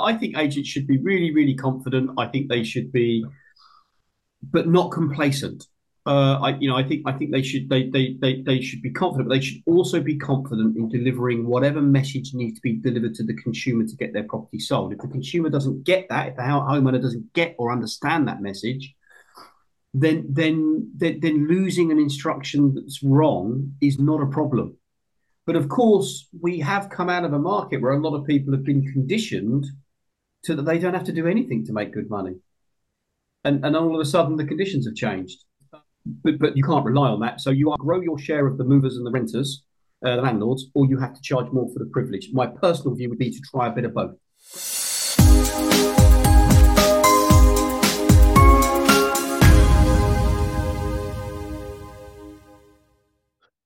I 0.00 0.14
think 0.16 0.36
agents 0.36 0.68
should 0.68 0.86
be 0.86 0.98
really, 0.98 1.32
really 1.32 1.54
confident. 1.54 2.10
I 2.18 2.26
think 2.26 2.48
they 2.48 2.64
should 2.64 2.92
be, 2.92 3.24
but 4.42 4.68
not 4.68 4.90
complacent. 4.90 5.66
Uh, 6.06 6.38
I, 6.38 6.58
you 6.58 6.68
know, 6.68 6.76
I 6.76 6.82
think 6.82 7.02
I 7.06 7.12
think 7.12 7.32
they 7.32 7.42
should 7.42 7.70
they, 7.70 7.88
they 7.88 8.16
they 8.20 8.42
they 8.42 8.60
should 8.60 8.82
be 8.82 8.90
confident, 8.90 9.28
but 9.28 9.36
they 9.36 9.40
should 9.40 9.62
also 9.64 10.00
be 10.02 10.16
confident 10.16 10.76
in 10.76 10.90
delivering 10.90 11.46
whatever 11.46 11.80
message 11.80 12.34
needs 12.34 12.58
to 12.58 12.62
be 12.62 12.74
delivered 12.74 13.14
to 13.14 13.24
the 13.24 13.34
consumer 13.34 13.86
to 13.86 13.96
get 13.96 14.12
their 14.12 14.24
property 14.24 14.58
sold. 14.58 14.92
If 14.92 14.98
the 14.98 15.08
consumer 15.08 15.48
doesn't 15.48 15.84
get 15.84 16.10
that, 16.10 16.28
if 16.28 16.36
the 16.36 16.42
homeowner 16.42 17.00
doesn't 17.00 17.32
get 17.32 17.54
or 17.58 17.72
understand 17.72 18.28
that 18.28 18.42
message, 18.42 18.94
then 19.94 20.26
then 20.28 20.90
then, 20.94 21.20
then 21.20 21.48
losing 21.48 21.90
an 21.90 21.98
instruction 21.98 22.74
that's 22.74 23.02
wrong 23.02 23.74
is 23.80 23.98
not 23.98 24.20
a 24.20 24.26
problem. 24.26 24.76
But 25.46 25.56
of 25.56 25.68
course, 25.68 26.28
we 26.38 26.58
have 26.60 26.90
come 26.90 27.08
out 27.08 27.24
of 27.24 27.32
a 27.32 27.38
market 27.38 27.80
where 27.80 27.92
a 27.92 28.00
lot 28.00 28.14
of 28.14 28.26
people 28.26 28.52
have 28.52 28.64
been 28.64 28.92
conditioned 28.92 29.66
to 30.44 30.54
that 30.54 30.62
they 30.62 30.78
don't 30.78 30.94
have 30.94 31.04
to 31.04 31.12
do 31.12 31.26
anything 31.26 31.64
to 31.66 31.72
make 31.72 31.92
good 31.92 32.08
money. 32.08 32.36
And, 33.44 33.64
and 33.64 33.76
all 33.76 33.94
of 33.94 34.00
a 34.00 34.04
sudden, 34.04 34.36
the 34.36 34.44
conditions 34.44 34.86
have 34.86 34.94
changed. 34.94 35.44
But, 36.22 36.38
but 36.38 36.56
you 36.56 36.62
can't 36.62 36.84
rely 36.84 37.08
on 37.08 37.20
that. 37.20 37.40
So 37.40 37.50
you 37.50 37.74
grow 37.78 38.00
your 38.00 38.18
share 38.18 38.46
of 38.46 38.58
the 38.58 38.64
movers 38.64 38.96
and 38.96 39.06
the 39.06 39.10
renters, 39.10 39.64
uh, 40.04 40.16
the 40.16 40.22
landlords, 40.22 40.66
or 40.74 40.86
you 40.86 40.98
have 40.98 41.14
to 41.14 41.22
charge 41.22 41.50
more 41.50 41.70
for 41.72 41.78
the 41.78 41.90
privilege. 41.90 42.28
My 42.32 42.46
personal 42.46 42.94
view 42.94 43.08
would 43.08 43.18
be 43.18 43.30
to 43.30 43.40
try 43.50 43.68
a 43.68 43.72
bit 43.72 43.84
of 43.84 43.94
both. 43.94 44.16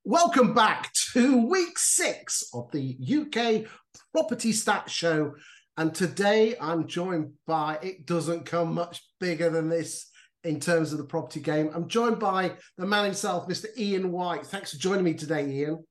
Welcome 0.04 0.54
back 0.54 0.92
to 1.12 1.46
week 1.48 1.78
six 1.78 2.48
of 2.54 2.70
the 2.72 2.96
UK 3.02 3.70
Property 4.12 4.52
Stats 4.52 4.88
Show. 4.88 5.34
And 5.78 5.94
today 5.94 6.56
I'm 6.60 6.88
joined 6.88 7.34
by, 7.46 7.78
it 7.80 8.04
doesn't 8.04 8.44
come 8.44 8.74
much 8.74 9.00
bigger 9.20 9.48
than 9.48 9.68
this 9.68 10.10
in 10.42 10.58
terms 10.58 10.90
of 10.90 10.98
the 10.98 11.04
property 11.04 11.38
game. 11.38 11.70
I'm 11.72 11.86
joined 11.86 12.18
by 12.18 12.54
the 12.76 12.84
man 12.84 13.04
himself, 13.04 13.46
Mr. 13.46 13.66
Ian 13.78 14.10
White. 14.10 14.44
Thanks 14.44 14.72
for 14.72 14.78
joining 14.78 15.04
me 15.04 15.14
today, 15.14 15.48
Ian. 15.48 15.84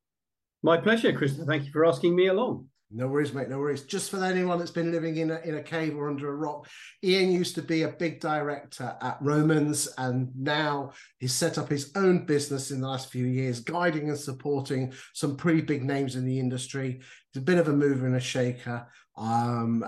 My 0.62 0.76
pleasure, 0.76 1.14
Christopher. 1.14 1.46
Thank 1.46 1.64
you 1.64 1.72
for 1.72 1.86
asking 1.86 2.18
me 2.18 2.28
along. 2.28 2.68
No 2.92 3.08
worries, 3.08 3.34
mate. 3.34 3.48
No 3.48 3.60
worries. 3.60 3.84
Just 3.84 4.12
for 4.12 4.22
anyone 4.22 4.60
that's 4.60 4.72
been 4.72 4.92
living 4.92 5.18
in 5.18 5.32
a, 5.32 5.40
in 5.40 5.56
a 5.56 5.64
cave 5.64 5.96
or 5.96 6.10
under 6.10 6.30
a 6.30 6.36
rock, 6.36 6.68
Ian 7.02 7.32
used 7.32 7.56
to 7.56 7.62
be 7.62 7.84
a 7.84 7.90
big 7.90 8.20
director 8.20 8.94
at 9.02 9.18
Romans, 9.22 9.88
and 9.98 10.30
now 10.38 10.92
he's 11.20 11.34
set 11.34 11.58
up 11.58 11.70
his 11.70 11.92
own 11.96 12.26
business 12.26 12.72
in 12.72 12.82
the 12.82 12.88
last 12.88 13.10
few 13.10 13.26
years, 13.26 13.62
guiding 13.62 14.10
and 14.10 14.18
supporting 14.18 14.94
some 15.14 15.38
pretty 15.38 15.62
big 15.62 15.84
names 15.84 16.18
in 16.18 16.26
the 16.26 16.40
industry. 16.40 17.02
He's 17.34 17.42
a 17.42 17.46
bit 17.46 17.58
of 17.58 17.68
a 17.68 17.74
mover 17.74 18.06
and 18.06 18.16
a 18.16 18.22
shaker. 18.22 18.88
Um, 19.18 19.84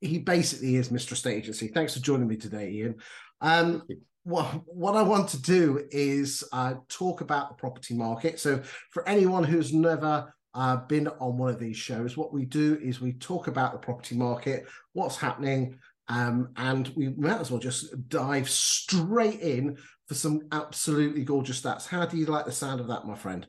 he 0.00 0.18
basically 0.18 0.76
is 0.76 0.88
Mr. 0.88 1.12
Estate 1.12 1.36
Agency. 1.36 1.68
Thanks 1.68 1.94
for 1.94 2.00
joining 2.00 2.28
me 2.28 2.36
today, 2.36 2.70
Ian. 2.70 2.96
Um, 3.40 3.82
what, 4.24 4.46
what 4.66 4.96
I 4.96 5.02
want 5.02 5.28
to 5.30 5.42
do 5.42 5.86
is 5.90 6.44
uh, 6.52 6.74
talk 6.88 7.20
about 7.20 7.48
the 7.48 7.54
property 7.54 7.94
market. 7.94 8.38
So, 8.38 8.62
for 8.90 9.06
anyone 9.08 9.44
who's 9.44 9.72
never 9.72 10.32
uh, 10.54 10.76
been 10.76 11.08
on 11.08 11.38
one 11.38 11.50
of 11.50 11.58
these 11.58 11.76
shows, 11.76 12.16
what 12.16 12.32
we 12.32 12.44
do 12.44 12.78
is 12.82 13.00
we 13.00 13.12
talk 13.14 13.46
about 13.46 13.72
the 13.72 13.78
property 13.78 14.16
market, 14.16 14.66
what's 14.92 15.16
happening, 15.16 15.78
um, 16.08 16.48
and 16.56 16.88
we 16.96 17.10
might 17.10 17.40
as 17.40 17.50
well 17.50 17.60
just 17.60 18.08
dive 18.08 18.48
straight 18.50 19.40
in 19.40 19.78
for 20.08 20.14
some 20.14 20.40
absolutely 20.50 21.24
gorgeous 21.24 21.60
stats. 21.60 21.86
How 21.86 22.04
do 22.04 22.16
you 22.16 22.26
like 22.26 22.46
the 22.46 22.52
sound 22.52 22.80
of 22.80 22.88
that, 22.88 23.06
my 23.06 23.14
friend? 23.14 23.46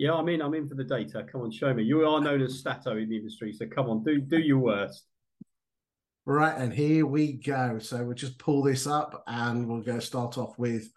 Yeah, 0.00 0.14
I 0.14 0.22
mean, 0.22 0.40
I'm 0.40 0.54
in 0.54 0.66
for 0.66 0.76
the 0.76 0.82
data. 0.82 1.26
Come 1.30 1.42
on, 1.42 1.50
show 1.50 1.74
me. 1.74 1.82
You 1.82 2.08
are 2.08 2.22
known 2.22 2.40
as 2.40 2.58
Stato 2.58 2.96
in 2.96 3.10
the 3.10 3.18
industry, 3.18 3.52
so 3.52 3.66
come 3.66 3.90
on, 3.90 4.02
do 4.02 4.18
do 4.18 4.38
your 4.38 4.56
worst. 4.56 5.04
Right, 6.24 6.56
and 6.56 6.72
here 6.72 7.04
we 7.04 7.34
go. 7.34 7.78
So 7.80 8.02
we'll 8.02 8.14
just 8.14 8.38
pull 8.38 8.62
this 8.62 8.86
up, 8.86 9.22
and 9.26 9.68
we'll 9.68 9.82
go 9.82 9.98
start 9.98 10.38
off 10.38 10.58
with 10.58 10.90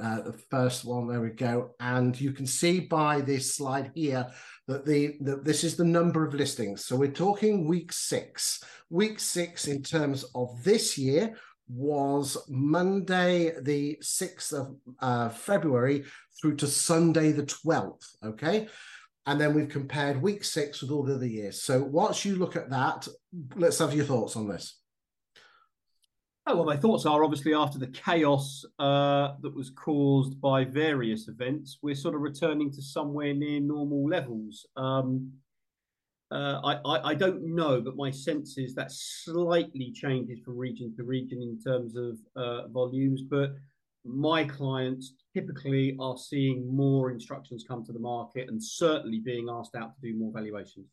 uh, 0.00 0.20
the 0.20 0.38
first 0.52 0.84
one. 0.84 1.08
There 1.08 1.20
we 1.20 1.30
go, 1.30 1.70
and 1.80 2.18
you 2.20 2.30
can 2.30 2.46
see 2.46 2.78
by 2.78 3.22
this 3.22 3.56
slide 3.56 3.90
here 3.92 4.28
that 4.68 4.86
the, 4.86 5.16
the 5.20 5.38
this 5.42 5.64
is 5.64 5.74
the 5.74 5.82
number 5.82 6.24
of 6.24 6.32
listings. 6.32 6.84
So 6.84 6.94
we're 6.94 7.10
talking 7.10 7.66
week 7.66 7.92
six. 7.92 8.62
Week 8.88 9.18
six 9.18 9.66
in 9.66 9.82
terms 9.82 10.24
of 10.32 10.62
this 10.62 10.96
year 10.96 11.34
was 11.68 12.36
Monday 12.48 13.52
the 13.62 13.96
6th 14.02 14.52
of 14.52 14.76
uh, 15.00 15.30
February 15.30 16.04
through 16.40 16.56
to 16.56 16.66
Sunday 16.66 17.32
the 17.32 17.44
12th. 17.44 18.16
Okay. 18.24 18.68
And 19.26 19.40
then 19.40 19.54
we've 19.54 19.68
compared 19.68 20.20
week 20.20 20.44
six 20.44 20.82
with 20.82 20.90
all 20.90 21.02
the 21.02 21.14
other 21.14 21.26
years. 21.26 21.62
So 21.62 21.82
once 21.82 22.24
you 22.24 22.36
look 22.36 22.56
at 22.56 22.70
that, 22.70 23.08
let's 23.56 23.78
have 23.78 23.94
your 23.94 24.04
thoughts 24.04 24.36
on 24.36 24.48
this. 24.48 24.78
Oh, 26.46 26.56
well, 26.56 26.66
my 26.66 26.76
thoughts 26.76 27.06
are 27.06 27.24
obviously 27.24 27.54
after 27.54 27.78
the 27.78 27.86
chaos 27.86 28.66
uh, 28.78 29.32
that 29.40 29.54
was 29.54 29.70
caused 29.70 30.38
by 30.42 30.64
various 30.64 31.26
events, 31.28 31.78
we're 31.80 31.94
sort 31.94 32.14
of 32.14 32.20
returning 32.20 32.70
to 32.72 32.82
somewhere 32.82 33.32
near 33.32 33.60
normal 33.60 34.06
levels. 34.06 34.66
Um, 34.76 35.32
uh, 36.30 36.60
I, 36.62 36.74
I, 36.84 37.08
I, 37.10 37.14
don't 37.14 37.54
know, 37.54 37.80
but 37.80 37.96
my 37.96 38.10
sense 38.10 38.58
is 38.58 38.74
that 38.74 38.90
slightly 38.90 39.90
changes 39.92 40.40
from 40.40 40.58
region 40.58 40.92
to 40.96 41.04
region 41.04 41.40
in 41.40 41.58
terms 41.60 41.96
of 41.96 42.18
uh, 42.36 42.68
volumes. 42.68 43.22
But 43.22 43.54
my 44.04 44.44
clients 44.44 45.14
typically 45.34 45.96
are 46.00 46.16
seeing 46.16 46.74
more 46.74 47.10
instructions 47.10 47.64
come 47.66 47.84
to 47.84 47.92
the 47.92 47.98
market 47.98 48.48
and 48.48 48.62
certainly 48.62 49.18
being 49.18 49.48
asked 49.50 49.74
out 49.74 49.94
to 49.94 50.00
do 50.00 50.16
more 50.16 50.32
valuations. 50.32 50.86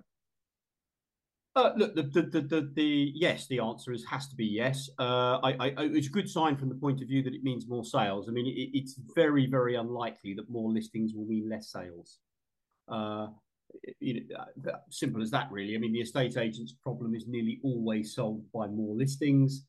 Uh, 1.56 1.72
look, 1.75 1.95
the, 1.95 2.03
the, 2.03 2.41
the, 2.41 2.72
the, 2.75 3.12
yes, 3.16 3.47
the 3.47 3.59
answer 3.59 3.91
is 3.91 4.06
has 4.06 4.28
to 4.28 4.35
be 4.35 4.45
yes. 4.45 4.88
Uh, 5.00 5.39
I, 5.44 5.56
I, 5.59 5.73
it's 5.78 6.07
a 6.07 6.12
good 6.12 6.29
sign 6.29 6.57
from 6.57 6.69
the 6.69 6.75
point 6.75 7.01
of 7.01 7.07
view 7.07 7.23
that 7.23 7.33
it 7.33 7.44
means 7.44 7.67
more 7.67 7.85
sales. 7.85 8.29
I 8.29 8.33
mean, 8.33 8.45
it, 8.45 8.78
it's 8.78 9.00
very, 9.16 9.47
very 9.47 9.73
unlikely 9.73 10.35
that 10.35 10.50
more 10.51 10.72
listings 10.72 11.13
will 11.16 11.25
mean 11.25 11.50
less 11.50 11.72
sales. 11.72 12.19
Uh, 12.88 13.28
you 14.00 14.25
know, 14.29 14.72
uh, 14.72 14.78
simple 14.91 15.23
as 15.23 15.31
that, 15.31 15.51
really. 15.51 15.73
I 15.73 15.79
mean, 15.79 15.94
the 15.94 16.01
estate 16.01 16.38
agent's 16.38 16.73
problem 16.73 17.16
is 17.16 17.25
nearly 17.28 17.59
always 17.63 18.13
solved 18.13 18.51
by 18.53 18.67
more 18.67 18.95
listings. 18.95 19.66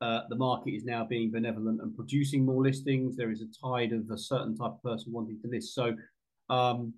Uh, 0.00 0.22
the 0.28 0.36
market 0.36 0.72
is 0.72 0.84
now 0.84 1.04
being 1.04 1.30
benevolent 1.30 1.80
and 1.80 1.94
producing 1.94 2.44
more 2.44 2.62
listings. 2.62 3.16
There 3.16 3.30
is 3.30 3.42
a 3.42 3.66
tide 3.66 3.92
of 3.92 4.10
a 4.10 4.18
certain 4.18 4.56
type 4.56 4.72
of 4.72 4.82
person 4.82 5.12
wanting 5.12 5.40
to 5.40 5.48
list. 5.48 5.74
So, 5.74 5.94
um, 6.50 6.92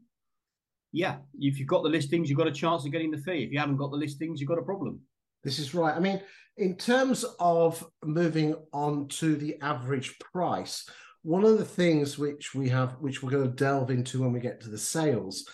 yeah, 0.93 1.17
if 1.39 1.59
you've 1.59 1.69
got 1.69 1.83
the 1.83 1.89
listings, 1.89 2.29
you've 2.29 2.39
got 2.39 2.47
a 2.47 2.53
chance 2.53 2.85
of 2.85 2.93
getting 2.93 3.11
the 3.11 3.19
fee. 3.19 3.45
If 3.45 3.53
you 3.53 3.59
haven't 3.59 3.77
got 3.77 3.91
the 3.91 3.97
listings, 3.97 4.41
you've 4.41 4.49
got 4.49 4.59
a 4.59 4.63
problem. 4.63 5.01
This 5.45 5.59
is 5.59 5.75
right. 5.75 5.95
I 5.95 6.01
mean, 6.01 6.21
in 6.57 6.77
terms 6.77 7.25
of 7.39 7.85
moving 8.03 8.57
on 8.73 9.09
to 9.09 9.37
the 9.37 9.61
average 9.61 10.19
price, 10.19 10.89
one 11.23 11.45
of 11.45 11.59
the 11.59 11.65
things 11.65 12.19
which 12.19 12.55
we 12.55 12.69
have, 12.71 12.93
which 13.01 13.23
we're 13.23 13.31
going 13.31 13.45
to 13.45 13.57
delve 13.57 13.91
into 13.91 14.23
when 14.23 14.33
we 14.33 14.41
get 14.41 14.61
to 14.63 14.71
the 14.71 14.79
sales, 14.79 15.45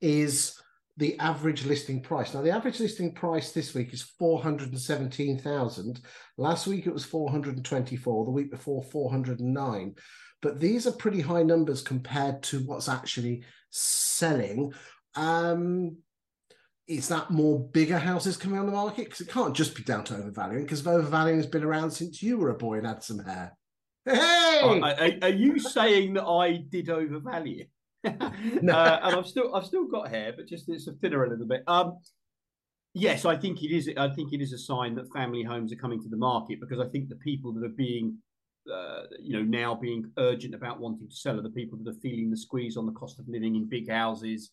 is 0.00 0.60
the 0.96 1.18
average 1.18 1.64
listing 1.64 2.02
price. 2.02 2.34
Now, 2.34 2.42
the 2.42 2.50
average 2.50 2.80
listing 2.80 3.14
price 3.14 3.52
this 3.52 3.74
week 3.74 3.94
is 3.94 4.02
417,000. 4.02 6.00
Last 6.36 6.66
week 6.66 6.86
it 6.86 6.92
was 6.92 7.04
424, 7.04 8.24
the 8.24 8.30
week 8.30 8.50
before 8.50 8.82
409. 8.82 9.94
But 10.42 10.60
these 10.60 10.86
are 10.86 10.92
pretty 10.92 11.20
high 11.20 11.44
numbers 11.44 11.82
compared 11.82 12.42
to 12.44 12.60
what's 12.60 12.88
actually 12.88 13.44
selling. 13.70 14.72
Um, 15.14 15.96
is 16.88 17.08
that 17.08 17.30
more 17.30 17.60
bigger 17.60 17.98
houses 17.98 18.36
coming 18.36 18.58
on 18.58 18.66
the 18.66 18.72
market? 18.72 19.04
Because 19.04 19.20
it 19.20 19.30
can't 19.30 19.54
just 19.54 19.74
be 19.74 19.84
down 19.84 20.04
to 20.04 20.14
overvaluing, 20.16 20.64
because 20.64 20.86
overvaluing 20.86 21.36
has 21.36 21.46
been 21.46 21.64
around 21.64 21.90
since 21.92 22.22
you 22.22 22.36
were 22.36 22.50
a 22.50 22.54
boy 22.54 22.78
and 22.78 22.86
had 22.86 23.02
some 23.02 23.20
hair. 23.20 23.56
Hey, 24.04 24.80
are, 24.80 25.12
are, 25.22 25.28
you 25.28 25.60
saying 25.60 26.14
that 26.14 26.24
I 26.24 26.56
did 26.56 26.90
overvalue? 26.90 27.66
no. 28.62 28.72
uh, 28.72 29.00
and 29.02 29.16
I've 29.16 29.26
still 29.26 29.54
I've 29.54 29.66
still 29.66 29.86
got 29.86 30.08
hair, 30.08 30.32
but 30.36 30.46
just 30.46 30.68
it's 30.68 30.88
thinner 31.00 31.24
a 31.24 31.30
little 31.30 31.46
bit. 31.46 31.62
Um, 31.66 31.98
yes, 32.94 33.24
I 33.24 33.36
think 33.36 33.62
it 33.62 33.74
is. 33.74 33.88
I 33.96 34.08
think 34.08 34.32
it 34.32 34.40
is 34.40 34.52
a 34.52 34.58
sign 34.58 34.94
that 34.96 35.12
family 35.12 35.42
homes 35.42 35.72
are 35.72 35.76
coming 35.76 36.02
to 36.02 36.08
the 36.08 36.16
market 36.16 36.60
because 36.60 36.80
I 36.80 36.88
think 36.88 37.08
the 37.08 37.16
people 37.16 37.52
that 37.52 37.64
are 37.64 37.76
being, 37.76 38.18
uh, 38.72 39.02
you 39.20 39.36
know, 39.36 39.42
now 39.42 39.74
being 39.74 40.10
urgent 40.18 40.54
about 40.54 40.80
wanting 40.80 41.08
to 41.08 41.14
sell 41.14 41.38
are 41.38 41.42
the 41.42 41.50
people 41.50 41.78
that 41.78 41.90
are 41.90 42.00
feeling 42.00 42.30
the 42.30 42.36
squeeze 42.36 42.76
on 42.76 42.86
the 42.86 42.92
cost 42.92 43.20
of 43.20 43.28
living 43.28 43.54
in 43.54 43.68
big 43.68 43.88
houses. 43.88 44.50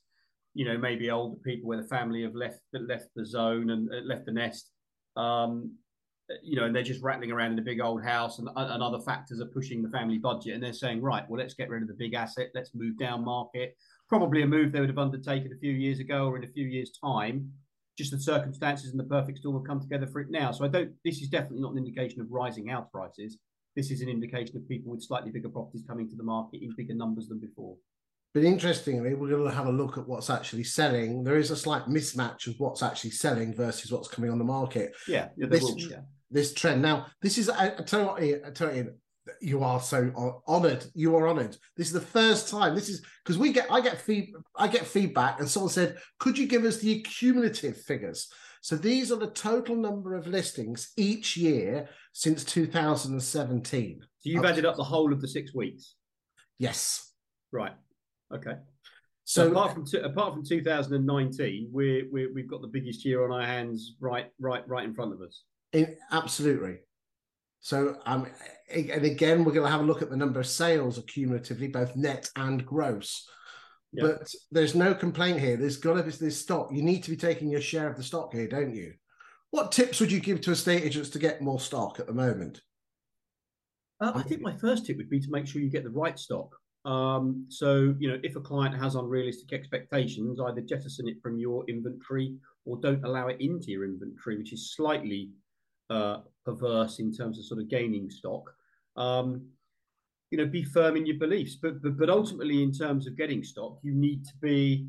You 0.54 0.66
know, 0.66 0.78
maybe 0.78 1.10
older 1.10 1.38
people 1.44 1.70
where 1.70 1.82
the 1.82 1.88
family 1.88 2.22
have 2.24 2.36
left 2.36 2.60
left 2.74 3.08
the 3.16 3.26
zone 3.26 3.72
and 3.72 3.90
uh, 3.92 4.02
left 4.06 4.26
the 4.26 4.32
nest. 4.32 4.72
Um, 5.16 5.76
you 6.44 6.56
know, 6.56 6.66
and 6.66 6.76
they're 6.76 6.84
just 6.84 7.02
rattling 7.02 7.32
around 7.32 7.54
in 7.54 7.60
a 7.60 7.64
big 7.64 7.82
old 7.82 8.04
house, 8.04 8.40
and, 8.40 8.50
and 8.56 8.84
other 8.84 9.00
factors 9.00 9.42
are 9.42 9.48
pushing 9.48 9.82
the 9.82 9.90
family 9.90 10.18
budget, 10.18 10.54
and 10.54 10.64
they're 10.64 10.74
saying, 10.74 11.02
right, 11.02 11.28
well, 11.30 11.40
let's 11.40 11.54
get 11.54 11.70
rid 11.70 11.82
of 11.82 11.88
the 11.88 11.94
big 11.94 12.14
asset, 12.14 12.50
let's 12.54 12.76
move 12.76 12.98
down 12.98 13.24
market. 13.24 13.76
Probably 14.08 14.42
a 14.42 14.48
move 14.48 14.72
they 14.72 14.80
would 14.80 14.90
have 14.90 14.98
undertaken 14.98 15.52
a 15.54 15.60
few 15.60 15.72
years 15.72 16.00
ago 16.00 16.28
or 16.28 16.38
in 16.38 16.44
a 16.44 16.48
few 16.48 16.66
years' 16.66 16.92
time. 17.04 17.52
Just 17.98 18.12
the 18.12 18.20
circumstances 18.20 18.92
and 18.92 19.00
the 19.00 19.04
perfect 19.04 19.40
storm 19.40 19.58
have 19.58 19.68
come 19.68 19.82
together 19.82 20.08
for 20.08 20.22
it 20.22 20.30
now. 20.30 20.52
So 20.52 20.66
I 20.66 20.68
don't. 20.68 20.94
This 21.04 21.22
is 21.22 21.28
definitely 21.28 21.62
not 21.62 21.74
an 21.74 21.78
indication 21.78 22.22
of 22.22 22.28
rising 22.32 22.68
house 22.68 22.88
prices. 22.92 23.38
This 23.76 23.92
is 23.92 24.02
an 24.02 24.10
indication 24.10 24.58
of 24.58 24.68
people 24.68 24.92
with 24.92 25.04
slightly 25.04 25.32
bigger 25.32 25.50
properties 25.50 25.84
coming 25.88 26.10
to 26.10 26.16
the 26.16 26.24
market 26.24 26.62
in 26.64 26.74
bigger 26.76 26.96
numbers 26.96 27.28
than 27.28 27.40
before. 27.40 27.76
But 28.34 28.44
interestingly, 28.44 29.16
we're 29.16 29.30
going 29.30 29.50
to 29.50 29.56
have 29.56 29.68
a 29.68 29.72
look 29.72 29.98
at 29.98 30.08
what's 30.08 30.30
actually 30.30 30.64
selling. 30.64 31.24
There 31.24 31.38
is 31.38 31.52
a 31.52 31.56
slight 31.56 31.86
mismatch 31.86 32.48
of 32.48 32.56
what's 32.60 32.84
actually 32.84 33.12
selling 33.12 33.54
versus 33.54 33.92
what's 33.92 34.08
coming 34.08 34.32
on 34.32 34.38
the 34.38 34.44
market. 34.44 34.94
Yeah, 35.08 35.30
yeah, 35.36 35.48
this, 35.48 35.64
will, 35.64 35.80
yeah 35.80 36.02
this 36.32 36.54
trend. 36.54 36.82
Now, 36.82 37.08
this 37.22 37.38
is 37.38 37.50
I, 37.50 37.68
I 37.68 37.84
tell 37.84 38.00
you 38.00 38.06
what, 38.08 38.48
I 38.48 38.52
tell 38.52 38.76
you, 38.76 38.94
you 39.42 39.64
are 39.64 39.80
so 39.80 40.42
honored. 40.48 40.86
You 40.94 41.16
are 41.16 41.28
honored. 41.28 41.58
This 41.76 41.88
is 41.88 41.94
the 41.94 42.02
first 42.02 42.50
time. 42.50 42.76
This 42.76 42.90
is 42.90 43.04
because 43.24 43.38
we 43.38 43.52
get 43.52 43.72
I 43.72 43.82
get 43.82 44.00
feed 44.00 44.34
I 44.56 44.68
get 44.68 44.86
feedback, 44.86 45.40
and 45.40 45.50
someone 45.50 45.72
said, 45.72 45.98
"Could 46.20 46.38
you 46.38 46.48
give 46.48 46.66
us 46.66 46.78
the 46.78 47.02
cumulative 47.02 47.78
figures?" 47.78 48.30
So 48.62 48.76
these 48.76 49.12
are 49.12 49.16
the 49.16 49.30
total 49.30 49.76
number 49.76 50.16
of 50.16 50.28
listings 50.28 50.92
each 50.98 51.38
year 51.38 51.88
since 52.12 52.44
2017. 52.44 54.00
So 54.02 54.30
you've 54.30 54.44
added 54.44 54.66
up 54.66 54.76
the 54.76 54.84
whole 54.84 55.14
of 55.14 55.22
the 55.22 55.28
six 55.28 55.54
weeks. 55.54 55.96
Yes. 56.58 57.14
Right. 57.54 57.72
Okay. 58.34 58.56
So, 59.24 59.46
so 59.46 59.52
apart 59.52 59.74
from 59.74 59.86
apart 60.04 60.34
from 60.34 60.44
2019, 60.44 61.70
we're, 61.72 62.12
we're 62.12 62.34
we've 62.34 62.50
got 62.50 62.62
the 62.62 62.68
biggest 62.68 63.06
year 63.06 63.24
on 63.24 63.32
our 63.32 63.46
hands 63.46 63.96
right 64.00 64.28
right 64.40 64.68
right 64.68 64.84
in 64.84 64.94
front 64.94 65.14
of 65.14 65.22
us. 65.22 65.44
In, 65.74 65.98
absolutely. 66.12 66.80
So, 67.62 67.98
um, 68.06 68.28
and 68.74 69.06
again, 69.06 69.44
we're 69.44 69.54
going 69.54 69.66
to 69.66 69.72
have 69.72 69.82
a 69.82 69.86
look 69.86 70.02
at 70.02 70.10
the 70.10 70.18
number 70.18 70.40
of 70.40 70.48
sales 70.48 71.00
accumulatively, 71.00 71.72
both 71.72 71.96
net 71.96 72.30
and 72.36 72.66
gross. 72.66 73.28
But 73.94 74.32
there's 74.52 74.76
no 74.76 74.94
complaint 74.94 75.40
here. 75.40 75.58
There's 75.58 75.78
got 75.78 75.96
to 75.96 76.04
be 76.04 76.12
this 76.12 76.40
stock. 76.40 76.70
You 76.72 76.84
need 76.84 77.04
to 77.04 77.10
be 77.10 77.18
taking 77.18 77.50
your 77.50 77.62
share 77.62 77.90
of 77.90 77.98
the 77.98 78.04
stock 78.04 78.34
here, 78.34 78.48
don't 78.48 78.76
you? 78.76 78.94
What 79.52 79.72
tips 79.72 80.00
would 80.00 80.12
you 80.12 80.20
give 80.20 80.42
to 80.42 80.52
estate 80.52 80.84
agents 80.84 81.10
to 81.10 81.20
get 81.20 81.42
more 81.42 81.60
stock 81.60 82.00
at 82.00 82.06
the 82.06 82.14
moment? 82.14 82.62
Uh, 84.00 84.12
I 84.14 84.22
think 84.22 84.42
my 84.42 84.56
first 84.56 84.86
tip 84.86 84.98
would 84.98 85.10
be 85.10 85.20
to 85.20 85.32
make 85.32 85.48
sure 85.48 85.62
you 85.62 85.72
get 85.72 85.84
the 85.84 85.90
right 85.90 86.18
stock. 86.20 86.56
Um, 86.86 87.46
so, 87.50 87.96
you 88.00 88.10
know, 88.10 88.20
if 88.24 88.36
a 88.36 88.42
client 88.42 88.80
has 88.80 88.96
unrealistic 88.96 89.52
expectations, 89.52 90.40
either 90.40 90.62
jettison 90.62 91.08
it 91.08 91.18
from 91.22 91.40
your 91.40 91.66
inventory 91.68 92.36
or 92.66 92.78
don't 92.78 93.04
allow 93.04 93.28
it 93.28 93.42
into 93.42 93.72
your 93.72 93.86
inventory, 93.86 94.38
which 94.38 94.54
is 94.54 94.74
slightly 94.76 95.32
uh, 95.90 96.20
perverse 96.46 97.00
in 97.00 97.12
terms 97.14 97.38
of 97.38 97.46
sort 97.46 97.60
of 97.60 97.70
gaining 97.70 98.10
stock. 98.10 98.54
Um, 98.96 99.48
you 100.32 100.38
know, 100.38 100.46
be 100.46 100.64
firm 100.64 100.96
in 100.96 101.06
your 101.06 101.18
beliefs, 101.18 101.56
but, 101.56 101.82
but 101.82 101.98
but 101.98 102.10
ultimately, 102.10 102.62
in 102.62 102.72
terms 102.72 103.08
of 103.08 103.18
getting 103.18 103.44
stock, 103.44 103.80
you 103.82 103.94
need 103.94 104.26
to 104.26 104.34
be 104.42 104.88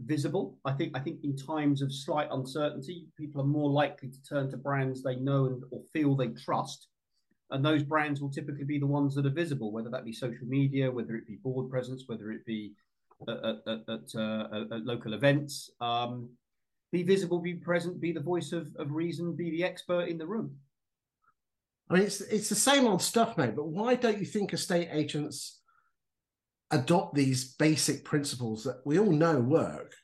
visible. 0.00 0.56
I 0.64 0.72
think 0.72 0.96
I 0.96 1.00
think 1.00 1.24
in 1.24 1.36
times 1.36 1.82
of 1.82 1.92
slight 1.92 2.28
uncertainty, 2.30 3.06
people 3.16 3.40
are 3.40 3.46
more 3.46 3.70
likely 3.70 4.08
to 4.08 4.22
turn 4.22 4.50
to 4.50 4.56
brands 4.56 5.02
they 5.02 5.16
know 5.16 5.46
and 5.46 5.62
or 5.72 5.82
feel 5.92 6.14
they 6.14 6.28
trust, 6.28 6.86
and 7.50 7.64
those 7.64 7.82
brands 7.82 8.20
will 8.20 8.30
typically 8.30 8.64
be 8.64 8.78
the 8.78 8.86
ones 8.86 9.14
that 9.16 9.26
are 9.26 9.30
visible, 9.30 9.72
whether 9.72 9.90
that 9.90 10.04
be 10.04 10.12
social 10.12 10.46
media, 10.46 10.90
whether 10.90 11.16
it 11.16 11.26
be 11.26 11.36
board 11.42 11.70
presence, 11.70 12.04
whether 12.06 12.30
it 12.30 12.46
be 12.46 12.72
at, 13.26 13.58
at, 13.66 13.80
at, 13.88 14.14
uh, 14.14 14.64
at 14.70 14.86
local 14.86 15.14
events. 15.14 15.70
Um, 15.80 16.30
be 16.92 17.02
visible, 17.02 17.38
be 17.38 17.54
present, 17.54 18.00
be 18.00 18.12
the 18.12 18.20
voice 18.20 18.52
of, 18.52 18.68
of 18.78 18.92
reason, 18.92 19.34
be 19.34 19.50
the 19.50 19.64
expert 19.64 20.08
in 20.08 20.18
the 20.18 20.26
room. 20.26 20.56
I 21.90 21.94
mean, 21.94 22.02
it's 22.02 22.20
it's 22.20 22.48
the 22.48 22.54
same 22.54 22.86
old 22.86 23.02
stuff, 23.02 23.36
mate. 23.38 23.56
But 23.56 23.68
why 23.68 23.94
don't 23.94 24.18
you 24.18 24.26
think 24.26 24.52
estate 24.52 24.88
agents 24.92 25.60
adopt 26.70 27.14
these 27.14 27.54
basic 27.54 28.04
principles 28.04 28.64
that 28.64 28.80
we 28.84 28.98
all 28.98 29.10
know 29.10 29.40
work? 29.40 29.94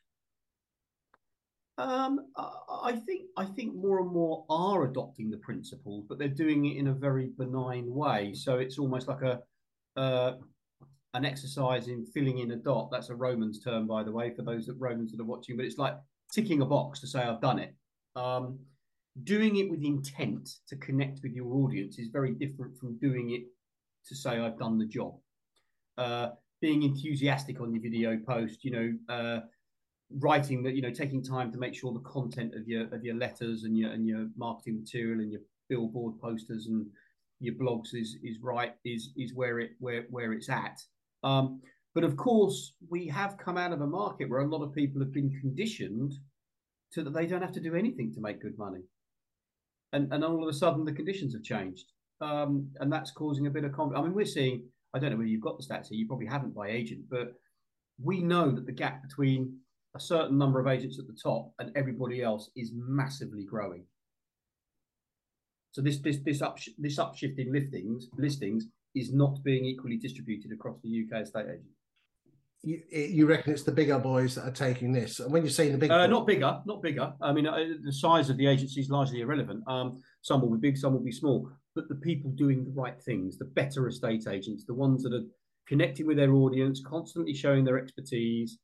Um, 1.76 2.20
I 2.36 2.92
think 2.92 3.26
I 3.36 3.44
think 3.44 3.74
more 3.74 4.00
and 4.00 4.10
more 4.10 4.46
are 4.48 4.84
adopting 4.84 5.30
the 5.30 5.38
principles, 5.38 6.04
but 6.08 6.18
they're 6.18 6.28
doing 6.28 6.66
it 6.66 6.76
in 6.76 6.86
a 6.88 6.94
very 6.94 7.32
benign 7.36 7.92
way. 7.92 8.32
So 8.34 8.58
it's 8.58 8.78
almost 8.78 9.08
like 9.08 9.22
a 9.22 9.40
uh, 9.96 10.34
an 11.14 11.24
exercise 11.24 11.88
in 11.88 12.06
filling 12.06 12.38
in 12.38 12.52
a 12.52 12.56
dot. 12.56 12.90
That's 12.90 13.10
a 13.10 13.14
Romans 13.14 13.60
term, 13.60 13.86
by 13.86 14.02
the 14.04 14.12
way, 14.12 14.32
for 14.34 14.42
those 14.42 14.66
that 14.66 14.76
Romans 14.78 15.12
that 15.12 15.20
are 15.20 15.24
watching. 15.24 15.56
But 15.56 15.66
it's 15.66 15.78
like 15.78 15.96
ticking 16.34 16.62
a 16.62 16.66
box 16.66 17.00
to 17.00 17.06
say 17.06 17.20
I've 17.20 17.40
done 17.40 17.58
it. 17.58 17.74
Um, 18.16 18.58
doing 19.22 19.56
it 19.56 19.70
with 19.70 19.82
intent 19.82 20.48
to 20.68 20.76
connect 20.76 21.20
with 21.22 21.32
your 21.32 21.52
audience 21.54 21.98
is 21.98 22.08
very 22.08 22.32
different 22.32 22.76
from 22.76 22.98
doing 22.98 23.30
it 23.30 23.44
to 24.08 24.14
say 24.14 24.38
I've 24.38 24.58
done 24.58 24.78
the 24.78 24.86
job. 24.86 25.14
Uh, 25.96 26.30
being 26.60 26.82
enthusiastic 26.82 27.60
on 27.60 27.72
your 27.72 27.82
video 27.82 28.18
post, 28.26 28.64
you 28.64 28.70
know, 28.70 29.14
uh, 29.14 29.40
writing 30.18 30.62
that, 30.62 30.74
you 30.74 30.82
know, 30.82 30.90
taking 30.90 31.22
time 31.22 31.52
to 31.52 31.58
make 31.58 31.74
sure 31.74 31.92
the 31.92 32.00
content 32.00 32.54
of 32.54 32.66
your 32.66 32.92
of 32.94 33.04
your 33.04 33.14
letters 33.14 33.64
and 33.64 33.76
your 33.76 33.90
and 33.90 34.06
your 34.06 34.28
marketing 34.36 34.80
material 34.80 35.20
and 35.20 35.30
your 35.30 35.40
billboard 35.68 36.18
posters 36.20 36.66
and 36.66 36.86
your 37.40 37.54
blogs 37.54 37.94
is 37.94 38.16
is 38.22 38.38
right 38.40 38.74
is 38.84 39.10
is 39.16 39.34
where 39.34 39.60
it 39.60 39.72
where 39.78 40.06
where 40.10 40.32
it's 40.32 40.48
at. 40.48 40.80
Um, 41.22 41.60
but 41.94 42.04
of 42.04 42.16
course, 42.16 42.72
we 42.90 43.06
have 43.06 43.38
come 43.38 43.56
out 43.56 43.72
of 43.72 43.80
a 43.80 43.86
market 43.86 44.28
where 44.28 44.40
a 44.40 44.48
lot 44.48 44.64
of 44.64 44.74
people 44.74 45.00
have 45.00 45.12
been 45.12 45.30
conditioned 45.40 46.14
so 46.90 47.02
that 47.02 47.14
they 47.14 47.26
don't 47.26 47.42
have 47.42 47.52
to 47.52 47.60
do 47.60 47.76
anything 47.76 48.12
to 48.14 48.20
make 48.20 48.42
good 48.42 48.58
money. 48.58 48.82
And, 49.92 50.12
and 50.12 50.24
all 50.24 50.42
of 50.42 50.48
a 50.48 50.52
sudden, 50.52 50.84
the 50.84 50.92
conditions 50.92 51.34
have 51.34 51.44
changed. 51.44 51.92
Um, 52.20 52.68
and 52.80 52.92
that's 52.92 53.12
causing 53.12 53.46
a 53.46 53.50
bit 53.50 53.64
of 53.64 53.72
conflict. 53.72 53.98
I 53.98 54.02
mean, 54.02 54.14
we're 54.14 54.24
seeing, 54.24 54.64
I 54.92 54.98
don't 54.98 55.10
know 55.10 55.16
whether 55.16 55.28
you've 55.28 55.40
got 55.40 55.56
the 55.56 55.64
stats 55.64 55.88
here, 55.88 55.98
you 55.98 56.08
probably 56.08 56.26
haven't 56.26 56.54
by 56.54 56.68
agent, 56.68 57.02
but 57.08 57.34
we 58.02 58.22
know 58.22 58.50
that 58.50 58.66
the 58.66 58.72
gap 58.72 59.02
between 59.02 59.56
a 59.94 60.00
certain 60.00 60.36
number 60.36 60.58
of 60.58 60.66
agents 60.66 60.98
at 60.98 61.06
the 61.06 61.16
top 61.22 61.52
and 61.60 61.70
everybody 61.76 62.22
else 62.22 62.50
is 62.56 62.72
massively 62.74 63.44
growing. 63.44 63.84
So 65.70 65.82
this 65.82 65.98
this 65.98 66.18
this 66.24 66.40
up 66.40 66.58
this 66.78 66.98
upshift 66.98 67.38
in 67.38 67.52
listings 67.52 68.08
listings 68.16 68.66
is 68.94 69.12
not 69.12 69.42
being 69.42 69.64
equally 69.64 69.96
distributed 69.96 70.52
across 70.52 70.78
the 70.82 71.04
UK 71.04 71.22
estate 71.22 71.46
agents 71.46 71.74
you, 72.64 72.82
you 72.90 73.26
reckon 73.26 73.52
it's 73.52 73.62
the 73.62 73.72
bigger 73.72 73.98
boys 73.98 74.34
that 74.34 74.44
are 74.46 74.50
taking 74.50 74.92
this? 74.92 75.20
And 75.20 75.30
when 75.32 75.42
you're 75.42 75.50
saying 75.50 75.72
the 75.72 75.78
big, 75.78 75.90
uh, 75.90 76.06
not 76.06 76.26
bigger, 76.26 76.60
not 76.64 76.82
bigger. 76.82 77.12
I 77.20 77.32
mean, 77.32 77.46
uh, 77.46 77.58
the 77.82 77.92
size 77.92 78.30
of 78.30 78.36
the 78.36 78.46
agency 78.46 78.80
is 78.80 78.90
largely 78.90 79.20
irrelevant. 79.20 79.62
Um, 79.66 80.02
some 80.22 80.40
will 80.40 80.56
be 80.56 80.68
big, 80.68 80.78
some 80.78 80.92
will 80.92 81.00
be 81.00 81.12
small. 81.12 81.50
But 81.74 81.88
the 81.88 81.96
people 81.96 82.30
doing 82.30 82.64
the 82.64 82.70
right 82.70 83.00
things, 83.02 83.36
the 83.36 83.44
better 83.44 83.86
estate 83.88 84.26
agents, 84.28 84.64
the 84.64 84.74
ones 84.74 85.02
that 85.02 85.12
are 85.12 85.24
connecting 85.68 86.06
with 86.06 86.16
their 86.16 86.32
audience, 86.32 86.82
constantly 86.84 87.34
showing 87.34 87.64
their 87.64 87.78
expertise, 87.78 88.58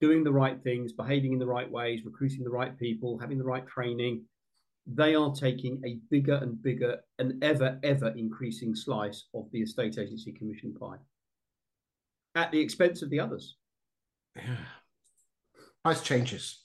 doing 0.00 0.24
the 0.24 0.32
right 0.32 0.62
things, 0.62 0.92
behaving 0.92 1.32
in 1.32 1.38
the 1.38 1.46
right 1.46 1.70
ways, 1.70 2.04
recruiting 2.04 2.42
the 2.44 2.50
right 2.50 2.78
people, 2.78 3.18
having 3.18 3.38
the 3.38 3.44
right 3.44 3.66
training, 3.66 4.22
they 4.86 5.14
are 5.14 5.32
taking 5.34 5.80
a 5.84 5.98
bigger 6.10 6.34
and 6.34 6.62
bigger 6.62 6.98
and 7.18 7.42
ever, 7.42 7.78
ever 7.82 8.08
increasing 8.16 8.74
slice 8.74 9.24
of 9.34 9.46
the 9.52 9.62
estate 9.62 9.98
agency 9.98 10.32
commission 10.32 10.74
pie 10.74 10.98
at 12.34 12.50
the 12.50 12.60
expense 12.60 13.02
of 13.02 13.10
the 13.10 13.20
others. 13.20 13.56
Yeah. 14.36 14.56
Price 15.82 16.02
changes. 16.02 16.64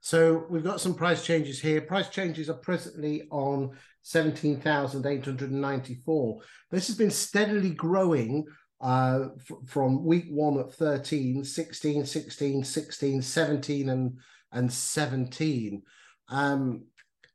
So 0.00 0.46
we've 0.48 0.64
got 0.64 0.80
some 0.80 0.94
price 0.94 1.22
changes 1.24 1.60
here. 1.60 1.82
Price 1.82 2.08
changes 2.08 2.48
are 2.48 2.54
presently 2.54 3.28
on 3.30 3.76
17,894. 4.02 6.40
This 6.70 6.86
has 6.86 6.96
been 6.96 7.10
steadily 7.10 7.70
growing 7.70 8.46
uh, 8.80 9.26
from 9.66 10.04
week 10.04 10.26
one 10.30 10.58
at 10.58 10.72
13, 10.72 11.44
16, 11.44 12.06
16, 12.06 12.64
16, 12.64 13.22
17, 13.22 13.88
and, 13.90 14.18
and 14.52 14.72
17. 14.72 15.82
Um, 16.28 16.84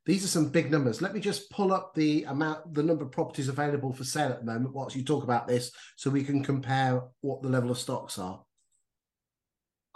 these 0.06 0.24
are 0.24 0.28
some 0.28 0.48
big 0.48 0.70
numbers. 0.70 1.02
Let 1.02 1.12
me 1.12 1.20
just 1.20 1.50
pull 1.50 1.72
up 1.72 1.92
the 1.94 2.24
amount, 2.24 2.72
the 2.72 2.82
number 2.82 3.04
of 3.04 3.10
properties 3.10 3.48
available 3.48 3.92
for 3.92 4.04
sale 4.04 4.30
at 4.30 4.38
the 4.38 4.46
moment 4.46 4.72
whilst 4.72 4.94
you 4.94 5.02
talk 5.02 5.24
about 5.24 5.48
this, 5.48 5.72
so 5.96 6.10
we 6.10 6.22
can 6.22 6.44
compare 6.44 7.02
what 7.20 7.42
the 7.42 7.48
level 7.48 7.72
of 7.72 7.78
stocks 7.78 8.18
are. 8.18 8.40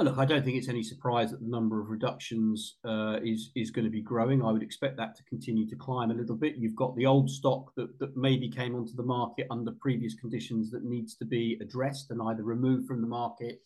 Look, 0.00 0.17
I 0.17 0.25
don't 0.25 0.43
think 0.43 0.57
it's 0.57 0.69
any 0.69 0.83
surprise 0.83 1.31
that 1.31 1.40
the 1.40 1.49
number 1.49 1.79
of 1.79 1.90
reductions 1.90 2.79
uh, 2.87 3.19
is 3.23 3.50
is 3.55 3.71
going 3.71 3.85
to 3.85 3.90
be 3.90 4.00
growing. 4.00 4.43
I 4.43 4.50
would 4.50 4.62
expect 4.62 4.97
that 4.97 5.14
to 5.17 5.23
continue 5.25 5.69
to 5.69 5.76
climb 5.76 6.11
a 6.11 6.14
little 6.14 6.37
bit. 6.37 6.57
You've 6.57 6.75
got 6.75 6.97
the 6.97 7.05
old 7.05 7.31
stock 7.31 7.71
that 7.76 7.99
that 7.99 8.17
maybe 8.17 8.49
came 8.49 8.75
onto 8.75 8.95
the 8.95 9.02
market 9.02 9.47
under 9.50 9.73
previous 9.73 10.14
conditions 10.14 10.71
that 10.71 10.85
needs 10.85 11.17
to 11.17 11.26
be 11.26 11.59
addressed 11.61 12.11
and 12.11 12.21
either 12.23 12.43
removed 12.43 12.88
from 12.88 13.02
the 13.02 13.07
market, 13.07 13.61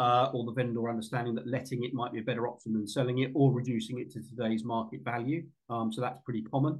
uh, 0.00 0.30
or 0.32 0.44
the 0.44 0.52
vendor 0.52 0.88
understanding 0.88 1.34
that 1.34 1.46
letting 1.46 1.84
it 1.84 1.92
might 1.92 2.10
be 2.10 2.20
a 2.20 2.22
better 2.22 2.48
option 2.48 2.72
than 2.72 2.88
selling 2.88 3.18
it, 3.18 3.30
or 3.34 3.52
reducing 3.52 3.98
it 4.00 4.10
to 4.10 4.20
today's 4.22 4.64
market 4.64 5.00
value. 5.04 5.44
Um, 5.68 5.92
so 5.92 6.00
that's 6.00 6.24
pretty 6.24 6.42
common. 6.42 6.74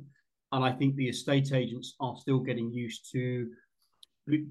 And 0.52 0.64
I 0.64 0.72
think 0.72 0.96
the 0.96 1.08
estate 1.08 1.52
agents 1.52 1.94
are 2.00 2.16
still 2.16 2.40
getting 2.40 2.72
used 2.72 3.12
to 3.12 3.50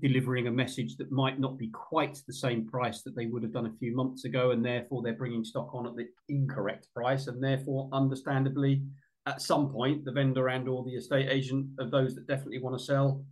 delivering 0.01 0.47
a 0.47 0.51
message 0.51 0.97
that 0.97 1.11
might 1.11 1.39
not 1.39 1.57
be 1.57 1.69
quite 1.69 2.21
the 2.27 2.33
same 2.33 2.67
price 2.67 3.01
that 3.01 3.15
they 3.15 3.25
would 3.25 3.43
have 3.43 3.53
done 3.53 3.65
a 3.65 3.77
few 3.79 3.95
months 3.95 4.25
ago, 4.25 4.51
and 4.51 4.63
therefore 4.63 5.01
they're 5.01 5.13
bringing 5.13 5.43
stock 5.43 5.73
on 5.73 5.88
at 5.88 5.95
the 5.95 6.07
incorrect 6.27 6.88
price, 6.95 7.25
and 7.27 7.43
therefore, 7.43 7.89
understandably, 7.91 8.83
at 9.25 9.41
some 9.41 9.69
point, 9.71 10.05
the 10.05 10.11
vendor 10.11 10.47
and 10.49 10.69
or 10.69 10.83
the 10.83 10.95
estate 10.95 11.29
agent 11.29 11.65
of 11.79 11.89
those 11.89 12.13
that 12.13 12.27
definitely 12.27 12.59
want 12.59 12.77
to 12.77 12.85
sell 12.85 13.25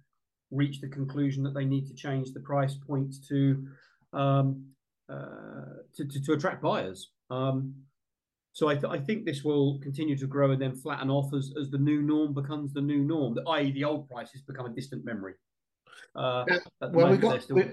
reach 0.50 0.80
the 0.80 0.88
conclusion 0.88 1.44
that 1.44 1.54
they 1.54 1.66
need 1.66 1.86
to 1.86 1.94
change 1.94 2.32
the 2.32 2.40
price 2.40 2.76
point 2.76 3.14
to 3.28 3.68
um, 4.14 4.66
to, 5.10 6.06
to, 6.06 6.22
to, 6.22 6.34
attract 6.34 6.62
buyers. 6.62 7.12
Um, 7.30 7.74
so 8.54 8.68
I, 8.68 8.74
th- 8.74 8.92
I, 8.92 8.98
think 8.98 9.26
this 9.26 9.44
will 9.44 9.80
continue 9.80 10.18
to 10.18 10.26
grow 10.26 10.52
and 10.52 10.62
then 10.62 10.76
flatten 10.76 11.10
off 11.10 11.34
as, 11.34 11.54
as 11.62 11.70
the 11.70 11.78
new 11.78 12.02
norm 12.02 12.34
becomes 12.34 12.74
the 12.74 12.82
new 12.82 13.04
norm, 13.04 13.38
i.e., 13.50 13.72
the 13.72 13.84
old 13.84 14.10
prices 14.10 14.42
become 14.42 14.66
a 14.66 14.70
distant 14.70 15.06
memory. 15.06 15.36
Uh, 16.16 16.44
well, 16.82 17.12
we've 17.12 17.22
got. 17.22 17.44
Still... 17.44 17.64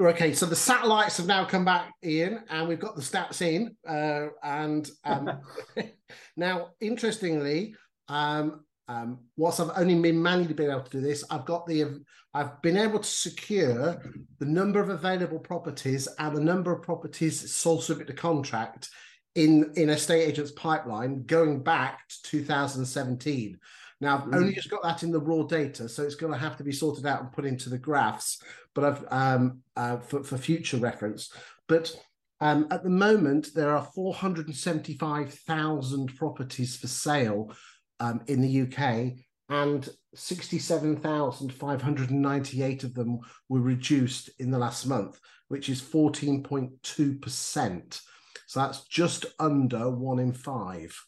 Okay, 0.00 0.32
so 0.32 0.46
the 0.46 0.54
satellites 0.54 1.16
have 1.16 1.26
now 1.26 1.44
come 1.44 1.64
back, 1.64 1.92
Ian, 2.04 2.44
and 2.50 2.68
we've 2.68 2.78
got 2.78 2.94
the 2.94 3.02
stats 3.02 3.42
in. 3.42 3.74
Uh, 3.88 4.28
and 4.42 4.90
um, 5.04 5.40
now, 6.36 6.68
interestingly, 6.80 7.74
um, 8.08 8.64
um, 8.88 9.18
whilst 9.36 9.60
I've 9.60 9.70
only 9.76 10.00
been 10.00 10.22
manually 10.22 10.54
been 10.54 10.70
able 10.70 10.80
to 10.80 10.90
do 10.90 11.00
this, 11.00 11.22
I've 11.30 11.44
got 11.44 11.66
the 11.66 12.02
I've 12.32 12.62
been 12.62 12.76
able 12.76 13.00
to 13.00 13.08
secure 13.08 14.00
the 14.38 14.46
number 14.46 14.80
of 14.80 14.88
available 14.88 15.38
properties 15.38 16.08
and 16.18 16.36
the 16.36 16.40
number 16.40 16.72
of 16.72 16.82
properties 16.82 17.54
sold 17.54 17.84
subject 17.84 18.08
to 18.08 18.16
contract 18.16 18.88
in 19.34 19.72
in 19.76 19.90
a 19.90 19.98
state 19.98 20.26
agent's 20.26 20.52
pipeline 20.52 21.24
going 21.24 21.62
back 21.62 22.08
to 22.08 22.22
2017. 22.30 23.58
Now, 24.00 24.18
I've 24.18 24.24
mm. 24.24 24.36
only 24.36 24.54
just 24.54 24.70
got 24.70 24.82
that 24.84 25.02
in 25.02 25.10
the 25.10 25.20
raw 25.20 25.42
data, 25.42 25.88
so 25.88 26.04
it's 26.04 26.14
going 26.14 26.32
to 26.32 26.38
have 26.38 26.56
to 26.56 26.64
be 26.64 26.72
sorted 26.72 27.04
out 27.04 27.20
and 27.20 27.32
put 27.32 27.44
into 27.44 27.68
the 27.68 27.78
graphs, 27.78 28.40
but 28.74 28.84
I've 28.84 29.04
um, 29.10 29.58
uh, 29.76 29.98
for, 29.98 30.22
for 30.22 30.38
future 30.38 30.78
reference. 30.78 31.30
But 31.66 31.94
um, 32.40 32.68
at 32.70 32.84
the 32.84 32.90
moment, 32.90 33.48
there 33.54 33.76
are 33.76 33.86
475,000 33.94 36.16
properties 36.16 36.76
for 36.76 36.86
sale 36.86 37.52
um, 38.00 38.22
in 38.26 38.40
the 38.40 38.62
UK, 38.62 39.12
and 39.48 39.88
67,598 40.14 42.84
of 42.84 42.94
them 42.94 43.18
were 43.48 43.60
reduced 43.60 44.30
in 44.38 44.50
the 44.50 44.58
last 44.58 44.86
month, 44.86 45.18
which 45.48 45.68
is 45.68 45.80
14.2%. 45.80 48.00
So 48.46 48.60
that's 48.60 48.84
just 48.84 49.26
under 49.38 49.90
one 49.90 50.18
in 50.18 50.32
five. 50.32 50.98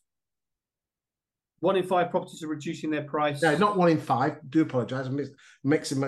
One 1.61 1.77
in 1.77 1.85
five 1.85 2.11
properties 2.11 2.43
are 2.43 2.49
reducing 2.49 2.91
their 2.91 3.05
price. 3.05 3.43
No, 3.43 3.55
not 3.57 3.77
one 3.77 3.91
in 3.91 3.99
five. 3.99 4.39
Do 4.49 4.63
apologise. 4.63 5.07
I'm 5.07 5.21
mixing 5.63 6.03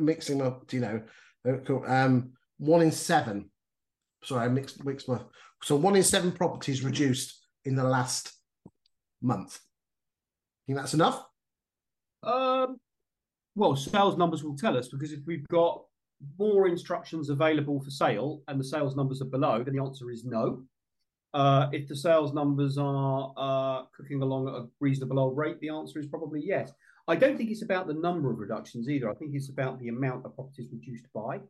mixing 0.00 0.40
up. 0.40 0.72
You 0.72 0.80
know, 0.80 1.02
uh, 1.46 1.58
um, 1.86 2.32
one 2.56 2.80
in 2.80 2.90
seven. 2.90 3.50
Sorry, 4.22 4.46
I 4.46 4.48
mixed 4.48 4.82
mixed 4.84 5.06
my. 5.08 5.20
So 5.62 5.76
one 5.76 5.96
in 5.96 6.02
seven 6.02 6.32
properties 6.32 6.82
reduced 6.82 7.38
in 7.66 7.76
the 7.76 7.84
last 7.84 8.32
month. 9.20 9.60
Think 10.66 10.78
that's 10.78 10.94
enough? 10.94 11.26
Um, 12.22 12.78
well, 13.54 13.76
sales 13.76 14.16
numbers 14.16 14.42
will 14.42 14.56
tell 14.56 14.76
us 14.76 14.88
because 14.88 15.12
if 15.12 15.20
we've 15.26 15.46
got 15.48 15.84
more 16.38 16.66
instructions 16.68 17.28
available 17.28 17.80
for 17.80 17.90
sale 17.90 18.42
and 18.48 18.58
the 18.58 18.64
sales 18.64 18.96
numbers 18.96 19.20
are 19.20 19.26
below, 19.26 19.62
then 19.62 19.76
the 19.76 19.82
answer 19.82 20.10
is 20.10 20.24
no. 20.24 20.62
Uh, 21.34 21.68
if 21.72 21.88
the 21.88 21.96
sales 21.96 22.32
numbers 22.32 22.78
are 22.78 23.32
uh, 23.36 23.82
cooking 23.94 24.22
along 24.22 24.48
at 24.48 24.54
a 24.54 24.66
reasonable 24.80 25.18
old 25.18 25.36
rate, 25.36 25.60
the 25.60 25.68
answer 25.68 25.98
is 25.98 26.06
probably 26.06 26.40
yes. 26.42 26.72
I 27.06 27.16
don't 27.16 27.36
think 27.36 27.50
it's 27.50 27.62
about 27.62 27.86
the 27.86 27.94
number 27.94 28.30
of 28.30 28.38
reductions 28.38 28.88
either. 28.88 29.10
I 29.10 29.14
think 29.14 29.32
it's 29.34 29.50
about 29.50 29.78
the 29.80 29.88
amount 29.88 30.24
of 30.24 30.34
properties 30.34 30.68
reduced 30.72 31.06
by. 31.12 31.40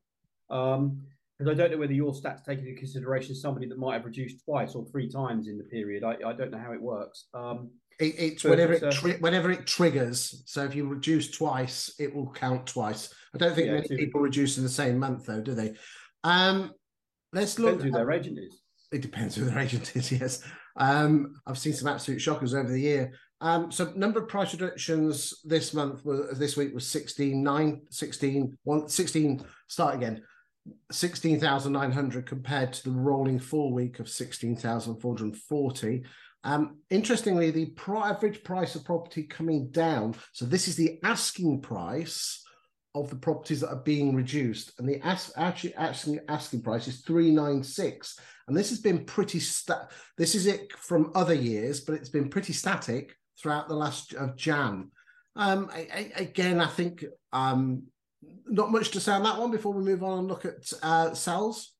Um, 0.51 1.03
because 1.39 1.53
I 1.53 1.55
don't 1.57 1.73
know 1.73 1.79
whether 1.79 1.93
your 1.93 2.13
stats 2.13 2.45
take 2.45 2.61
into 2.61 2.75
consideration 2.75 3.35
somebody 3.35 3.67
that 3.67 3.79
might 3.79 3.95
have 3.95 4.05
reduced 4.05 4.45
twice 4.45 4.75
or 4.75 4.87
three 4.87 5.09
times 5.09 5.49
in 5.49 5.59
the 5.59 5.65
period. 5.65 6.05
I, 6.05 6.17
I 6.25 6.33
don't 6.33 6.53
know 6.53 6.59
how 6.59 6.73
it 6.73 6.81
works. 6.81 7.27
Um, 7.35 7.71
it, 8.01 8.15
it's 8.19 8.45
whenever 8.45 8.73
it 8.73 8.93
tri- 8.93 9.19
whenever 9.21 9.51
it 9.51 9.67
triggers. 9.67 10.43
So 10.47 10.65
if 10.65 10.75
you 10.75 10.87
reduce 10.87 11.31
twice, 11.31 11.95
it 11.99 12.15
will 12.15 12.31
count 12.31 12.67
twice. 12.67 13.13
I 13.35 13.39
don't 13.39 13.55
think 13.55 13.67
yeah, 13.67 13.75
many 13.75 13.89
people 13.89 14.21
reduce 14.21 14.59
in 14.59 14.63
the 14.65 14.71
same 14.71 14.99
month, 14.99 15.27
though, 15.27 15.41
do 15.41 15.55
they? 15.55 15.75
Um, 16.23 16.73
let's 17.33 17.59
look. 17.59 17.79
Depends 17.79 17.95
who 17.95 17.99
their 17.99 18.11
agent 18.13 18.39
is. 18.39 18.61
It 18.93 19.03
depends 19.03 19.35
who 19.35 19.45
their 19.45 19.59
agent 19.59 19.97
is. 19.97 20.13
Yes, 20.21 20.43
um, 20.77 21.35
I've 21.47 21.59
seen 21.59 21.73
some 21.73 21.89
absolute 21.89 22.21
shockers 22.21 22.55
over 22.55 22.71
the 22.71 22.81
year. 22.81 23.13
Um, 23.41 23.71
so 23.71 23.93
number 23.95 24.21
of 24.21 24.29
price 24.29 24.53
reductions 24.53 25.43
this 25.45 25.75
month 25.75 26.05
was 26.05 26.39
this 26.39 26.57
week 26.57 26.73
was 26.73 26.87
16, 26.87 27.43
9, 27.43 27.83
16, 27.91 28.59
1, 28.63 28.89
16, 28.89 29.45
start 29.69 29.97
again. 29.97 30.23
16,900 30.91 32.27
compared 32.27 32.73
to 32.73 32.85
the 32.85 32.91
rolling 32.91 33.39
four 33.39 33.71
week 33.71 33.99
of 33.99 34.09
16,440. 34.09 36.05
Um, 36.45 36.79
interestingly, 36.91 37.51
the 37.51 37.73
average 37.89 38.45
price 38.45 38.75
of 38.75 38.85
property 38.85 39.25
coming 39.25 39.71
down. 39.71 40.15
So 40.33 40.45
this 40.45 40.69
is 40.69 40.77
the 40.77 40.99
asking 41.03 41.63
price 41.63 42.43
of 42.95 43.11
the 43.11 43.17
properties 43.17 43.61
that 43.61 43.71
are 43.71 43.83
being 43.83 44.15
reduced, 44.15 44.79
and 44.79 44.89
the 44.89 45.01
actually 45.37 45.75
asking 45.75 46.21
asking 46.29 46.63
price 46.63 46.87
is 46.87 47.01
three 47.01 47.31
nine 47.33 47.63
six, 47.65 48.19
and 48.47 48.57
this 48.57 48.69
has 48.69 48.79
been 48.79 49.05
pretty 49.05 49.41
sta- 49.41 49.89
This 50.17 50.35
is 50.37 50.47
it 50.47 50.73
from 50.77 51.11
other 51.15 51.35
years, 51.35 51.81
but 51.81 51.95
it's 51.95 52.11
been 52.11 52.29
pretty 52.29 52.53
static 52.53 53.17
throughout 53.41 53.67
the 53.67 53.75
last 53.75 54.15
of 54.15 54.37
Jan. 54.37 54.93
Um, 55.35 55.69
I, 55.73 55.89
I, 55.93 56.13
again, 56.17 56.61
I 56.61 56.69
think 56.69 57.05
um, 57.33 57.85
not 58.47 58.71
much 58.71 58.91
to 58.91 59.01
say 59.01 59.13
on 59.13 59.25
that 59.25 59.39
one 59.39 59.51
before 59.51 59.73
we 59.73 59.83
move 59.83 60.05
on 60.05 60.21
and 60.21 60.29
look 60.29 60.45
at 60.45 60.73
uh, 60.83 61.15
cells. 61.15 61.74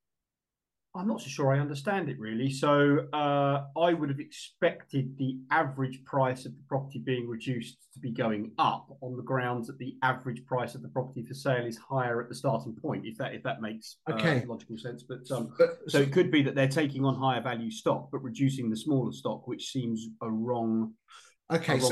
I'm 0.97 1.09
not 1.09 1.21
so 1.21 1.29
sure 1.29 1.53
I 1.53 1.59
understand 1.59 2.09
it 2.09 2.19
really. 2.21 2.51
So 2.51 3.09
uh, 3.13 3.65
I 3.77 3.93
would 3.93 4.09
have 4.11 4.21
expected 4.21 5.17
the 5.19 5.39
average 5.51 6.05
price 6.05 6.47
of 6.47 6.53
the 6.53 6.63
property 6.69 7.01
being 7.01 7.29
reduced 7.29 7.79
to 7.95 7.99
be 7.99 8.13
going 8.13 8.53
up 8.59 8.87
on 9.01 9.17
the 9.17 9.23
grounds 9.23 9.67
that 9.67 9.79
the 9.79 9.97
average 10.03 10.47
price 10.47 10.77
of 10.77 10.83
the 10.83 10.89
property 10.89 11.25
for 11.25 11.35
sale 11.35 11.67
is 11.67 11.77
higher 11.77 12.23
at 12.23 12.29
the 12.29 12.35
starting 12.35 12.77
point. 12.81 13.07
If 13.07 13.19
that 13.19 13.35
if 13.35 13.43
that 13.43 13.61
makes 13.61 13.97
uh, 14.07 14.41
logical 14.47 14.79
sense, 14.79 15.03
but, 15.03 15.29
um, 15.33 15.53
but 15.59 15.79
so 15.89 15.99
it 15.99 16.13
could 16.13 16.31
be 16.31 16.43
that 16.43 16.55
they're 16.55 16.69
taking 16.69 17.05
on 17.05 17.17
higher 17.17 17.43
value 17.43 17.71
stock 17.71 18.09
but 18.13 18.23
reducing 18.23 18.71
the 18.71 18.77
smaller 18.77 19.13
stock, 19.13 19.49
which 19.49 19.73
seems 19.73 20.07
a 20.23 20.31
wrong 20.31 20.93
Okay, 21.53 21.79
so 21.79 21.89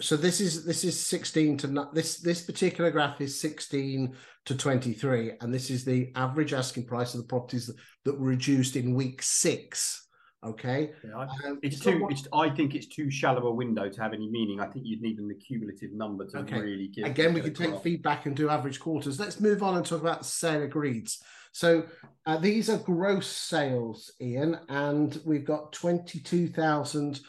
so 0.00 0.16
this 0.16 0.40
is 0.40 0.64
this 0.64 0.82
is 0.82 0.98
sixteen 0.98 1.56
to 1.58 1.88
this 1.92 2.18
this 2.18 2.42
particular 2.42 2.90
graph 2.90 3.20
is 3.20 3.40
sixteen 3.40 4.16
to 4.46 4.56
twenty 4.56 4.92
three, 4.92 5.32
and 5.40 5.54
this 5.54 5.70
is 5.70 5.84
the 5.84 6.10
average 6.16 6.52
asking 6.52 6.86
price 6.86 7.14
of 7.14 7.20
the 7.20 7.26
properties 7.26 7.68
that, 7.68 7.76
that 8.04 8.18
were 8.18 8.26
reduced 8.26 8.74
in 8.74 8.94
week 8.94 9.22
six. 9.22 10.08
Okay, 10.44 10.90
yeah, 11.04 11.18
I, 11.18 11.48
um, 11.48 11.60
it's 11.62 11.78
too. 11.78 12.08
It's, 12.10 12.26
I 12.32 12.50
think 12.50 12.74
it's 12.74 12.86
too 12.86 13.12
shallow 13.12 13.46
a 13.46 13.54
window 13.54 13.88
to 13.88 14.02
have 14.02 14.12
any 14.12 14.28
meaning. 14.28 14.58
I 14.58 14.66
think 14.66 14.86
you'd 14.86 15.02
need 15.02 15.20
an 15.20 15.30
accumulative 15.30 15.92
number 15.92 16.26
to 16.26 16.38
okay. 16.38 16.60
really 16.60 16.88
give. 16.88 17.06
Again, 17.06 17.34
we 17.34 17.42
can 17.42 17.54
take 17.54 17.80
feedback 17.80 18.26
and 18.26 18.34
do 18.34 18.48
average 18.48 18.80
quarters. 18.80 19.20
Let's 19.20 19.38
move 19.38 19.62
on 19.62 19.76
and 19.76 19.86
talk 19.86 20.00
about 20.00 20.26
sale 20.26 20.66
agreeds. 20.66 21.18
So 21.52 21.84
uh, 22.26 22.38
these 22.38 22.68
are 22.68 22.78
gross 22.78 23.28
sales, 23.28 24.10
Ian, 24.20 24.58
and 24.68 25.20
we've 25.24 25.44
got 25.44 25.72
twenty 25.72 26.18
two 26.18 26.48
thousand. 26.48 27.14
000 27.18 27.24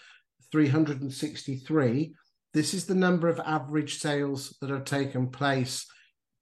363. 0.53 2.13
This 2.53 2.75
is 2.75 2.86
the 2.86 2.93
number 2.93 3.27
of 3.27 3.41
average 3.43 3.98
sales 3.98 4.55
that 4.62 4.69
have 4.69 4.86
taken 4.86 5.27
place 5.29 5.88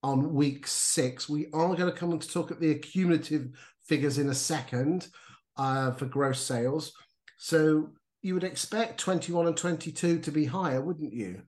on 0.03 0.33
week 0.33 0.67
six. 0.67 1.29
We 1.29 1.45
are 1.53 1.73
going 1.75 1.89
to 1.89 1.97
come 1.97 2.11
on 2.11 2.19
to 2.19 2.27
talk 2.27 2.51
at 2.51 2.59
the 2.59 2.71
accumulative 2.71 3.47
figures 3.87 4.17
in 4.17 4.27
a 4.27 4.33
second 4.33 5.07
uh, 5.55 5.91
for 5.91 6.07
gross 6.07 6.41
sales. 6.41 6.91
So 7.37 7.91
you 8.21 8.33
would 8.33 8.43
expect 8.43 8.99
21 8.99 9.47
and 9.47 9.55
22 9.55 10.19
to 10.19 10.31
be 10.31 10.43
higher, 10.43 10.81
wouldn't 10.81 11.13
you? 11.13 11.43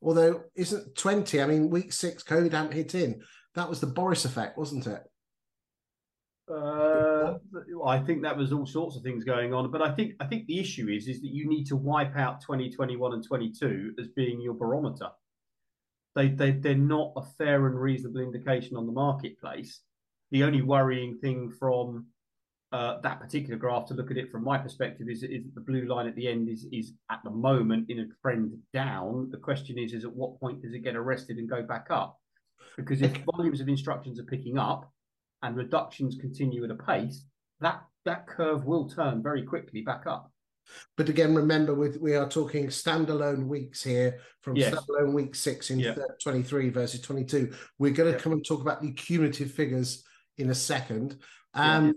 Although, 0.00 0.44
isn't 0.54 0.94
20? 0.94 1.42
I 1.42 1.46
mean, 1.46 1.70
week 1.70 1.92
six, 1.92 2.22
COVID 2.22 2.52
hadn't 2.52 2.72
hit 2.72 2.94
in. 2.94 3.20
That 3.56 3.68
was 3.68 3.80
the 3.80 3.88
Boris 3.88 4.24
effect, 4.24 4.56
wasn't 4.56 4.86
it? 4.86 5.02
Uh, 6.48 7.38
I 7.84 7.98
think 7.98 8.22
that 8.22 8.36
was 8.36 8.52
all 8.52 8.66
sorts 8.66 8.96
of 8.96 9.02
things 9.02 9.24
going 9.24 9.52
on, 9.52 9.70
but 9.70 9.82
I 9.82 9.90
think 9.92 10.14
I 10.20 10.26
think 10.26 10.46
the 10.46 10.60
issue 10.60 10.88
is 10.88 11.08
is 11.08 11.20
that 11.20 11.32
you 11.32 11.48
need 11.48 11.64
to 11.66 11.76
wipe 11.76 12.16
out 12.16 12.40
2021 12.40 13.14
and 13.14 13.24
22 13.26 13.94
as 13.98 14.06
being 14.08 14.40
your 14.40 14.54
barometer. 14.54 15.08
They 16.14 16.28
they 16.28 16.52
they're 16.52 16.76
not 16.76 17.12
a 17.16 17.22
fair 17.22 17.66
and 17.66 17.78
reasonable 17.78 18.20
indication 18.20 18.76
on 18.76 18.86
the 18.86 18.92
marketplace. 18.92 19.80
The 20.30 20.44
only 20.44 20.62
worrying 20.62 21.18
thing 21.18 21.50
from 21.50 22.06
uh, 22.72 23.00
that 23.00 23.20
particular 23.20 23.56
graph 23.56 23.86
to 23.86 23.94
look 23.94 24.10
at 24.10 24.16
it 24.16 24.30
from 24.30 24.44
my 24.44 24.58
perspective 24.58 25.08
is, 25.08 25.22
is 25.22 25.44
the 25.54 25.60
blue 25.60 25.86
line 25.86 26.06
at 26.06 26.14
the 26.14 26.28
end 26.28 26.48
is 26.48 26.66
is 26.72 26.92
at 27.10 27.20
the 27.24 27.30
moment 27.30 27.90
in 27.90 28.00
a 28.00 28.06
trend 28.22 28.56
down. 28.72 29.30
The 29.32 29.38
question 29.38 29.78
is 29.78 29.92
is 29.92 30.04
at 30.04 30.14
what 30.14 30.38
point 30.38 30.62
does 30.62 30.74
it 30.74 30.84
get 30.84 30.94
arrested 30.94 31.38
and 31.38 31.50
go 31.50 31.62
back 31.62 31.88
up? 31.90 32.20
Because 32.76 33.02
if 33.02 33.16
volumes 33.34 33.60
of 33.60 33.68
instructions 33.68 34.20
are 34.20 34.24
picking 34.24 34.58
up 34.58 34.92
and 35.46 35.56
reductions 35.56 36.16
continue 36.20 36.64
at 36.64 36.70
a 36.70 36.74
pace, 36.74 37.24
that 37.60 37.82
that 38.04 38.26
curve 38.26 38.64
will 38.64 38.88
turn 38.88 39.22
very 39.22 39.42
quickly 39.42 39.80
back 39.80 40.06
up. 40.06 40.30
But 40.96 41.08
again, 41.08 41.34
remember, 41.34 41.74
with 41.74 42.00
we 42.00 42.16
are 42.16 42.28
talking 42.28 42.66
standalone 42.66 43.46
weeks 43.46 43.82
here 43.82 44.18
from 44.40 44.56
yes. 44.56 44.74
standalone 44.74 45.12
week 45.12 45.36
six 45.36 45.70
in 45.70 45.78
yeah. 45.78 45.94
23 46.22 46.70
versus 46.70 47.00
22. 47.00 47.52
We're 47.78 47.92
going 47.92 48.10
to 48.10 48.18
yeah. 48.18 48.22
come 48.22 48.32
and 48.32 48.44
talk 48.44 48.60
about 48.60 48.82
the 48.82 48.90
cumulative 48.90 49.52
figures 49.52 50.02
in 50.38 50.50
a 50.50 50.54
second. 50.54 51.18
Um, 51.54 51.86
yeah. 51.86 51.92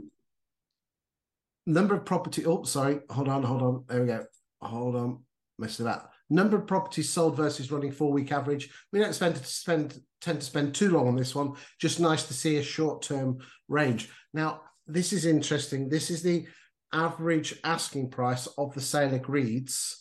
Number 1.65 1.95
of 1.95 2.05
property. 2.05 2.45
Oh, 2.45 2.63
sorry. 2.63 2.99
Hold 3.09 3.27
on. 3.27 3.41
Hold 3.41 3.61
on. 3.63 3.83
There 3.87 4.01
we 4.01 4.07
go. 4.07 4.25
Hold 4.61 4.95
on. 4.95 5.23
Messed 5.57 5.79
it 5.79 5.87
up. 5.87 6.11
Number 6.29 6.57
of 6.57 6.67
properties 6.67 7.09
sold 7.09 7.35
versus 7.35 7.71
running 7.71 7.91
four 7.91 8.11
week 8.11 8.31
average. 8.31 8.69
We 8.91 8.99
don't 8.99 9.15
spend 9.15 9.37
spend 9.37 9.99
tend 10.21 10.39
to 10.39 10.45
spend 10.45 10.75
too 10.75 10.91
long 10.91 11.07
on 11.07 11.15
this 11.15 11.33
one. 11.33 11.53
Just 11.79 11.99
nice 11.99 12.25
to 12.27 12.33
see 12.33 12.57
a 12.57 12.63
short 12.63 13.01
term 13.01 13.39
range. 13.67 14.09
Now, 14.33 14.61
this 14.85 15.11
is 15.11 15.25
interesting. 15.25 15.89
This 15.89 16.11
is 16.11 16.21
the 16.21 16.45
average 16.93 17.59
asking 17.63 18.09
price 18.11 18.47
of 18.57 18.73
the 18.73 18.81
sale 18.81 19.17
agreeds. 19.17 19.95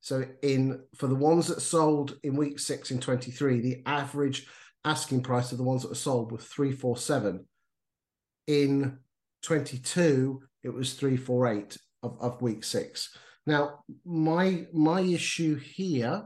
So 0.00 0.24
in 0.42 0.82
for 0.96 1.06
the 1.06 1.14
ones 1.14 1.48
that 1.48 1.60
sold 1.60 2.18
in 2.22 2.36
week 2.36 2.58
six 2.58 2.90
in 2.90 3.00
23, 3.00 3.60
the 3.60 3.82
average 3.86 4.46
asking 4.84 5.22
price 5.22 5.50
of 5.50 5.58
the 5.58 5.64
ones 5.64 5.82
that 5.82 5.88
were 5.88 5.94
sold 5.94 6.30
was 6.30 6.44
347. 6.44 7.46
In 8.46 8.98
22, 9.42 10.42
it 10.62 10.68
was 10.68 10.94
348 10.94 11.78
of, 12.02 12.16
of 12.20 12.42
week 12.42 12.64
six. 12.64 13.16
Now, 13.46 13.84
my 14.04 14.66
my 14.72 15.00
issue 15.00 15.56
here 15.56 16.24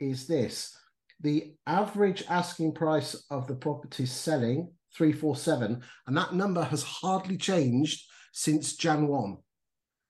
is 0.00 0.26
this. 0.26 0.74
The 1.20 1.54
average 1.66 2.24
asking 2.28 2.72
price 2.72 3.24
of 3.30 3.46
the 3.46 3.54
property 3.54 4.06
selling 4.06 4.72
347, 4.94 5.82
and 6.06 6.16
that 6.16 6.32
number 6.34 6.62
has 6.62 6.82
hardly 6.82 7.36
changed 7.36 8.02
since 8.32 8.76
Jan 8.76 9.08
1. 9.08 9.36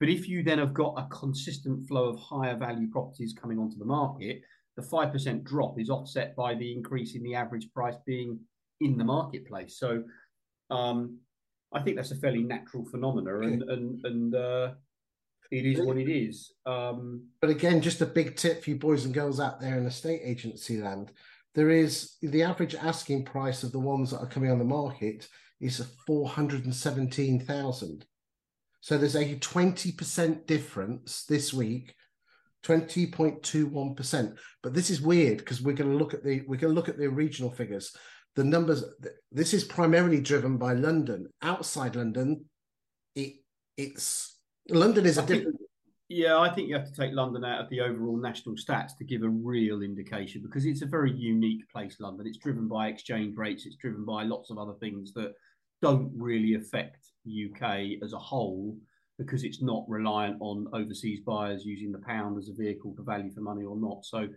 But 0.00 0.08
if 0.08 0.28
you 0.28 0.42
then 0.42 0.58
have 0.58 0.74
got 0.74 0.94
a 0.98 1.06
consistent 1.14 1.86
flow 1.86 2.08
of 2.08 2.18
higher 2.18 2.56
value 2.56 2.90
properties 2.90 3.32
coming 3.40 3.58
onto 3.58 3.78
the 3.78 3.84
market, 3.84 4.42
the 4.76 4.82
five 4.82 5.12
percent 5.12 5.44
drop 5.44 5.78
is 5.78 5.90
offset 5.90 6.34
by 6.36 6.54
the 6.54 6.72
increase 6.72 7.14
in 7.14 7.22
the 7.22 7.34
average 7.34 7.68
price 7.72 7.96
being 8.06 8.40
in 8.80 8.96
the 8.96 9.04
marketplace. 9.04 9.78
So 9.78 10.04
um, 10.70 11.18
I 11.72 11.80
think 11.82 11.96
that's 11.96 12.10
a 12.10 12.16
fairly 12.16 12.42
natural 12.42 12.84
phenomenon, 12.84 13.44
and 13.44 13.62
and 13.62 14.04
and 14.04 14.34
uh, 14.34 14.70
it 15.50 15.66
is 15.66 15.86
what 15.86 15.98
it 15.98 16.10
is. 16.10 16.52
Um, 16.64 17.28
but 17.40 17.50
again, 17.50 17.80
just 17.80 18.00
a 18.00 18.06
big 18.06 18.36
tip 18.36 18.64
for 18.64 18.70
you 18.70 18.76
boys 18.76 19.04
and 19.04 19.14
girls 19.14 19.40
out 19.40 19.60
there 19.60 19.76
in 19.78 19.86
estate 19.86 20.20
agency 20.24 20.80
land. 20.80 21.12
There 21.54 21.70
is 21.70 22.16
the 22.22 22.42
average 22.42 22.74
asking 22.74 23.26
price 23.26 23.62
of 23.62 23.72
the 23.72 23.78
ones 23.78 24.10
that 24.10 24.20
are 24.20 24.26
coming 24.26 24.50
on 24.50 24.58
the 24.58 24.64
market 24.64 25.28
is 25.60 25.86
four 26.06 26.26
hundred 26.28 26.64
and 26.64 26.74
seventeen 26.74 27.38
thousand. 27.38 28.06
So 28.80 28.98
there's 28.98 29.16
a 29.16 29.36
twenty 29.36 29.92
percent 29.92 30.46
difference 30.46 31.24
this 31.24 31.52
week, 31.52 31.94
twenty 32.62 33.06
point 33.06 33.42
two 33.42 33.66
one 33.66 33.94
percent. 33.94 34.34
But 34.62 34.74
this 34.74 34.90
is 34.90 35.00
weird 35.00 35.38
because 35.38 35.62
we're 35.62 35.74
going 35.74 35.90
to 35.90 35.96
look 35.96 36.14
at 36.14 36.24
the 36.24 36.42
we're 36.46 36.56
going 36.58 36.72
to 36.72 36.78
look 36.78 36.88
at 36.88 36.98
the 36.98 37.08
regional 37.08 37.50
figures. 37.50 37.94
The 38.34 38.44
numbers. 38.44 38.84
This 39.30 39.52
is 39.52 39.64
primarily 39.64 40.20
driven 40.20 40.56
by 40.56 40.72
London. 40.72 41.28
Outside 41.42 41.96
London, 41.96 42.44
it 43.14 43.34
it's 43.76 44.38
London 44.68 45.06
is 45.06 45.18
a 45.18 45.26
different. 45.26 45.56
yeah, 46.08 46.38
I 46.38 46.50
think 46.50 46.68
you 46.68 46.74
have 46.74 46.86
to 46.86 46.94
take 46.94 47.12
London 47.12 47.44
out 47.44 47.60
of 47.60 47.68
the 47.68 47.80
overall 47.80 48.16
national 48.16 48.54
stats 48.54 48.96
to 48.98 49.04
give 49.04 49.22
a 49.22 49.28
real 49.28 49.82
indication 49.82 50.42
because 50.42 50.64
it's 50.64 50.82
a 50.82 50.86
very 50.86 51.12
unique 51.12 51.68
place, 51.70 51.96
London. 52.00 52.26
It's 52.26 52.38
driven 52.38 52.68
by 52.68 52.88
exchange 52.88 53.36
rates, 53.36 53.66
it's 53.66 53.76
driven 53.76 54.04
by 54.04 54.22
lots 54.22 54.50
of 54.50 54.58
other 54.58 54.74
things 54.80 55.12
that 55.14 55.34
don't 55.82 56.12
really 56.14 56.54
affect 56.54 57.08
UK 57.26 58.02
as 58.02 58.12
a 58.12 58.18
whole 58.18 58.76
because 59.22 59.44
it's 59.44 59.62
not 59.62 59.84
reliant 59.88 60.36
on 60.40 60.66
overseas 60.72 61.20
buyers 61.20 61.64
using 61.64 61.92
the 61.92 61.98
pound 61.98 62.38
as 62.38 62.48
a 62.48 62.54
vehicle 62.54 62.94
for 62.96 63.02
value 63.02 63.32
for 63.32 63.40
money 63.40 63.64
or 63.64 63.76
not. 63.76 64.04
So 64.04 64.28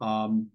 um, 0.00 0.48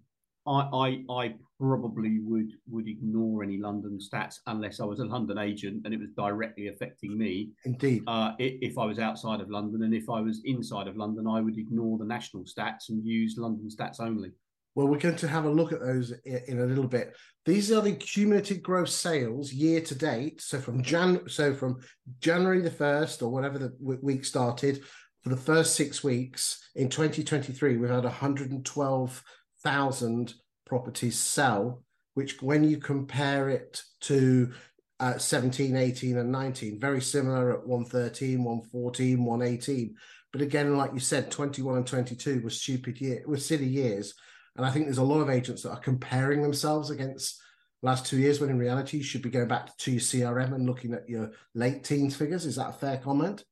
I, 0.46 0.60
I, 0.72 1.04
I 1.10 1.34
probably 1.58 2.20
would 2.20 2.52
would 2.68 2.86
ignore 2.86 3.42
any 3.42 3.58
London 3.58 3.98
stats 3.98 4.36
unless 4.46 4.78
I 4.80 4.84
was 4.84 5.00
a 5.00 5.04
London 5.04 5.38
agent 5.38 5.82
and 5.84 5.92
it 5.92 6.00
was 6.00 6.10
directly 6.16 6.68
affecting 6.68 7.18
me. 7.18 7.50
Indeed. 7.64 8.02
Uh, 8.06 8.32
if 8.38 8.78
I 8.78 8.84
was 8.84 8.98
outside 8.98 9.40
of 9.40 9.50
London 9.50 9.82
and 9.82 9.94
if 9.94 10.08
I 10.08 10.20
was 10.20 10.42
inside 10.44 10.86
of 10.86 10.96
London, 10.96 11.26
I 11.26 11.40
would 11.40 11.58
ignore 11.58 11.98
the 11.98 12.04
national 12.04 12.44
stats 12.44 12.90
and 12.90 13.04
use 13.04 13.36
London 13.38 13.68
stats 13.68 14.00
only. 14.00 14.32
Well, 14.76 14.88
we're 14.88 14.98
going 14.98 15.16
to 15.16 15.28
have 15.28 15.46
a 15.46 15.50
look 15.50 15.72
at 15.72 15.80
those 15.80 16.12
in 16.26 16.60
a 16.60 16.66
little 16.66 16.86
bit. 16.86 17.16
These 17.46 17.72
are 17.72 17.80
the 17.80 17.94
cumulative 17.94 18.62
gross 18.62 18.94
sales 18.94 19.50
year 19.50 19.80
to 19.80 19.94
date. 19.94 20.42
So 20.42 20.60
from 20.60 20.82
Jan, 20.82 21.26
so 21.28 21.54
from 21.54 21.80
January 22.20 22.60
the 22.60 22.70
first 22.70 23.22
or 23.22 23.30
whatever 23.30 23.58
the 23.58 23.74
week 23.80 24.26
started, 24.26 24.82
for 25.22 25.30
the 25.30 25.36
first 25.36 25.76
six 25.76 26.04
weeks 26.04 26.60
in 26.74 26.90
2023, 26.90 27.78
we've 27.78 27.88
had 27.88 28.04
112 28.04 29.24
thousand 29.64 30.34
properties 30.66 31.18
sell, 31.18 31.82
which 32.12 32.42
when 32.42 32.62
you 32.62 32.76
compare 32.76 33.48
it 33.48 33.82
to 34.02 34.52
uh, 35.00 35.16
17, 35.16 35.74
18, 35.74 36.18
and 36.18 36.30
19, 36.30 36.78
very 36.78 37.00
similar 37.00 37.54
at 37.54 37.66
113, 37.66 38.44
114, 38.44 39.24
118. 39.24 39.94
But 40.32 40.42
again, 40.42 40.76
like 40.76 40.92
you 40.92 41.00
said, 41.00 41.30
21 41.30 41.78
and 41.78 41.86
22 41.86 42.42
were 42.42 42.50
stupid 42.50 43.00
year, 43.00 43.22
were 43.26 43.38
silly 43.38 43.66
years. 43.66 44.12
And 44.56 44.64
I 44.64 44.70
think 44.70 44.86
there's 44.86 44.98
a 44.98 45.04
lot 45.04 45.20
of 45.20 45.30
agents 45.30 45.62
that 45.62 45.70
are 45.70 45.80
comparing 45.80 46.42
themselves 46.42 46.90
against 46.90 47.40
last 47.82 48.06
two 48.06 48.18
years 48.18 48.40
when 48.40 48.50
in 48.50 48.58
reality 48.58 48.96
you 48.96 49.02
should 49.02 49.22
be 49.22 49.30
going 49.30 49.48
back 49.48 49.76
to 49.76 49.90
your 49.90 50.00
CRM 50.00 50.54
and 50.54 50.66
looking 50.66 50.94
at 50.94 51.08
your 51.08 51.30
late 51.54 51.84
teens 51.84 52.16
figures. 52.16 52.46
Is 52.46 52.56
that 52.56 52.70
a 52.70 52.72
fair 52.72 52.98
comment? 52.98 53.44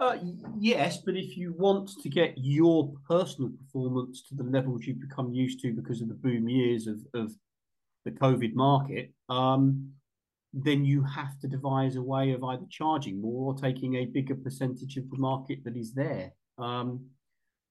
Uh, 0.00 0.16
yes, 0.58 0.98
but 1.04 1.14
if 1.14 1.36
you 1.36 1.52
want 1.58 1.90
to 2.02 2.08
get 2.08 2.32
your 2.36 2.92
personal 3.06 3.50
performance 3.50 4.22
to 4.22 4.34
the 4.34 4.42
levels 4.42 4.84
you've 4.84 5.00
become 5.00 5.32
used 5.32 5.60
to 5.60 5.74
because 5.74 6.00
of 6.00 6.08
the 6.08 6.14
boom 6.14 6.48
years 6.48 6.86
of, 6.86 6.98
of 7.14 7.30
the 8.04 8.10
COVID 8.10 8.54
market, 8.54 9.12
um, 9.28 9.90
then 10.54 10.84
you 10.84 11.04
have 11.04 11.38
to 11.40 11.46
devise 11.46 11.96
a 11.96 12.02
way 12.02 12.32
of 12.32 12.42
either 12.42 12.64
charging 12.70 13.20
more 13.20 13.52
or 13.52 13.54
taking 13.54 13.96
a 13.96 14.06
bigger 14.06 14.34
percentage 14.34 14.96
of 14.96 15.08
the 15.10 15.18
market 15.18 15.62
that 15.64 15.76
is 15.76 15.92
there. 15.92 16.32
Um, 16.58 17.04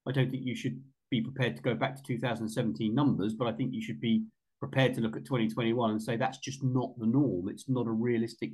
I 0.07 0.11
don't 0.11 0.29
think 0.29 0.45
you 0.45 0.55
should 0.55 0.79
be 1.09 1.21
prepared 1.21 1.55
to 1.55 1.61
go 1.61 1.73
back 1.73 1.95
to 1.95 2.03
2017 2.03 2.93
numbers, 2.93 3.33
but 3.33 3.47
I 3.47 3.51
think 3.51 3.73
you 3.73 3.81
should 3.81 3.99
be 3.99 4.23
prepared 4.59 4.93
to 4.95 5.01
look 5.01 5.15
at 5.15 5.25
2021 5.25 5.91
and 5.91 6.01
say 6.01 6.17
that's 6.17 6.37
just 6.37 6.63
not 6.63 6.97
the 6.99 7.05
norm. 7.05 7.49
It's 7.49 7.69
not 7.69 7.87
a 7.87 7.91
realistic 7.91 8.51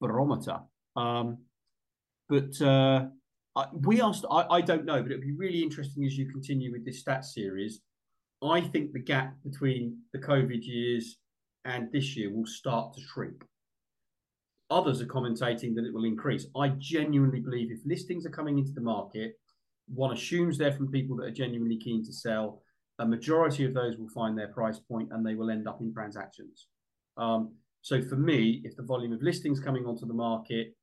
barometer. 0.00 0.58
Um, 0.96 1.38
but 2.28 2.60
uh, 2.60 3.06
we 3.72 4.00
asked, 4.00 4.26
I, 4.30 4.46
I 4.50 4.60
don't 4.60 4.84
know, 4.84 5.02
but 5.02 5.10
it'd 5.10 5.22
be 5.22 5.32
really 5.32 5.62
interesting 5.62 6.04
as 6.04 6.16
you 6.16 6.30
continue 6.30 6.72
with 6.72 6.84
this 6.84 7.02
stats 7.02 7.26
series. 7.26 7.80
I 8.42 8.60
think 8.60 8.92
the 8.92 9.00
gap 9.00 9.34
between 9.42 9.98
the 10.12 10.18
COVID 10.18 10.60
years 10.62 11.16
and 11.64 11.90
this 11.92 12.16
year 12.16 12.32
will 12.32 12.46
start 12.46 12.94
to 12.94 13.00
shrink. 13.00 13.42
Others 14.70 15.00
are 15.00 15.06
commentating 15.06 15.74
that 15.74 15.86
it 15.86 15.94
will 15.94 16.04
increase. 16.04 16.46
I 16.56 16.68
genuinely 16.78 17.40
believe 17.40 17.70
if 17.70 17.80
listings 17.86 18.26
are 18.26 18.30
coming 18.30 18.58
into 18.58 18.72
the 18.72 18.82
market, 18.82 19.32
one 19.92 20.12
assumes 20.12 20.58
they're 20.58 20.72
from 20.72 20.90
people 20.90 21.16
that 21.16 21.26
are 21.26 21.30
genuinely 21.30 21.78
keen 21.78 22.04
to 22.04 22.12
sell. 22.12 22.62
A 22.98 23.06
majority 23.06 23.64
of 23.64 23.74
those 23.74 23.96
will 23.96 24.08
find 24.08 24.36
their 24.36 24.48
price 24.48 24.78
point 24.78 25.10
and 25.12 25.24
they 25.24 25.34
will 25.34 25.50
end 25.50 25.68
up 25.68 25.80
in 25.80 25.92
transactions. 25.92 26.66
Um, 27.16 27.54
so 27.82 28.02
for 28.02 28.16
me, 28.16 28.60
if 28.64 28.76
the 28.76 28.82
volume 28.82 29.12
of 29.12 29.22
listings 29.22 29.60
coming 29.60 29.86
onto 29.86 30.06
the 30.06 30.14
market 30.14 30.74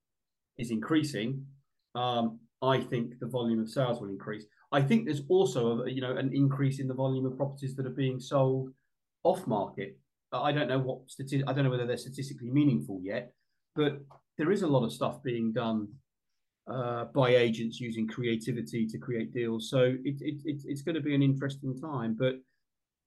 is 0.58 0.72
increasing, 0.72 1.46
um, 1.94 2.39
I 2.62 2.80
think 2.80 3.20
the 3.20 3.28
volume 3.28 3.60
of 3.60 3.70
sales 3.70 4.02
will 4.02 4.10
increase. 4.10 4.46
I 4.72 4.82
think 4.82 5.06
there's 5.06 5.22
also 5.30 5.84
a, 5.84 5.89
you 5.89 6.02
know 6.02 6.15
an 6.15 6.32
increase 6.34 6.80
in 6.80 6.88
the 6.88 6.94
volume 6.94 7.26
of 7.26 7.38
properties 7.38 7.76
that 7.76 7.86
are 7.86 7.91
being 7.91 8.20
sold 8.20 8.70
off 9.24 9.46
market. 9.46 9.98
I 10.32 10.52
don't 10.52 10.68
know 10.68 10.80
what 10.80 11.08
stati- 11.08 11.44
I 11.48 11.54
don't 11.54 11.63
know 11.63 11.70
whether 11.70 11.86
they're 11.86 11.98
statistically 11.98 12.50
meaningful 12.50 13.00
yet, 13.04 13.34
but 13.76 14.00
there 14.38 14.52
is 14.52 14.63
a 14.63 14.68
lot 14.68 14.84
of 14.84 14.91
stuff 14.91 15.24
being 15.24 15.54
done 15.54 15.88
uh, 16.67 17.06
by 17.06 17.36
agents 17.36 17.80
using 17.80 18.08
creativity 18.08 18.88
to 18.88 18.97
create 18.97 19.34
deals. 19.34 19.69
So 19.69 19.95
it, 20.04 20.21
it, 20.21 20.41
it, 20.45 20.62
it's 20.65 20.82
going 20.82 20.95
to 20.95 21.01
be 21.01 21.15
an 21.15 21.21
interesting 21.21 21.80
time. 21.80 22.15
But 22.17 22.36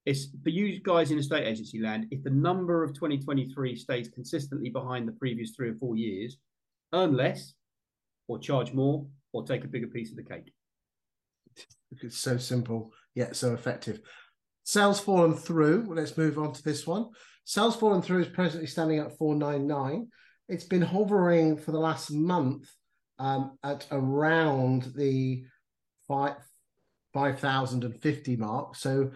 it's 0.06 0.28
for 0.42 0.50
you 0.50 0.80
guys 0.80 1.10
in 1.10 1.18
estate 1.18 1.46
agency 1.46 1.80
land. 1.80 2.06
If 2.10 2.22
the 2.22 2.30
number 2.30 2.82
of 2.84 2.94
2023 2.94 3.76
stays 3.76 4.08
consistently 4.08 4.70
behind 4.70 5.06
the 5.06 5.12
previous 5.12 5.50
three 5.54 5.70
or 5.70 5.74
four 5.74 5.96
years, 5.96 6.38
earn 6.92 7.16
less, 7.16 7.54
or 8.28 8.38
charge 8.38 8.72
more, 8.72 9.06
or 9.32 9.44
take 9.44 9.64
a 9.64 9.68
bigger 9.68 9.86
piece 9.86 10.10
of 10.10 10.16
the 10.16 10.22
cake. 10.22 10.52
It's 12.02 12.18
so 12.18 12.36
simple 12.36 12.92
yet 13.14 13.36
so 13.36 13.52
effective. 13.52 14.00
Sales 14.64 15.00
fallen 15.00 15.34
through. 15.34 15.86
Let's 15.88 16.16
move 16.16 16.38
on 16.38 16.52
to 16.52 16.62
this 16.62 16.86
one. 16.86 17.08
Sales 17.44 17.76
fallen 17.76 18.02
through 18.02 18.20
is 18.20 18.28
presently 18.28 18.66
standing 18.66 18.98
at 18.98 19.16
499. 19.18 20.08
It's 20.48 20.64
been 20.64 20.82
hovering 20.82 21.56
for 21.56 21.72
the 21.72 21.80
last 21.80 22.10
month 22.10 22.68
um, 23.18 23.58
at 23.62 23.86
around 23.90 24.92
the 24.96 25.44
five, 26.06 26.36
5,050 27.14 28.36
mark. 28.36 28.76
So 28.76 29.10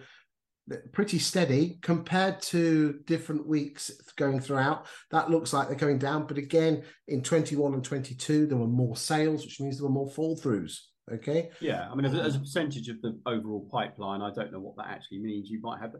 pretty 0.91 1.19
steady 1.19 1.77
compared 1.81 2.41
to 2.41 2.99
different 3.05 3.47
weeks 3.47 3.91
going 4.15 4.39
throughout. 4.39 4.85
That 5.11 5.29
looks 5.29 5.51
like 5.51 5.67
they're 5.67 5.77
going 5.77 5.99
down. 5.99 6.25
But 6.25 6.37
again, 6.37 6.83
in 7.07 7.21
21 7.21 7.73
and 7.73 7.83
22, 7.83 8.47
there 8.47 8.57
were 8.57 8.67
more 8.67 8.95
sales, 8.95 9.43
which 9.43 9.59
means 9.59 9.77
there 9.77 9.87
were 9.87 9.93
more 9.93 10.09
fall 10.09 10.37
throughs. 10.37 10.79
Okay. 11.11 11.49
Yeah, 11.59 11.89
I 11.91 11.95
mean, 11.95 12.05
as 12.05 12.35
a 12.35 12.39
percentage 12.39 12.87
of 12.87 13.01
the 13.01 13.19
overall 13.25 13.67
pipeline, 13.69 14.21
I 14.21 14.31
don't 14.33 14.53
know 14.53 14.59
what 14.59 14.77
that 14.77 14.87
actually 14.87 15.19
means. 15.19 15.49
You 15.49 15.59
might 15.61 15.81
have 15.81 15.91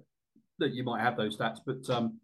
that 0.59 0.71
you 0.71 0.83
might 0.85 1.01
have 1.01 1.17
those 1.17 1.35
stats, 1.35 1.59
but 1.65 1.89
um, 1.89 2.19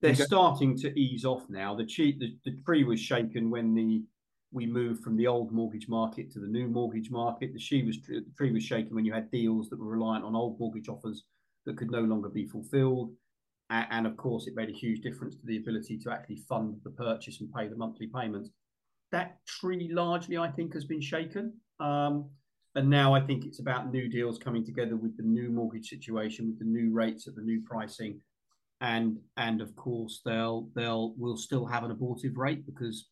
they're 0.00 0.14
starting 0.14 0.76
to 0.78 0.96
ease 0.96 1.24
off 1.24 1.42
now. 1.48 1.74
The, 1.74 1.84
cheat, 1.84 2.20
the 2.20 2.36
the 2.44 2.56
tree 2.64 2.84
was 2.84 3.00
shaken 3.00 3.50
when 3.50 3.74
the 3.74 4.02
we 4.56 4.66
moved 4.66 5.04
from 5.04 5.16
the 5.16 5.28
old 5.28 5.52
mortgage 5.52 5.88
market 5.88 6.32
to 6.32 6.40
the 6.40 6.46
new 6.48 6.66
mortgage 6.66 7.10
market. 7.10 7.52
The, 7.52 7.82
was, 7.84 7.98
the 8.08 8.24
tree 8.36 8.52
was 8.52 8.64
shaken 8.64 8.94
when 8.94 9.04
you 9.04 9.12
had 9.12 9.30
deals 9.30 9.68
that 9.68 9.78
were 9.78 9.92
reliant 9.96 10.24
on 10.24 10.34
old 10.34 10.58
mortgage 10.58 10.88
offers 10.88 11.24
that 11.66 11.76
could 11.76 11.90
no 11.90 12.00
longer 12.00 12.28
be 12.28 12.46
fulfilled. 12.46 13.12
And, 13.70 13.86
and 13.90 14.06
of 14.06 14.16
course, 14.16 14.48
it 14.48 14.56
made 14.56 14.70
a 14.70 14.72
huge 14.72 15.00
difference 15.02 15.36
to 15.36 15.46
the 15.46 15.58
ability 15.58 15.98
to 15.98 16.10
actually 16.10 16.42
fund 16.48 16.80
the 16.82 16.90
purchase 16.90 17.40
and 17.40 17.52
pay 17.52 17.68
the 17.68 17.76
monthly 17.76 18.08
payments 18.08 18.50
that 19.12 19.38
tree 19.46 19.88
largely, 19.92 20.36
I 20.36 20.50
think, 20.50 20.74
has 20.74 20.84
been 20.84 21.00
shaken. 21.00 21.54
Um, 21.80 22.30
and 22.74 22.90
now 22.90 23.14
I 23.14 23.20
think 23.20 23.44
it's 23.44 23.60
about 23.60 23.90
new 23.90 24.08
deals 24.08 24.38
coming 24.38 24.64
together 24.64 24.96
with 24.96 25.16
the 25.16 25.22
new 25.22 25.48
mortgage 25.50 25.88
situation, 25.88 26.48
with 26.48 26.58
the 26.58 26.64
new 26.64 26.92
rates 26.92 27.26
at 27.26 27.34
the 27.34 27.42
new 27.42 27.62
pricing, 27.62 28.20
and 28.82 29.18
and 29.38 29.62
of 29.62 29.74
course 29.76 30.20
they'll 30.24 30.68
they'll 30.74 31.14
will 31.16 31.38
still 31.38 31.64
have 31.64 31.84
an 31.84 31.90
abortive 31.90 32.36
rate 32.36 32.66
because, 32.66 33.08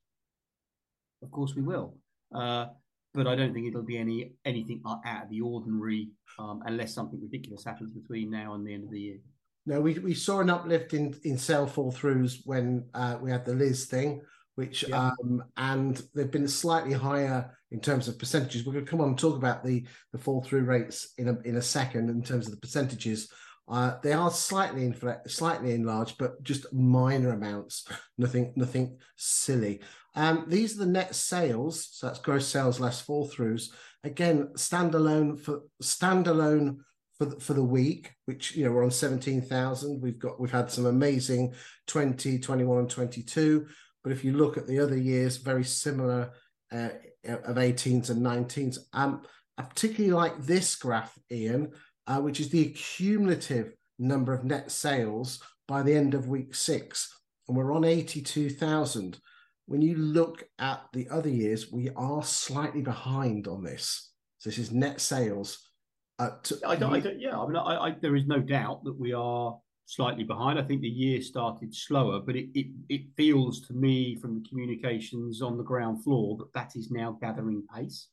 of 1.22 1.30
course, 1.30 1.54
we 1.54 1.62
will. 1.62 1.96
Uh, 2.34 2.66
but 3.12 3.26
I 3.26 3.36
don't 3.36 3.54
think 3.54 3.68
it'll 3.68 3.82
be 3.82 3.98
any 3.98 4.32
anything 4.44 4.82
out 4.86 5.24
of 5.24 5.30
the 5.30 5.40
ordinary 5.40 6.10
um, 6.38 6.62
unless 6.66 6.94
something 6.94 7.20
ridiculous 7.22 7.64
happens 7.64 7.92
between 7.92 8.30
now 8.30 8.54
and 8.54 8.66
the 8.66 8.74
end 8.74 8.84
of 8.84 8.90
the 8.90 9.00
year. 9.00 9.18
No, 9.66 9.80
we, 9.80 9.98
we 10.00 10.14
saw 10.14 10.40
an 10.40 10.50
uplift 10.50 10.94
in 10.94 11.14
in 11.22 11.38
sale 11.38 11.66
fall 11.66 11.92
throughs 11.92 12.40
when 12.44 12.86
uh, 12.94 13.16
we 13.20 13.30
had 13.30 13.44
the 13.44 13.54
Liz 13.54 13.86
thing 13.86 14.22
which 14.56 14.84
yeah. 14.88 15.10
um, 15.10 15.42
and 15.56 16.02
they've 16.14 16.30
been 16.30 16.48
slightly 16.48 16.92
higher 16.92 17.56
in 17.70 17.80
terms 17.80 18.08
of 18.08 18.18
percentages. 18.18 18.64
We're 18.64 18.74
going 18.74 18.84
to 18.84 18.90
come 18.90 19.00
on 19.00 19.08
and 19.08 19.18
talk 19.18 19.36
about 19.36 19.64
the 19.64 19.84
the 20.12 20.18
fall 20.18 20.42
through 20.42 20.64
rates 20.64 21.12
in 21.18 21.28
a 21.28 21.38
in 21.44 21.56
a 21.56 21.62
second 21.62 22.10
in 22.10 22.22
terms 22.22 22.46
of 22.46 22.52
the 22.52 22.60
percentages. 22.60 23.30
Uh, 23.66 23.94
they 24.02 24.12
are 24.12 24.30
slightly 24.30 24.82
infl- 24.82 25.28
slightly 25.30 25.72
enlarged, 25.72 26.16
but 26.18 26.42
just 26.42 26.70
minor 26.72 27.32
amounts. 27.32 27.86
Nothing 28.18 28.52
nothing 28.56 28.98
silly. 29.16 29.80
Um, 30.14 30.44
these 30.48 30.76
are 30.76 30.84
the 30.84 30.90
net 30.90 31.14
sales, 31.14 31.88
so 31.90 32.06
that's 32.06 32.20
gross 32.20 32.46
sales 32.46 32.78
less 32.78 33.00
fall 33.00 33.28
throughs. 33.28 33.70
Again, 34.04 34.48
standalone 34.56 35.40
for 35.40 35.62
standalone 35.82 36.78
for 37.18 37.24
the, 37.24 37.40
for 37.40 37.54
the 37.54 37.64
week, 37.64 38.12
which 38.26 38.54
you 38.54 38.64
know 38.64 38.70
we're 38.70 38.84
on 38.84 38.90
seventeen 38.90 39.40
thousand. 39.40 40.00
We've 40.02 40.18
got 40.18 40.38
we've 40.38 40.50
had 40.52 40.70
some 40.70 40.86
amazing 40.86 41.54
20, 41.86 42.38
21, 42.38 42.78
and 42.78 42.90
twenty 42.90 43.22
two. 43.22 43.66
But 44.04 44.12
if 44.12 44.22
you 44.22 44.34
look 44.34 44.58
at 44.58 44.66
the 44.66 44.80
other 44.80 44.98
years, 44.98 45.38
very 45.38 45.64
similar 45.64 46.32
uh, 46.70 46.90
of 47.26 47.56
18s 47.56 48.10
and 48.10 48.22
19s. 48.22 48.78
Um, 48.92 49.22
I 49.56 49.62
particularly 49.62 50.12
like 50.12 50.42
this 50.42 50.74
graph, 50.76 51.16
Ian, 51.30 51.72
uh, 52.06 52.20
which 52.20 52.40
is 52.40 52.50
the 52.50 52.70
cumulative 52.70 53.74
number 53.98 54.32
of 54.32 54.44
net 54.44 54.70
sales 54.70 55.42
by 55.66 55.82
the 55.82 55.94
end 55.94 56.14
of 56.14 56.28
week 56.28 56.54
six. 56.54 57.12
And 57.48 57.56
we're 57.56 57.74
on 57.74 57.84
82,000. 57.84 59.18
When 59.66 59.82
you 59.82 59.96
look 59.96 60.44
at 60.58 60.82
the 60.92 61.08
other 61.10 61.28
years, 61.28 61.72
we 61.72 61.90
are 61.96 62.22
slightly 62.22 62.82
behind 62.82 63.48
on 63.48 63.62
this. 63.62 64.10
So 64.38 64.50
this 64.50 64.58
is 64.58 64.72
net 64.72 65.00
sales. 65.00 65.70
Uh, 66.18 66.30
to, 66.42 66.60
I 66.66 66.76
don't, 66.76 66.94
I 66.94 67.00
don't, 67.00 67.20
yeah, 67.20 67.38
I 67.38 67.46
mean, 67.46 67.56
I, 67.56 67.86
I, 67.86 67.96
there 68.00 68.14
is 68.14 68.26
no 68.26 68.38
doubt 68.38 68.84
that 68.84 68.98
we 68.98 69.12
are 69.12 69.58
slightly 69.86 70.24
behind. 70.24 70.58
I 70.58 70.62
think 70.62 70.82
the 70.82 70.88
year 70.88 71.20
started 71.22 71.74
slower, 71.74 72.20
but 72.20 72.36
it, 72.36 72.48
it, 72.54 72.66
it 72.88 73.02
feels 73.16 73.60
to 73.62 73.72
me 73.74 74.16
from 74.16 74.34
the 74.34 74.48
communications 74.48 75.42
on 75.42 75.56
the 75.56 75.64
ground 75.64 76.04
floor 76.04 76.36
that 76.38 76.52
that 76.54 76.76
is 76.76 76.90
now 76.90 77.18
gathering 77.20 77.62
pace. 77.74 78.08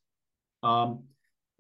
Um, 0.64 1.04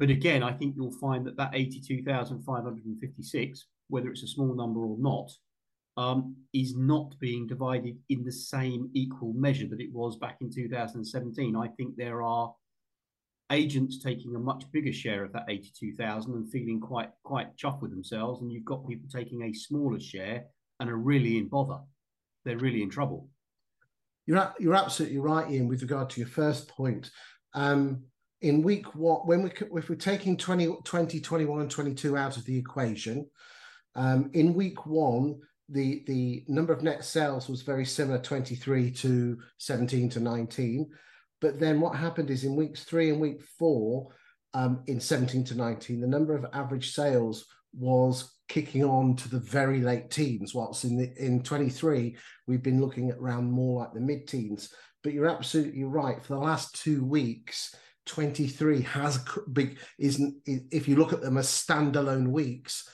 but 0.02 0.10
again, 0.10 0.42
I 0.42 0.52
think 0.52 0.76
you'll 0.76 0.98
find 0.98 1.24
that 1.28 1.38
that 1.38 1.52
82,556, 1.54 3.66
whether 3.90 4.10
it's 4.10 4.24
a 4.24 4.28
small 4.28 4.56
number 4.56 4.80
or 4.80 4.98
not, 4.98 5.32
um, 5.96 6.36
is 6.56 6.76
not 6.76 7.14
being 7.20 7.46
divided 7.46 8.00
in 8.10 8.24
the 8.24 8.32
same 8.32 8.90
equal 8.96 9.32
measure 9.34 9.68
that 9.68 9.80
it 9.80 9.94
was 9.94 10.18
back 10.18 10.38
in 10.42 10.52
2017. 10.52 11.56
I 11.56 11.68
think 11.68 11.96
there 11.96 12.24
are 12.24 12.52
agents 13.52 14.02
taking 14.02 14.36
a 14.36 14.40
much 14.40 14.64
bigger 14.72 14.92
share 14.92 15.24
of 15.24 15.34
that 15.34 15.46
82,000 15.48 16.34
and 16.34 16.50
feeling 16.50 16.80
quite 16.80 17.12
quite 17.22 17.56
chuffed 17.56 17.84
with 17.84 17.92
themselves 17.92 18.42
and 18.42 18.52
you've 18.52 18.66
got 18.66 18.88
people 18.88 19.08
taking 19.08 19.44
a 19.44 19.54
smaller 19.54 20.00
share 20.00 20.46
and 20.80 20.90
are 20.90 20.98
really 20.98 21.38
in 21.38 21.48
bother. 21.48 21.78
They're 22.44 22.58
really 22.58 22.82
in 22.82 22.90
trouble. 22.90 23.30
You're 24.26 24.52
you're 24.60 24.74
absolutely 24.74 25.20
right 25.20 25.52
Ian 25.52 25.68
with 25.68 25.84
regard 25.84 26.10
to 26.10 26.20
your 26.20 26.30
first 26.30 26.70
point. 26.70 27.12
Um, 27.54 28.06
in 28.42 28.64
week 28.64 28.96
what 28.96 29.28
when 29.28 29.44
we 29.44 29.52
if 29.76 29.90
we're 29.90 29.96
taking 29.96 30.36
20 30.38 30.78
20 30.84 31.20
21 31.20 31.62
and 31.62 31.72
22 31.72 32.18
out 32.18 32.38
of 32.38 32.46
the 32.46 32.58
equation 32.58 33.28
um, 33.96 34.30
in 34.34 34.54
week 34.54 34.86
1 34.86 35.40
the 35.70 36.04
the 36.08 36.44
number 36.48 36.74
of 36.74 36.84
net 36.84 37.06
sales 37.06 37.48
was 37.48 37.62
very 37.62 37.86
similar 37.86 38.20
23 38.20 38.92
to 38.92 39.38
17 39.58 40.10
to 40.10 40.20
19 40.20 40.90
but 41.42 41.60
then 41.60 41.82
what 41.82 41.96
happened 41.96 42.30
is 42.30 42.44
in 42.44 42.56
weeks 42.56 42.84
three 42.84 43.10
and 43.10 43.20
week 43.20 43.42
four, 43.42 44.10
um, 44.54 44.84
in 44.88 45.00
17 45.00 45.44
to 45.46 45.56
19, 45.56 46.00
the 46.00 46.08
number 46.08 46.36
of 46.36 46.46
average 46.54 46.94
sales 46.94 47.46
was 47.74 48.36
kicking 48.48 48.84
on 48.84 49.16
to 49.16 49.30
the 49.30 49.40
very 49.40 49.82
late 49.82 50.12
teens. 50.12 50.54
Whilst 50.54 50.84
in 50.84 50.98
the, 50.98 51.12
in 51.18 51.42
23, 51.42 52.16
we've 52.48 52.64
been 52.64 52.80
looking 52.80 53.10
at 53.10 53.18
around 53.18 53.52
more 53.52 53.82
like 53.82 53.94
the 53.94 54.00
mid 54.00 54.28
teens. 54.28 54.72
But 55.04 55.14
you're 55.14 55.30
absolutely 55.30 55.84
right. 55.84 56.24
For 56.24 56.36
the 56.36 56.40
last 56.40 56.76
two 56.76 57.04
weeks, 57.04 57.74
23 58.12 58.82
has 58.82 59.20
big 59.54 59.80
isn't 59.98 60.36
if 60.46 60.88
you 60.88 60.96
look 60.96 61.14
at 61.14 61.22
them 61.22 61.38
as 61.38 61.48
standalone 61.48 62.28
weeks 62.28 62.90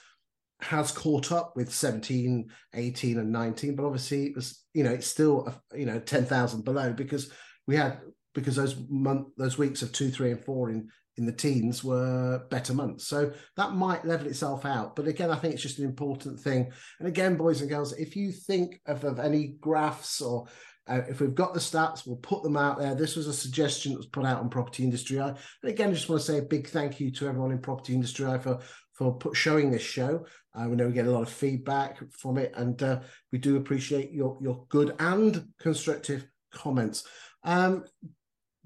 has 0.62 0.91
caught 0.91 1.32
up 1.32 1.53
with 1.56 1.73
17 1.73 2.49
18 2.73 3.17
and 3.17 3.32
19 3.32 3.75
but 3.75 3.86
obviously 3.86 4.27
it 4.27 4.36
was 4.36 4.63
you 4.73 4.84
know 4.84 4.91
it's 4.91 5.08
still 5.08 5.53
you 5.75 5.86
know 5.86 5.99
10,000 5.99 6.63
below 6.63 6.93
because 6.93 7.32
we 7.67 7.75
had 7.75 7.99
because 8.38 8.56
those 8.56 8.75
month 8.88 9.30
those 9.36 9.58
weeks 9.58 9.82
of 9.82 9.91
two, 9.91 10.12
three, 10.12 10.30
and 10.30 10.45
four 10.45 10.69
in 10.69 10.89
in 11.17 11.25
the 11.25 11.32
teens 11.32 11.84
were 11.84 12.43
better 12.51 12.75
months. 12.75 13.08
So 13.08 13.34
that 13.56 13.71
might 13.71 14.06
level 14.06 14.27
itself 14.27 14.63
out. 14.65 14.95
But 14.95 15.08
again, 15.08 15.32
I 15.32 15.36
think 15.36 15.56
it's 15.56 15.63
just 15.63 15.80
an 15.80 15.86
important 15.86 16.39
thing. 16.39 16.71
And 16.99 17.08
again, 17.08 17.36
boys 17.36 17.62
and 17.62 17.69
girls, 17.69 17.93
if 17.93 18.15
you 18.15 18.32
think 18.32 18.80
of, 18.86 19.03
of 19.03 19.17
any 19.17 19.56
graphs 19.60 20.21
or 20.21 20.45
uh, 20.88 21.02
if 21.10 21.19
we've 21.19 21.36
got 21.36 21.54
the 21.54 21.60
stats, 21.60 22.06
we'll 22.06 22.17
put 22.17 22.43
them 22.43 22.58
out 22.58 22.80
there. 22.80 22.95
This 22.95 23.15
was 23.15 23.28
a 23.28 23.34
suggestion 23.34 23.91
that 23.91 23.97
was 23.97 24.08
put 24.08 24.26
out 24.26 24.39
on 24.39 24.50
Property 24.50 24.84
Industry 24.84 25.19
Eye. 25.19 25.36
And 25.63 25.71
again, 25.71 25.89
I 25.89 25.93
just 25.93 26.10
want 26.10 26.21
to 26.21 26.32
say 26.32 26.38
a 26.38 26.43
big 26.43 26.67
thank 26.67 27.00
you 27.00 27.12
to 27.12 27.28
everyone 27.28 27.52
in 27.52 27.60
Property 27.60 27.93
Industry 27.93 28.26
Eye 28.26 28.38
for 28.38 28.60
for 28.93 29.15
put, 29.15 29.36
showing 29.36 29.69
this 29.69 29.84
show. 29.84 30.26
Uh, 30.56 30.67
we 30.67 30.76
know 30.76 30.88
we 30.88 30.93
get 30.93 31.06
a 31.06 31.12
lot 31.12 31.21
of 31.21 31.30
feedback 31.30 32.00
from 32.12 32.38
it, 32.38 32.52
and 32.56 32.82
uh, 32.82 33.00
we 33.32 33.38
do 33.38 33.58
appreciate 33.58 34.12
your 34.12 34.38
your 34.41 34.65
good 34.69 34.95
and 35.00 35.47
constructive 35.60 36.26
comments. 36.52 37.04
Um, 37.43 37.84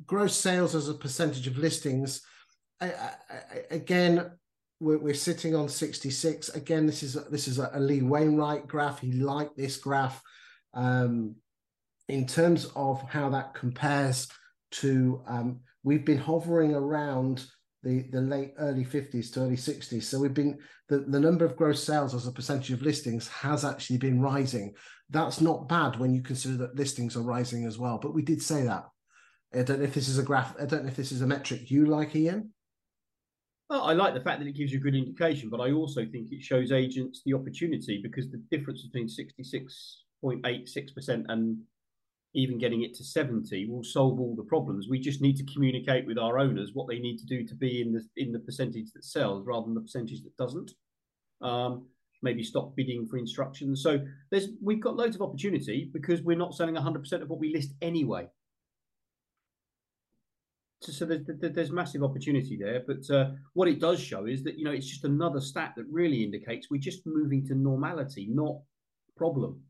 gross 0.05 0.35
sales 0.35 0.75
as 0.75 0.89
a 0.89 0.93
percentage 0.93 1.47
of 1.47 1.57
listings, 1.57 2.21
I, 2.79 2.87
I, 2.87 3.15
again, 3.69 4.31
we're, 4.79 4.97
we're, 4.97 5.13
sitting 5.13 5.55
on 5.55 5.69
66. 5.69 6.49
Again, 6.49 6.87
this 6.87 7.03
is 7.03 7.15
a, 7.15 7.21
this 7.21 7.47
is 7.47 7.59
a, 7.59 7.71
Lee 7.79 8.01
Wainwright 8.01 8.67
graph. 8.67 8.99
He 8.99 9.11
liked 9.11 9.55
this 9.55 9.77
graph 9.77 10.21
um, 10.73 11.35
in 12.11 12.27
terms 12.27 12.69
of 12.75 13.01
how 13.09 13.29
that 13.29 13.53
compares 13.53 14.27
to. 14.71 15.21
Um, 15.27 15.61
we've 15.83 16.05
been 16.05 16.17
hovering 16.17 16.75
around 16.75 17.45
the, 17.83 18.03
the 18.11 18.21
late 18.21 18.53
early 18.59 18.85
50s 18.85 19.33
to 19.33 19.41
early 19.41 19.55
60s. 19.55 20.03
So 20.03 20.19
we've 20.19 20.33
been 20.33 20.59
the, 20.89 20.99
the 20.99 21.19
number 21.19 21.45
of 21.45 21.55
gross 21.55 21.83
sales 21.83 22.13
as 22.13 22.27
a 22.27 22.31
percentage 22.31 22.71
of 22.71 22.83
listings 22.83 23.27
has 23.29 23.65
actually 23.65 23.97
been 23.97 24.21
rising. 24.21 24.75
That's 25.09 25.41
not 25.41 25.67
bad 25.67 25.99
when 25.99 26.13
you 26.13 26.21
consider 26.21 26.57
that 26.57 26.75
listings 26.75 27.15
are 27.15 27.23
rising 27.23 27.65
as 27.65 27.79
well. 27.79 27.97
But 27.97 28.13
we 28.13 28.21
did 28.21 28.41
say 28.41 28.63
that. 28.63 28.85
I 29.53 29.63
don't 29.63 29.79
know 29.79 29.85
if 29.85 29.93
this 29.93 30.07
is 30.07 30.17
a 30.17 30.23
graph. 30.23 30.55
I 30.61 30.65
don't 30.65 30.83
know 30.83 30.89
if 30.89 30.95
this 30.95 31.11
is 31.11 31.21
a 31.21 31.27
metric 31.27 31.69
you 31.71 31.85
like, 31.85 32.15
Ian. 32.15 32.53
Well, 33.69 33.83
I 33.83 33.91
like 33.93 34.13
the 34.13 34.21
fact 34.21 34.39
that 34.39 34.47
it 34.47 34.55
gives 34.55 34.71
you 34.71 34.79
a 34.79 34.81
good 34.81 34.95
indication, 34.95 35.49
but 35.49 35.59
I 35.59 35.71
also 35.71 36.05
think 36.05 36.31
it 36.31 36.43
shows 36.43 36.71
agents 36.71 37.21
the 37.25 37.33
opportunity 37.33 37.99
because 38.01 38.29
the 38.29 38.41
difference 38.51 38.83
between 38.83 39.07
66.86% 39.07 41.25
and 41.29 41.57
even 42.33 42.57
getting 42.57 42.83
it 42.83 42.93
to 42.95 43.03
70 43.03 43.67
will 43.67 43.83
solve 43.83 44.19
all 44.19 44.35
the 44.35 44.43
problems. 44.43 44.87
We 44.87 44.99
just 44.99 45.21
need 45.21 45.35
to 45.37 45.53
communicate 45.53 46.05
with 46.05 46.17
our 46.17 46.39
owners 46.39 46.71
what 46.73 46.87
they 46.87 46.99
need 46.99 47.17
to 47.17 47.25
do 47.25 47.45
to 47.45 47.55
be 47.55 47.81
in 47.81 47.91
the 47.91 48.01
in 48.15 48.31
the 48.31 48.39
percentage 48.39 48.91
that 48.93 49.03
sells 49.03 49.45
rather 49.45 49.65
than 49.65 49.75
the 49.75 49.81
percentage 49.81 50.23
that 50.23 50.37
doesn't. 50.37 50.71
Um, 51.41 51.87
maybe 52.21 52.43
stop 52.43 52.75
bidding 52.75 53.07
for 53.07 53.17
instructions. 53.17 53.83
So 53.83 53.99
there's 54.29 54.49
we've 54.61 54.81
got 54.81 54.95
loads 54.95 55.15
of 55.15 55.21
opportunity 55.21 55.89
because 55.91 56.21
we're 56.21 56.37
not 56.37 56.55
selling 56.55 56.75
100% 56.75 57.21
of 57.21 57.29
what 57.29 57.39
we 57.39 57.53
list 57.53 57.73
anyway. 57.81 58.29
So, 60.81 60.91
so 60.91 61.05
there's, 61.05 61.21
there's 61.27 61.71
massive 61.71 62.03
opportunity 62.03 62.57
there. 62.57 62.83
But 62.87 63.09
uh, 63.13 63.31
what 63.53 63.67
it 63.67 63.79
does 63.79 63.99
show 63.99 64.25
is 64.25 64.43
that 64.43 64.57
you 64.57 64.63
know 64.63 64.71
it's 64.71 64.87
just 64.87 65.03
another 65.03 65.41
stat 65.41 65.73
that 65.75 65.85
really 65.91 66.23
indicates 66.23 66.69
we're 66.69 66.79
just 66.79 67.05
moving 67.05 67.45
to 67.47 67.55
normality, 67.55 68.27
not 68.31 68.57
problem 69.17 69.61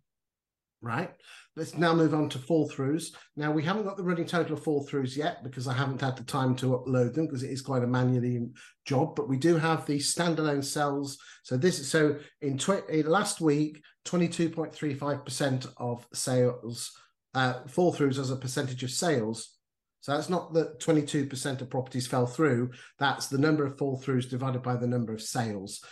right? 0.81 1.11
Let's 1.55 1.77
now 1.77 1.93
move 1.93 2.13
on 2.13 2.29
to 2.29 2.39
fall 2.39 2.69
throughs. 2.69 3.13
Now, 3.35 3.51
we 3.51 3.63
haven't 3.63 3.83
got 3.83 3.97
the 3.97 4.03
running 4.03 4.25
total 4.25 4.53
of 4.53 4.63
fall 4.63 4.87
throughs 4.87 5.15
yet 5.15 5.43
because 5.43 5.67
I 5.67 5.73
haven't 5.73 6.01
had 6.01 6.15
the 6.15 6.23
time 6.23 6.55
to 6.57 6.77
upload 6.77 7.13
them 7.13 7.25
because 7.25 7.43
it 7.43 7.51
is 7.51 7.61
quite 7.61 7.83
a 7.83 7.87
manually 7.87 8.47
job, 8.85 9.15
but 9.15 9.29
we 9.29 9.37
do 9.37 9.57
have 9.57 9.85
the 9.85 9.99
standalone 9.99 10.63
cells. 10.63 11.17
So 11.43 11.57
this 11.57 11.79
is 11.79 11.89
so 11.89 12.17
in, 12.41 12.57
tw- 12.57 12.89
last 13.05 13.41
week, 13.41 13.83
22.35% 14.05 15.73
of 15.77 16.07
sales 16.13 16.91
uh, 17.33 17.63
fall 17.67 17.93
throughs 17.93 18.17
as 18.17 18.31
a 18.31 18.35
percentage 18.35 18.83
of 18.83 18.91
sales. 18.91 19.57
So 19.99 20.13
that's 20.13 20.29
not 20.29 20.53
that 20.53 20.79
22% 20.79 21.61
of 21.61 21.69
properties 21.69 22.07
fell 22.07 22.25
through. 22.25 22.71
That's 22.97 23.27
the 23.27 23.37
number 23.37 23.65
of 23.65 23.77
fall 23.77 24.01
throughs 24.01 24.27
divided 24.27 24.63
by 24.63 24.75
the 24.75 24.87
number 24.87 25.13
of 25.13 25.21
sales 25.21 25.83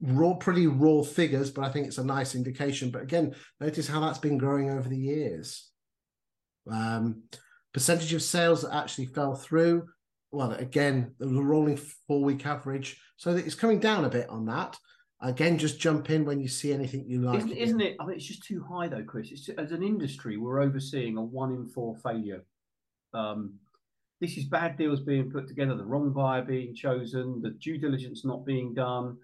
raw, 0.00 0.34
pretty 0.34 0.66
raw 0.66 1.02
figures, 1.02 1.50
but 1.50 1.64
I 1.64 1.70
think 1.70 1.86
it's 1.86 1.98
a 1.98 2.04
nice 2.04 2.34
indication. 2.34 2.90
But 2.90 3.02
again, 3.02 3.34
notice 3.60 3.88
how 3.88 4.00
that's 4.00 4.18
been 4.18 4.38
growing 4.38 4.70
over 4.70 4.88
the 4.88 4.96
years. 4.96 5.70
Um, 6.70 7.22
percentage 7.72 8.12
of 8.12 8.22
sales 8.22 8.62
that 8.62 8.74
actually 8.74 9.06
fell 9.06 9.34
through. 9.34 9.86
Well, 10.30 10.52
again, 10.52 11.14
the 11.18 11.42
rolling 11.42 11.78
four 12.06 12.22
week 12.22 12.46
average. 12.46 13.00
So 13.16 13.34
it's 13.34 13.54
coming 13.54 13.80
down 13.80 14.04
a 14.04 14.10
bit 14.10 14.28
on 14.28 14.46
that. 14.46 14.76
Again, 15.20 15.58
just 15.58 15.80
jump 15.80 16.10
in 16.10 16.24
when 16.24 16.38
you 16.38 16.46
see 16.46 16.72
anything 16.72 17.04
you 17.08 17.22
like. 17.22 17.38
Isn't, 17.38 17.56
isn't 17.56 17.80
it? 17.80 17.96
I 17.98 18.06
mean, 18.06 18.16
it's 18.16 18.26
just 18.26 18.44
too 18.44 18.64
high, 18.70 18.86
though, 18.86 19.02
Chris. 19.02 19.32
It's, 19.32 19.48
as 19.48 19.72
an 19.72 19.82
industry, 19.82 20.36
we're 20.36 20.60
overseeing 20.60 21.16
a 21.16 21.22
one 21.22 21.50
in 21.50 21.66
four 21.66 21.96
failure. 21.96 22.44
Um, 23.12 23.54
this 24.20 24.36
is 24.36 24.44
bad 24.44 24.76
deals 24.76 25.00
being 25.00 25.30
put 25.30 25.48
together, 25.48 25.76
the 25.76 25.84
wrong 25.84 26.12
buyer 26.12 26.42
being 26.42 26.74
chosen, 26.74 27.40
the 27.42 27.50
due 27.50 27.78
diligence 27.78 28.24
not 28.24 28.44
being 28.44 28.74
done, 28.74 29.16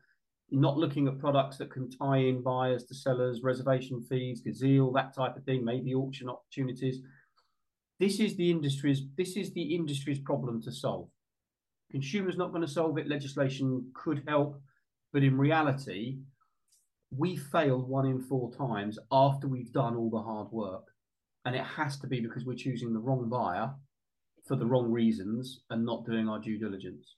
not 0.50 0.76
looking 0.76 1.08
at 1.08 1.18
products 1.18 1.56
that 1.58 1.70
can 1.70 1.90
tie 1.90 2.18
in 2.18 2.42
buyers 2.42 2.84
to 2.84 2.94
sellers, 2.94 3.42
reservation 3.42 4.02
fees, 4.02 4.42
Gazeal, 4.42 4.92
that 4.94 5.14
type 5.14 5.36
of 5.36 5.44
thing, 5.44 5.64
maybe 5.64 5.94
auction 5.94 6.28
opportunities. 6.28 7.00
This 7.98 8.20
is 8.20 8.36
the 8.36 8.50
industry's 8.50 9.02
this 9.16 9.36
is 9.36 9.52
the 9.52 9.74
industry's 9.74 10.18
problem 10.18 10.62
to 10.62 10.72
solve. 10.72 11.08
Consumers 11.90 12.36
not 12.36 12.50
going 12.50 12.66
to 12.66 12.68
solve 12.68 12.98
it. 12.98 13.08
Legislation 13.08 13.90
could 13.94 14.22
help, 14.26 14.60
but 15.12 15.22
in 15.22 15.38
reality, 15.38 16.18
we 17.16 17.36
fail 17.36 17.80
one 17.80 18.06
in 18.06 18.20
four 18.20 18.52
times 18.52 18.98
after 19.12 19.46
we've 19.46 19.72
done 19.72 19.94
all 19.96 20.10
the 20.10 20.20
hard 20.20 20.50
work, 20.50 20.88
and 21.44 21.54
it 21.54 21.64
has 21.64 21.98
to 22.00 22.06
be 22.06 22.20
because 22.20 22.44
we're 22.44 22.56
choosing 22.56 22.92
the 22.92 23.00
wrong 23.00 23.28
buyer 23.28 23.72
for 24.46 24.56
the 24.56 24.66
wrong 24.66 24.90
reasons 24.90 25.60
and 25.70 25.84
not 25.86 26.04
doing 26.04 26.28
our 26.28 26.38
due 26.38 26.58
diligence 26.58 27.14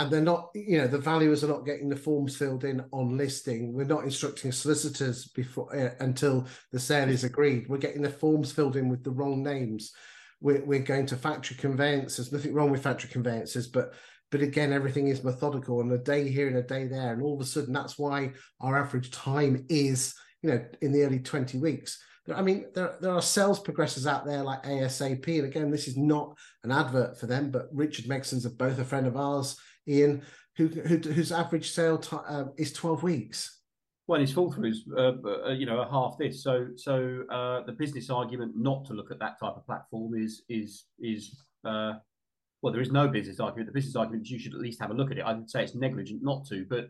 and 0.00 0.10
they're 0.10 0.20
not, 0.20 0.48
you 0.54 0.78
know, 0.78 0.86
the 0.86 0.98
valuers 0.98 1.44
are 1.44 1.48
not 1.48 1.66
getting 1.66 1.88
the 1.88 1.96
forms 1.96 2.36
filled 2.36 2.64
in 2.64 2.82
on 2.90 3.16
listing. 3.16 3.72
We're 3.72 3.84
not 3.84 4.04
instructing 4.04 4.52
solicitors 4.52 5.26
before 5.28 5.74
uh, 5.76 5.94
until 6.00 6.46
the 6.72 6.80
sale 6.80 7.08
is 7.08 7.24
agreed. 7.24 7.68
We're 7.68 7.78
getting 7.78 8.02
the 8.02 8.10
forms 8.10 8.50
filled 8.52 8.76
in 8.76 8.88
with 8.88 9.04
the 9.04 9.10
wrong 9.10 9.42
names. 9.42 9.92
We're, 10.40 10.64
we're 10.64 10.80
going 10.80 11.06
to 11.06 11.16
factory 11.16 11.56
conveyances. 11.56 12.32
Nothing 12.32 12.54
wrong 12.54 12.70
with 12.70 12.82
factory 12.82 13.10
conveyances, 13.10 13.66
but 13.68 13.94
but 14.30 14.42
again, 14.42 14.72
everything 14.72 15.08
is 15.08 15.24
methodical 15.24 15.80
and 15.80 15.92
a 15.92 15.98
day 15.98 16.28
here 16.28 16.46
and 16.46 16.56
a 16.56 16.62
day 16.62 16.86
there, 16.86 17.12
and 17.12 17.22
all 17.22 17.34
of 17.34 17.40
a 17.40 17.44
sudden, 17.44 17.72
that's 17.72 17.98
why 17.98 18.32
our 18.60 18.78
average 18.78 19.10
time 19.10 19.66
is, 19.68 20.14
you 20.42 20.50
know, 20.50 20.64
in 20.80 20.92
the 20.92 21.02
early 21.02 21.18
twenty 21.18 21.58
weeks. 21.58 22.02
I 22.32 22.42
mean, 22.42 22.66
there, 22.74 22.96
there 23.00 23.12
are 23.12 23.22
sales 23.22 23.60
progressors 23.60 24.06
out 24.06 24.24
there 24.24 24.44
like 24.44 24.62
ASAP. 24.62 25.26
And 25.38 25.46
again, 25.46 25.70
this 25.70 25.88
is 25.88 25.96
not 25.96 26.36
an 26.62 26.70
advert 26.70 27.18
for 27.18 27.26
them, 27.26 27.50
but 27.50 27.68
Richard 27.72 28.06
Megson's 28.06 28.46
both 28.46 28.78
a 28.78 28.84
friend 28.84 29.06
of 29.06 29.16
ours 29.16 29.56
Ian, 29.90 30.22
who, 30.56 30.68
who 30.68 30.96
whose 30.98 31.32
average 31.32 31.72
sale 31.72 31.98
time 31.98 32.24
uh, 32.28 32.44
is 32.56 32.72
twelve 32.72 33.02
weeks. 33.02 33.58
Well, 34.06 34.20
his 34.20 34.32
fall 34.32 34.50
through 34.50 34.70
is, 34.70 34.82
uh, 34.98 35.50
you 35.50 35.66
know, 35.66 35.86
half 35.88 36.18
this. 36.18 36.42
So, 36.42 36.66
so 36.74 37.22
uh, 37.30 37.62
the 37.64 37.76
business 37.78 38.10
argument 38.10 38.54
not 38.56 38.84
to 38.86 38.92
look 38.92 39.12
at 39.12 39.20
that 39.20 39.38
type 39.38 39.54
of 39.56 39.64
platform 39.66 40.14
is 40.14 40.42
is 40.48 40.86
is 40.98 41.44
uh, 41.64 41.92
well, 42.62 42.72
there 42.72 42.82
is 42.82 42.90
no 42.90 43.08
business 43.08 43.40
argument. 43.40 43.68
The 43.68 43.78
business 43.78 43.96
argument 43.96 44.24
is 44.24 44.30
you 44.32 44.38
should 44.38 44.54
at 44.54 44.60
least 44.60 44.80
have 44.80 44.90
a 44.90 44.94
look 44.94 45.10
at 45.10 45.18
it. 45.18 45.24
I 45.24 45.32
would 45.32 45.48
say 45.48 45.62
it's 45.62 45.74
negligent 45.74 46.22
not 46.22 46.44
to, 46.48 46.66
but 46.68 46.88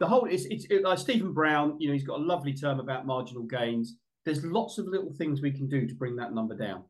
the 0.00 0.06
whole 0.06 0.26
it's 0.26 0.44
it's 0.44 0.66
it, 0.70 0.82
like 0.82 0.98
Stephen 0.98 1.32
Brown. 1.32 1.76
You 1.80 1.88
know, 1.88 1.94
he's 1.94 2.06
got 2.06 2.20
a 2.20 2.22
lovely 2.22 2.54
term 2.54 2.80
about 2.80 3.06
marginal 3.06 3.44
gains. 3.44 3.96
There's 4.24 4.44
lots 4.44 4.78
of 4.78 4.86
little 4.86 5.12
things 5.12 5.42
we 5.42 5.52
can 5.52 5.68
do 5.68 5.86
to 5.86 5.94
bring 5.94 6.16
that 6.16 6.32
number 6.32 6.56
down. 6.56 6.84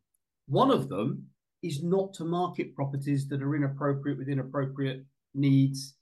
One 0.46 0.70
of 0.70 0.88
them 0.88 1.24
is 1.62 1.82
not 1.82 2.12
to 2.14 2.24
market 2.24 2.74
properties 2.74 3.26
that 3.28 3.42
are 3.42 3.56
inappropriate 3.56 4.18
with 4.18 4.28
inappropriate 4.28 5.04
needs. 5.34 5.94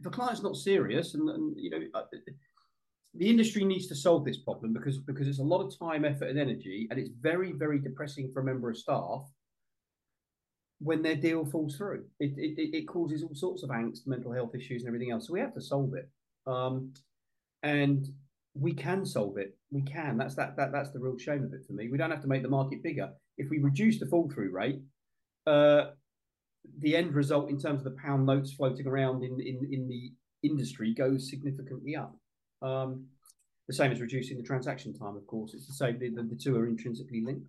If 0.00 0.06
a 0.06 0.10
client's 0.10 0.42
not 0.42 0.56
serious, 0.56 1.14
and, 1.14 1.28
and 1.28 1.54
you 1.56 1.70
know, 1.70 1.80
uh, 1.94 2.02
the 3.14 3.28
industry 3.28 3.64
needs 3.64 3.86
to 3.88 3.94
solve 3.94 4.24
this 4.24 4.38
problem 4.38 4.72
because 4.72 4.98
because 4.98 5.28
it's 5.28 5.38
a 5.38 5.44
lot 5.44 5.64
of 5.64 5.78
time, 5.78 6.04
effort, 6.04 6.30
and 6.30 6.38
energy, 6.38 6.88
and 6.90 6.98
it's 6.98 7.10
very 7.20 7.52
very 7.52 7.78
depressing 7.78 8.30
for 8.32 8.40
a 8.40 8.44
member 8.44 8.70
of 8.70 8.76
staff 8.76 9.28
when 10.80 11.02
their 11.02 11.16
deal 11.16 11.44
falls 11.44 11.76
through. 11.76 12.04
It 12.20 12.32
it, 12.36 12.76
it 12.76 12.88
causes 12.88 13.22
all 13.22 13.34
sorts 13.34 13.62
of 13.62 13.70
angst, 13.70 14.06
mental 14.06 14.32
health 14.32 14.54
issues, 14.54 14.82
and 14.82 14.88
everything 14.88 15.10
else. 15.10 15.26
So 15.26 15.34
we 15.34 15.40
have 15.40 15.54
to 15.54 15.60
solve 15.60 15.94
it, 15.94 16.08
um, 16.46 16.92
and 17.62 18.08
we 18.54 18.72
can 18.72 19.04
solve 19.04 19.36
it. 19.36 19.56
We 19.70 19.82
can. 19.82 20.16
That's 20.16 20.34
that 20.36 20.56
that 20.56 20.72
that's 20.72 20.90
the 20.90 21.00
real 21.00 21.18
shame 21.18 21.44
of 21.44 21.52
it 21.52 21.66
for 21.66 21.74
me. 21.74 21.88
We 21.90 21.98
don't 21.98 22.10
have 22.10 22.22
to 22.22 22.28
make 22.28 22.42
the 22.42 22.48
market 22.48 22.82
bigger. 22.82 23.10
If 23.38 23.50
we 23.50 23.58
reduce 23.58 23.98
the 24.00 24.06
fall 24.06 24.30
through 24.30 24.50
rate, 24.50 24.80
uh, 25.46 25.90
the 26.78 26.96
end 26.96 27.14
result 27.14 27.50
in 27.50 27.58
terms 27.58 27.78
of 27.78 27.84
the 27.84 28.00
pound 28.02 28.26
notes 28.26 28.52
floating 28.52 28.86
around 28.86 29.24
in 29.24 29.40
in, 29.40 29.68
in 29.70 29.88
the 29.88 30.12
industry 30.42 30.94
goes 30.94 31.30
significantly 31.30 31.96
up. 31.96 32.16
Um, 32.60 33.06
the 33.68 33.74
same 33.74 33.92
as 33.92 34.00
reducing 34.00 34.36
the 34.36 34.42
transaction 34.42 34.92
time, 34.92 35.16
of 35.16 35.26
course. 35.26 35.54
It's 35.54 35.66
the 35.66 35.74
same. 35.74 35.98
The, 35.98 36.10
the, 36.10 36.22
the 36.22 36.36
two 36.36 36.56
are 36.56 36.66
intrinsically 36.66 37.22
linked. 37.24 37.46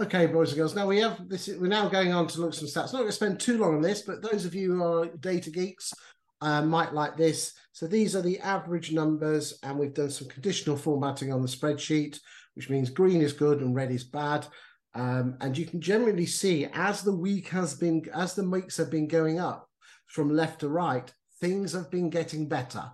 Okay, 0.00 0.26
boys 0.26 0.50
and 0.50 0.58
girls. 0.58 0.74
Now 0.74 0.86
we 0.86 0.98
have 0.98 1.28
this. 1.28 1.48
We're 1.48 1.66
now 1.66 1.88
going 1.88 2.12
on 2.12 2.26
to 2.28 2.40
look 2.40 2.54
some 2.54 2.68
stats. 2.68 2.92
Not 2.92 3.00
going 3.00 3.06
to 3.06 3.12
spend 3.12 3.40
too 3.40 3.58
long 3.58 3.76
on 3.76 3.82
this, 3.82 4.02
but 4.02 4.22
those 4.22 4.44
of 4.44 4.54
you 4.54 4.74
who 4.74 4.84
are 4.84 5.06
data 5.06 5.50
geeks 5.50 5.92
uh, 6.40 6.62
might 6.62 6.94
like 6.94 7.16
this. 7.16 7.54
So 7.72 7.86
these 7.86 8.14
are 8.14 8.22
the 8.22 8.38
average 8.40 8.92
numbers, 8.92 9.58
and 9.62 9.78
we've 9.78 9.94
done 9.94 10.10
some 10.10 10.28
conditional 10.28 10.76
formatting 10.76 11.32
on 11.32 11.42
the 11.42 11.48
spreadsheet, 11.48 12.20
which 12.54 12.70
means 12.70 12.90
green 12.90 13.22
is 13.22 13.32
good 13.32 13.60
and 13.60 13.74
red 13.74 13.90
is 13.90 14.04
bad. 14.04 14.46
Um, 14.94 15.36
and 15.40 15.56
you 15.56 15.66
can 15.66 15.80
generally 15.80 16.26
see 16.26 16.66
as 16.72 17.02
the 17.02 17.12
week 17.12 17.48
has 17.48 17.74
been, 17.74 18.04
as 18.14 18.34
the 18.34 18.48
weeks 18.48 18.76
have 18.78 18.90
been 18.90 19.06
going 19.06 19.38
up 19.38 19.68
from 20.06 20.30
left 20.30 20.60
to 20.60 20.68
right, 20.68 21.12
things 21.40 21.72
have 21.72 21.90
been 21.90 22.10
getting 22.10 22.48
better 22.48 22.84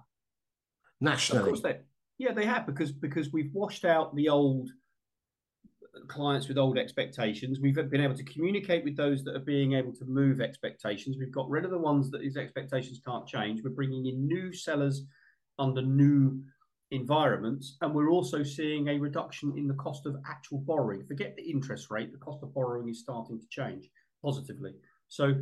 nationally. 1.00 1.42
Of 1.42 1.48
course, 1.48 1.62
they, 1.62 1.78
yeah, 2.18 2.32
they 2.32 2.46
have 2.46 2.66
because 2.66 2.92
because 2.92 3.32
we've 3.32 3.52
washed 3.52 3.84
out 3.84 4.14
the 4.14 4.28
old 4.28 4.70
clients 6.08 6.48
with 6.48 6.58
old 6.58 6.78
expectations. 6.78 7.60
We've 7.60 7.74
been 7.74 8.00
able 8.00 8.16
to 8.16 8.24
communicate 8.24 8.84
with 8.84 8.96
those 8.96 9.22
that 9.24 9.36
are 9.36 9.40
being 9.40 9.74
able 9.74 9.92
to 9.94 10.04
move 10.04 10.40
expectations. 10.40 11.16
We've 11.18 11.32
got 11.32 11.48
rid 11.48 11.64
of 11.64 11.70
the 11.70 11.78
ones 11.78 12.10
that 12.10 12.20
these 12.20 12.36
expectations 12.36 13.00
can't 13.06 13.26
change. 13.26 13.62
We're 13.62 13.70
bringing 13.70 14.06
in 14.06 14.26
new 14.26 14.52
sellers 14.52 15.04
under 15.58 15.82
new 15.82 16.42
environments. 16.94 17.76
And 17.80 17.94
we're 17.94 18.10
also 18.10 18.42
seeing 18.42 18.88
a 18.88 18.98
reduction 18.98 19.54
in 19.56 19.66
the 19.66 19.74
cost 19.74 20.06
of 20.06 20.16
actual 20.28 20.58
borrowing. 20.58 21.04
Forget 21.06 21.36
the 21.36 21.50
interest 21.50 21.90
rate, 21.90 22.12
the 22.12 22.18
cost 22.18 22.42
of 22.42 22.54
borrowing 22.54 22.88
is 22.88 23.00
starting 23.00 23.38
to 23.40 23.46
change 23.50 23.90
positively. 24.22 24.72
So, 25.08 25.34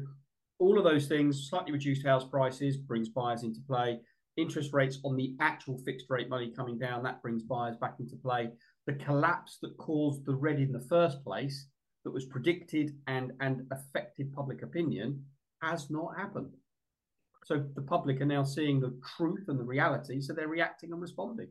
all 0.58 0.78
of 0.78 0.84
those 0.84 1.06
things, 1.06 1.48
slightly 1.50 1.72
reduced 1.72 2.06
house 2.06 2.24
prices, 2.24 2.76
brings 2.76 3.08
buyers 3.08 3.42
into 3.42 3.60
play. 3.66 3.98
Interest 4.36 4.72
rates 4.72 4.98
on 5.04 5.16
the 5.16 5.34
actual 5.40 5.78
fixed 5.78 6.06
rate 6.08 6.28
money 6.28 6.52
coming 6.54 6.78
down, 6.78 7.02
that 7.02 7.20
brings 7.20 7.42
buyers 7.42 7.76
back 7.76 7.96
into 7.98 8.16
play. 8.16 8.50
The 8.86 8.94
collapse 8.94 9.58
that 9.62 9.76
caused 9.78 10.24
the 10.24 10.34
red 10.34 10.60
in 10.60 10.72
the 10.72 10.86
first 10.88 11.24
place, 11.24 11.66
that 12.04 12.12
was 12.12 12.24
predicted 12.26 12.92
and, 13.06 13.32
and 13.40 13.62
affected 13.70 14.32
public 14.32 14.62
opinion, 14.62 15.24
has 15.62 15.90
not 15.90 16.16
happened. 16.16 16.54
So 17.44 17.64
the 17.74 17.82
public 17.82 18.20
are 18.20 18.26
now 18.26 18.44
seeing 18.44 18.80
the 18.80 18.96
truth 19.16 19.44
and 19.48 19.58
the 19.58 19.64
reality, 19.64 20.20
so 20.20 20.32
they're 20.32 20.48
reacting 20.48 20.92
and 20.92 21.00
responding. 21.00 21.48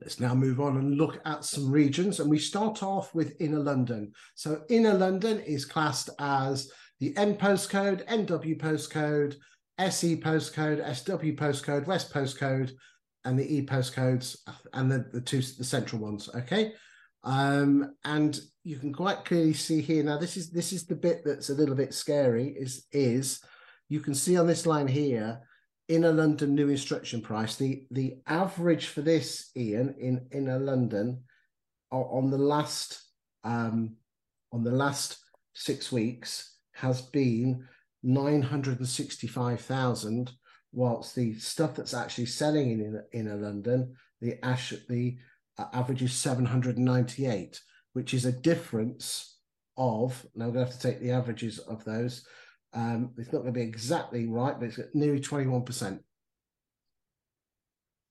Let's 0.00 0.20
now 0.20 0.34
move 0.34 0.60
on 0.60 0.76
and 0.76 0.98
look 0.98 1.20
at 1.24 1.44
some 1.44 1.70
regions. 1.70 2.20
And 2.20 2.28
we 2.28 2.38
start 2.38 2.82
off 2.82 3.14
with 3.14 3.40
Inner 3.40 3.60
London. 3.60 4.12
So 4.34 4.62
Inner 4.68 4.92
London 4.92 5.40
is 5.40 5.64
classed 5.64 6.10
as 6.18 6.70
the 7.00 7.16
N 7.16 7.36
postcode, 7.36 8.06
NW 8.06 8.60
postcode, 8.60 9.36
SE 9.78 10.20
postcode, 10.20 10.94
SW 10.94 11.34
postcode, 11.42 11.86
West 11.86 12.12
postcode, 12.12 12.72
and 13.24 13.38
the 13.38 13.56
E 13.56 13.64
postcodes, 13.64 14.36
and 14.74 14.90
the, 14.90 15.06
the 15.12 15.20
two 15.20 15.40
the 15.40 15.64
central 15.64 16.02
ones. 16.02 16.28
Okay. 16.34 16.72
Um, 17.24 17.94
and 18.04 18.38
you 18.64 18.76
can 18.76 18.92
quite 18.92 19.24
clearly 19.24 19.54
see 19.54 19.80
here 19.80 20.04
now. 20.04 20.18
This 20.18 20.36
is 20.36 20.50
this 20.50 20.72
is 20.72 20.86
the 20.86 20.94
bit 20.94 21.22
that's 21.24 21.50
a 21.50 21.54
little 21.54 21.74
bit 21.74 21.94
scary. 21.94 22.48
Is 22.48 22.86
is 22.92 23.40
you 23.88 24.00
can 24.00 24.14
see 24.14 24.36
on 24.36 24.46
this 24.46 24.66
line 24.66 24.88
here 24.88 25.40
inner 25.88 26.12
London 26.12 26.54
new 26.54 26.68
instruction 26.68 27.20
price. 27.20 27.56
The 27.56 27.86
the 27.90 28.16
average 28.26 28.86
for 28.86 29.02
this, 29.02 29.50
Ian, 29.56 29.94
in 29.98 30.26
inner 30.32 30.58
London 30.58 31.22
on 31.92 32.30
the 32.30 32.38
last 32.38 33.02
um, 33.44 33.96
on 34.52 34.64
the 34.64 34.72
last 34.72 35.18
six 35.54 35.92
weeks 35.92 36.56
has 36.72 37.00
been 37.00 37.66
nine 38.02 38.42
hundred 38.42 38.78
and 38.78 38.88
sixty 38.88 39.26
five 39.26 39.60
thousand, 39.60 40.32
whilst 40.72 41.14
the 41.14 41.34
stuff 41.38 41.74
that's 41.74 41.94
actually 41.94 42.26
selling 42.26 42.70
in 42.70 43.02
inner, 43.12 43.36
London, 43.36 43.94
the 44.20 44.44
ash 44.44 44.74
the 44.88 45.16
uh, 45.58 45.66
average 45.72 46.02
is 46.02 46.12
seven 46.12 46.44
hundred 46.44 46.76
and 46.76 46.84
ninety 46.84 47.26
eight, 47.26 47.60
which 47.92 48.12
is 48.12 48.24
a 48.24 48.32
difference 48.32 49.38
of. 49.76 50.26
Now 50.34 50.46
I'm 50.46 50.52
going 50.52 50.66
to 50.66 50.70
have 50.72 50.80
to 50.80 50.88
take 50.88 51.00
the 51.00 51.12
averages 51.12 51.58
of 51.60 51.84
those 51.84 52.26
um, 52.76 53.10
it's 53.16 53.32
not 53.32 53.40
going 53.40 53.54
to 53.54 53.58
be 53.58 53.62
exactly 53.62 54.26
right, 54.26 54.58
but 54.60 54.68
it's 54.68 54.78
nearly 54.92 55.18
21%. 55.18 55.98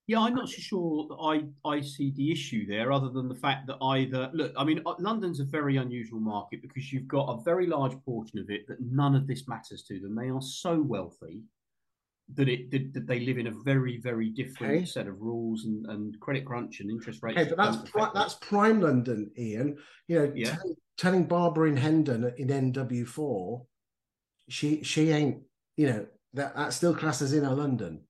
Yeah, 0.08 0.21
I'm 0.21 0.36
not 0.36 0.49
so 0.49 0.58
sure 0.60 1.08
that 1.08 1.15
I, 1.15 1.67
I 1.67 1.82
see 1.82 2.12
the 2.15 2.32
issue 2.32 2.67
there, 2.67 2.91
other 2.91 3.10
than 3.10 3.28
the 3.28 3.36
fact 3.36 3.67
that 3.67 3.78
either 3.82 4.30
look, 4.34 4.54
I 4.58 4.63
mean, 4.63 4.82
uh, 4.86 4.93
London's 4.99 5.39
a 5.39 5.45
very 5.45 5.78
unusual 5.78 6.19
market 6.19 6.62
because 6.62 6.91
you've 6.91 7.08
got 7.08 7.30
a 7.30 7.43
very 7.43 7.65
large 7.65 7.93
portion 8.06 8.39
of 8.39 8.49
it 8.49 8.67
that 8.67 8.78
none 8.82 9.15
of 9.15 9.25
this 9.25 9.47
matters 9.47 9.84
to 9.84 9.99
them. 9.99 10.15
They 10.15 10.30
are 10.30 10.41
so 10.41 10.80
wealthy 10.80 11.43
that 12.36 12.49
it 12.49 12.69
that, 12.69 12.93
that 12.93 13.08
they 13.08 13.21
live 13.21 13.39
in 13.39 13.47
a 13.47 13.51
very 13.63 13.97
very 13.97 14.30
different 14.30 14.73
okay. 14.73 14.86
set 14.86 15.08
of 15.08 15.21
rules 15.21 15.65
and, 15.65 15.88
and 15.88 16.19
credit 16.19 16.45
crunch 16.45 16.82
and 16.82 16.89
interest 16.91 17.23
rates. 17.23 17.39
Okay, 17.39 17.49
but 17.49 17.58
that's 17.58 17.89
pri- 17.89 18.12
that's 18.13 18.36
prime 18.36 18.82
London, 18.82 19.32
Ian. 19.39 19.78
You 20.08 20.19
know, 20.19 20.34
yeah. 20.36 20.56
t- 20.56 20.75
telling 20.97 21.25
Barbara 21.25 21.69
in 21.69 21.78
Hendon 21.78 22.32
in 22.38 22.49
NW4 22.49 23.65
she 24.47 24.84
she 24.84 25.12
ain't 25.12 25.41
you 25.77 25.88
know 25.88 26.05
that 26.34 26.55
that 26.55 26.73
still 26.73 26.93
classes 26.93 27.34
in 27.34 27.45
a 27.45 27.53
London. 27.53 28.01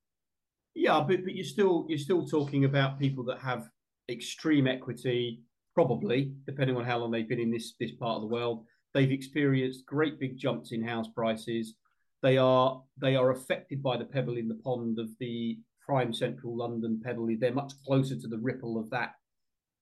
Yeah, 0.73 1.03
but 1.07 1.23
but 1.23 1.35
you're 1.35 1.45
still 1.45 1.85
you're 1.87 1.97
still 1.97 2.25
talking 2.25 2.65
about 2.65 2.99
people 2.99 3.23
that 3.25 3.39
have 3.39 3.69
extreme 4.09 4.67
equity, 4.67 5.41
probably 5.73 6.33
depending 6.45 6.75
on 6.75 6.85
how 6.85 6.97
long 6.97 7.11
they've 7.11 7.29
been 7.29 7.39
in 7.39 7.51
this 7.51 7.75
this 7.79 7.91
part 7.91 8.17
of 8.17 8.21
the 8.21 8.27
world. 8.27 8.65
They've 8.93 9.11
experienced 9.11 9.85
great 9.85 10.19
big 10.19 10.37
jumps 10.37 10.71
in 10.71 10.83
house 10.83 11.07
prices. 11.07 11.75
They 12.21 12.37
are 12.37 12.81
they 12.97 13.15
are 13.15 13.31
affected 13.31 13.81
by 13.81 13.97
the 13.97 14.05
pebble 14.05 14.37
in 14.37 14.47
the 14.47 14.55
pond 14.55 14.99
of 14.99 15.09
the 15.19 15.59
prime 15.85 16.13
central 16.13 16.57
London 16.57 17.01
pebble. 17.03 17.29
They're 17.39 17.53
much 17.53 17.73
closer 17.85 18.15
to 18.15 18.27
the 18.27 18.39
ripple 18.39 18.77
of 18.79 18.89
that. 18.89 19.13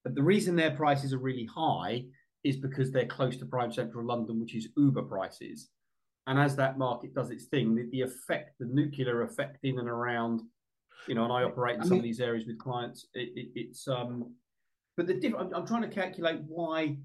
But 0.03 0.15
the 0.15 0.23
reason 0.23 0.55
their 0.55 0.71
prices 0.71 1.13
are 1.13 1.19
really 1.19 1.45
high 1.45 2.05
is 2.43 2.57
because 2.57 2.91
they're 2.91 3.05
close 3.05 3.37
to 3.37 3.45
prime 3.45 3.71
central 3.71 4.05
London, 4.05 4.39
which 4.39 4.55
is 4.55 4.67
Uber 4.75 5.03
prices. 5.03 5.69
And 6.27 6.39
as 6.39 6.55
that 6.55 6.77
market 6.77 7.13
does 7.13 7.31
its 7.31 7.45
thing, 7.45 7.75
the, 7.75 7.89
the 7.91 8.01
effect, 8.01 8.55
the 8.59 8.65
nuclear 8.65 9.23
effect 9.23 9.57
in 9.63 9.79
and 9.79 9.89
around, 9.89 10.41
you 11.07 11.15
know, 11.15 11.23
and 11.23 11.33
I 11.33 11.43
operate 11.43 11.75
in 11.75 11.81
I 11.81 11.83
some 11.83 11.91
mean, 11.91 11.99
of 11.99 12.03
these 12.03 12.21
areas 12.21 12.45
with 12.45 12.57
clients. 12.59 13.07
It, 13.13 13.29
it, 13.35 13.47
it's 13.55 13.87
um, 13.87 14.33
but 14.95 15.07
the 15.07 15.15
diff- 15.15 15.35
I'm, 15.37 15.53
I'm 15.53 15.67
trying 15.67 15.81
to 15.81 15.89
calculate 15.89 16.39
why, 16.47 16.97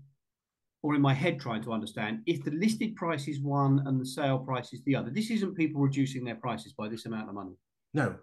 or 0.82 0.94
in 0.94 1.00
my 1.00 1.14
head 1.14 1.40
trying 1.40 1.62
to 1.62 1.72
understand 1.72 2.22
if 2.26 2.44
the 2.44 2.52
listed 2.52 2.94
price 2.94 3.26
is 3.26 3.40
one 3.40 3.82
and 3.86 4.00
the 4.00 4.06
sale 4.06 4.38
price 4.38 4.72
is 4.72 4.82
the 4.84 4.94
other. 4.94 5.10
This 5.10 5.30
isn't 5.30 5.56
people 5.56 5.80
reducing 5.80 6.24
their 6.24 6.36
prices 6.36 6.72
by 6.72 6.88
this 6.88 7.06
amount 7.06 7.28
of 7.28 7.34
money. 7.34 7.56
No. 7.94 8.16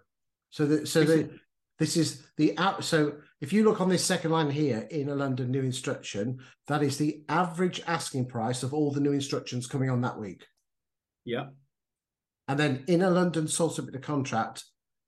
So 0.50 0.64
the 0.64 0.86
so 0.86 1.04
the 1.04 1.28
this 1.78 1.98
is 1.98 2.22
the 2.38 2.56
out. 2.56 2.84
So 2.84 3.16
if 3.42 3.52
you 3.52 3.64
look 3.64 3.82
on 3.82 3.90
this 3.90 4.04
second 4.04 4.30
line 4.30 4.50
here 4.50 4.88
in 4.90 5.10
a 5.10 5.14
London 5.14 5.50
new 5.50 5.62
instruction, 5.62 6.38
that 6.68 6.82
is 6.82 6.96
the 6.96 7.22
average 7.28 7.82
asking 7.86 8.28
price 8.28 8.62
of 8.62 8.72
all 8.72 8.90
the 8.90 9.00
new 9.00 9.12
instructions 9.12 9.66
coming 9.66 9.90
on 9.90 10.00
that 10.00 10.18
week. 10.18 10.46
Yeah. 11.26 11.48
And 12.48 12.58
then 12.58 12.84
inner 12.86 13.10
London 13.10 13.48
sole 13.48 13.70
subject 13.70 14.02
contract, 14.02 14.64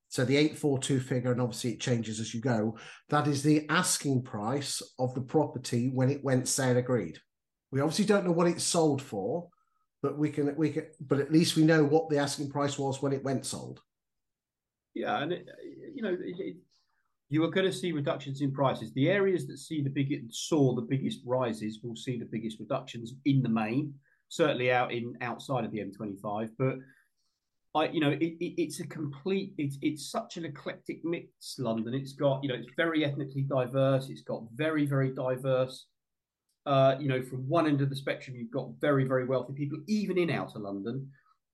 so 0.09 0.24
the 0.24 0.37
842 0.37 1.00
figure, 1.00 1.33
and 1.33 1.40
obviously 1.40 1.72
it 1.72 1.81
changes 1.81 2.18
as 2.18 2.35
you 2.35 2.40
go, 2.40 2.76
that 3.11 3.28
is 3.28 3.42
the 3.42 3.66
asking 3.68 4.22
price 4.22 4.83
of 4.98 5.14
the 5.14 5.20
property 5.20 5.90
when 5.92 6.11
it 6.11 6.24
went 6.24 6.48
sale 6.48 6.76
agreed. 6.76 7.18
We 7.70 7.81
obviously 7.81 8.07
don't 8.07 8.24
know 8.24 8.33
what 8.33 8.48
it 8.48 8.61
sold 8.61 9.00
for, 9.00 9.48
but 10.02 10.18
we 10.18 10.31
can 10.31 10.57
we 10.57 10.70
can 10.70 10.87
but 11.00 11.20
at 11.20 11.33
least 11.33 11.57
we 11.57 11.64
know 11.64 11.85
what 11.85 12.09
the 12.09 12.18
asking 12.18 12.50
price 12.50 12.78
was 12.78 13.02
when 13.02 13.12
it 13.12 13.22
went 13.22 13.44
sold. 13.44 13.81
Yeah, 14.94 15.22
and 15.22 15.33
it, 15.33 15.46
you 15.94 16.02
know, 16.02 16.16
it, 16.18 16.57
you 17.28 17.44
are 17.44 17.50
going 17.50 17.66
to 17.66 17.72
see 17.72 17.92
reductions 17.92 18.40
in 18.40 18.52
prices. 18.52 18.92
The 18.94 19.11
areas 19.11 19.46
that 19.46 19.59
see 19.59 19.83
the 19.83 19.90
biggest 19.90 20.48
saw 20.48 20.74
the 20.74 20.83
biggest 20.83 21.20
rises 21.26 21.81
will 21.83 21.96
see 21.96 22.18
the 22.18 22.24
biggest 22.24 22.59
reductions 22.59 23.12
in 23.26 23.42
the 23.42 23.48
main 23.50 23.92
certainly 24.29 24.71
out 24.71 24.93
in 24.93 25.17
outside 25.21 25.64
of 25.64 25.71
the 25.71 25.79
M25. 25.79 26.51
But 26.59 26.77
I, 27.75 27.88
you 27.88 28.01
know, 28.01 28.11
it, 28.11 28.23
it, 28.23 28.62
it's 28.62 28.81
a 28.81 28.87
complete. 28.87 29.55
It's 29.59 29.79
it's 29.83 30.11
such 30.11 30.37
an 30.37 30.45
eclectic 30.45 31.05
mix. 31.05 31.57
London. 31.59 31.95
It's 31.95 32.12
got 32.12 32.43
you 32.43 32.49
know, 32.49 32.55
it's 32.55 32.69
very 32.77 33.05
ethnically 33.05 33.43
diverse. 33.43 34.09
It's 34.09 34.23
got 34.23 34.43
very 34.55 34.87
very 34.87 35.14
diverse. 35.14 35.87
Uh, 36.67 36.97
you 37.01 37.09
know, 37.09 37.23
from 37.23 37.49
one 37.49 37.67
end 37.67 37.81
of 37.81 37.88
the 37.88 37.97
spectrum, 37.97 38.37
you've 38.37 38.51
got 38.51 38.69
very 38.81 39.05
very 39.05 39.25
wealthy 39.25 39.53
people, 39.53 39.79
even 39.87 40.19
in 40.19 40.31
outer 40.31 40.59
London. 40.59 41.11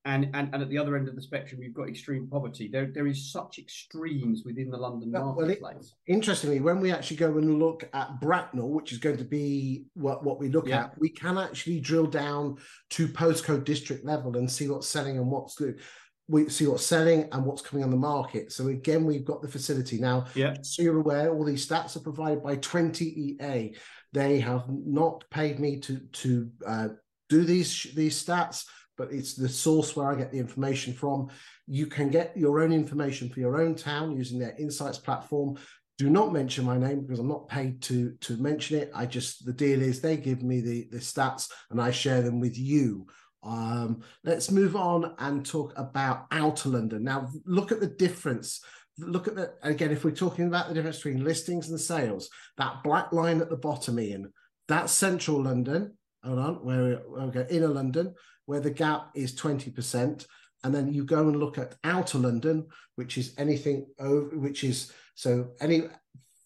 And, 0.06 0.28
and 0.34 0.50
and 0.52 0.62
at 0.62 0.68
the 0.68 0.76
other 0.76 0.96
end 0.96 1.08
of 1.08 1.16
the 1.16 1.22
spectrum, 1.22 1.62
you've 1.62 1.72
got 1.72 1.88
extreme 1.88 2.28
poverty. 2.28 2.68
There 2.68 2.90
there 2.92 3.06
is 3.06 3.32
such 3.32 3.58
extremes 3.58 4.42
within 4.44 4.70
the 4.70 4.76
London 4.76 5.10
marketplace. 5.10 5.58
Well, 5.62 5.70
it, 5.72 5.86
interestingly, 6.06 6.60
when 6.60 6.80
we 6.80 6.92
actually 6.92 7.16
go 7.16 7.38
and 7.38 7.58
look 7.58 7.88
at 7.94 8.20
Bracknell, 8.20 8.68
which 8.68 8.92
is 8.92 8.98
going 8.98 9.16
to 9.16 9.24
be 9.24 9.86
what, 9.94 10.22
what 10.22 10.38
we 10.38 10.50
look 10.50 10.68
yeah. 10.68 10.84
at, 10.84 10.98
we 10.98 11.08
can 11.08 11.38
actually 11.38 11.80
drill 11.80 12.06
down 12.06 12.58
to 12.90 13.08
postcode 13.08 13.64
district 13.64 14.04
level 14.04 14.36
and 14.36 14.50
see 14.50 14.68
what's 14.68 14.88
selling 14.88 15.16
and 15.16 15.30
what's 15.30 15.54
good. 15.54 15.80
We 16.28 16.50
see 16.50 16.66
what's 16.66 16.84
selling 16.84 17.28
and 17.32 17.44
what's 17.46 17.62
coming 17.62 17.82
on 17.82 17.90
the 17.90 17.96
market. 17.96 18.52
So 18.52 18.68
again, 18.68 19.06
we've 19.06 19.24
got 19.24 19.40
the 19.40 19.48
facility 19.48 19.98
now. 19.98 20.26
Yeah. 20.34 20.54
So 20.60 20.82
you're 20.82 20.98
aware, 20.98 21.32
all 21.32 21.44
these 21.44 21.66
stats 21.66 21.96
are 21.96 22.00
provided 22.00 22.42
by 22.42 22.56
20EA. 22.56 23.74
They 24.12 24.40
have 24.40 24.64
not 24.68 25.24
paid 25.30 25.58
me 25.58 25.80
to 25.80 25.98
to 25.98 26.50
uh, 26.66 26.88
do 27.30 27.44
these 27.44 27.88
these 27.94 28.22
stats 28.22 28.66
but 28.96 29.12
it's 29.12 29.34
the 29.34 29.48
source 29.48 29.96
where 29.96 30.10
I 30.10 30.14
get 30.14 30.30
the 30.30 30.38
information 30.38 30.92
from. 30.92 31.28
You 31.66 31.86
can 31.86 32.10
get 32.10 32.36
your 32.36 32.60
own 32.60 32.72
information 32.72 33.28
for 33.28 33.40
your 33.40 33.60
own 33.60 33.74
town 33.74 34.16
using 34.16 34.38
their 34.38 34.54
insights 34.58 34.98
platform. 34.98 35.56
Do 35.98 36.10
not 36.10 36.32
mention 36.32 36.64
my 36.64 36.76
name 36.76 37.02
because 37.02 37.20
I'm 37.20 37.28
not 37.28 37.48
paid 37.48 37.80
to 37.82 38.14
to 38.22 38.36
mention 38.36 38.78
it. 38.78 38.90
I 38.94 39.06
just 39.06 39.46
the 39.46 39.52
deal 39.52 39.80
is 39.80 40.00
they 40.00 40.16
give 40.16 40.42
me 40.42 40.60
the 40.60 40.88
the 40.90 40.98
stats 40.98 41.50
and 41.70 41.80
I 41.80 41.90
share 41.90 42.22
them 42.22 42.40
with 42.40 42.58
you. 42.58 43.06
Um, 43.44 44.02
let's 44.24 44.50
move 44.50 44.74
on 44.74 45.14
and 45.18 45.44
talk 45.44 45.72
about 45.76 46.26
outer 46.30 46.70
London. 46.70 47.04
Now, 47.04 47.30
look 47.44 47.72
at 47.72 47.80
the 47.80 47.86
difference. 47.86 48.60
Look 48.98 49.28
at 49.28 49.36
the 49.36 49.54
again. 49.62 49.92
If 49.92 50.04
we're 50.04 50.12
talking 50.12 50.46
about 50.46 50.68
the 50.68 50.74
difference 50.74 50.96
between 50.96 51.22
listings 51.22 51.68
and 51.68 51.80
sales, 51.80 52.28
that 52.56 52.82
black 52.82 53.12
line 53.12 53.40
at 53.40 53.50
the 53.50 53.56
bottom, 53.56 54.00
Ian, 54.00 54.32
that's 54.66 54.92
central 54.92 55.42
London. 55.42 55.96
Hold 56.24 56.38
on, 56.38 56.54
where 56.64 57.02
we 57.06 57.30
go 57.30 57.46
inner 57.50 57.68
London 57.68 58.14
where 58.46 58.60
the 58.60 58.70
gap 58.70 59.10
is 59.14 59.34
20%. 59.34 60.26
And 60.62 60.74
then 60.74 60.92
you 60.92 61.04
go 61.04 61.28
and 61.28 61.36
look 61.36 61.58
at 61.58 61.76
outer 61.84 62.18
London, 62.18 62.66
which 62.96 63.18
is 63.18 63.34
anything 63.36 63.86
over, 63.98 64.36
which 64.38 64.64
is 64.64 64.92
so 65.14 65.50
any, 65.60 65.82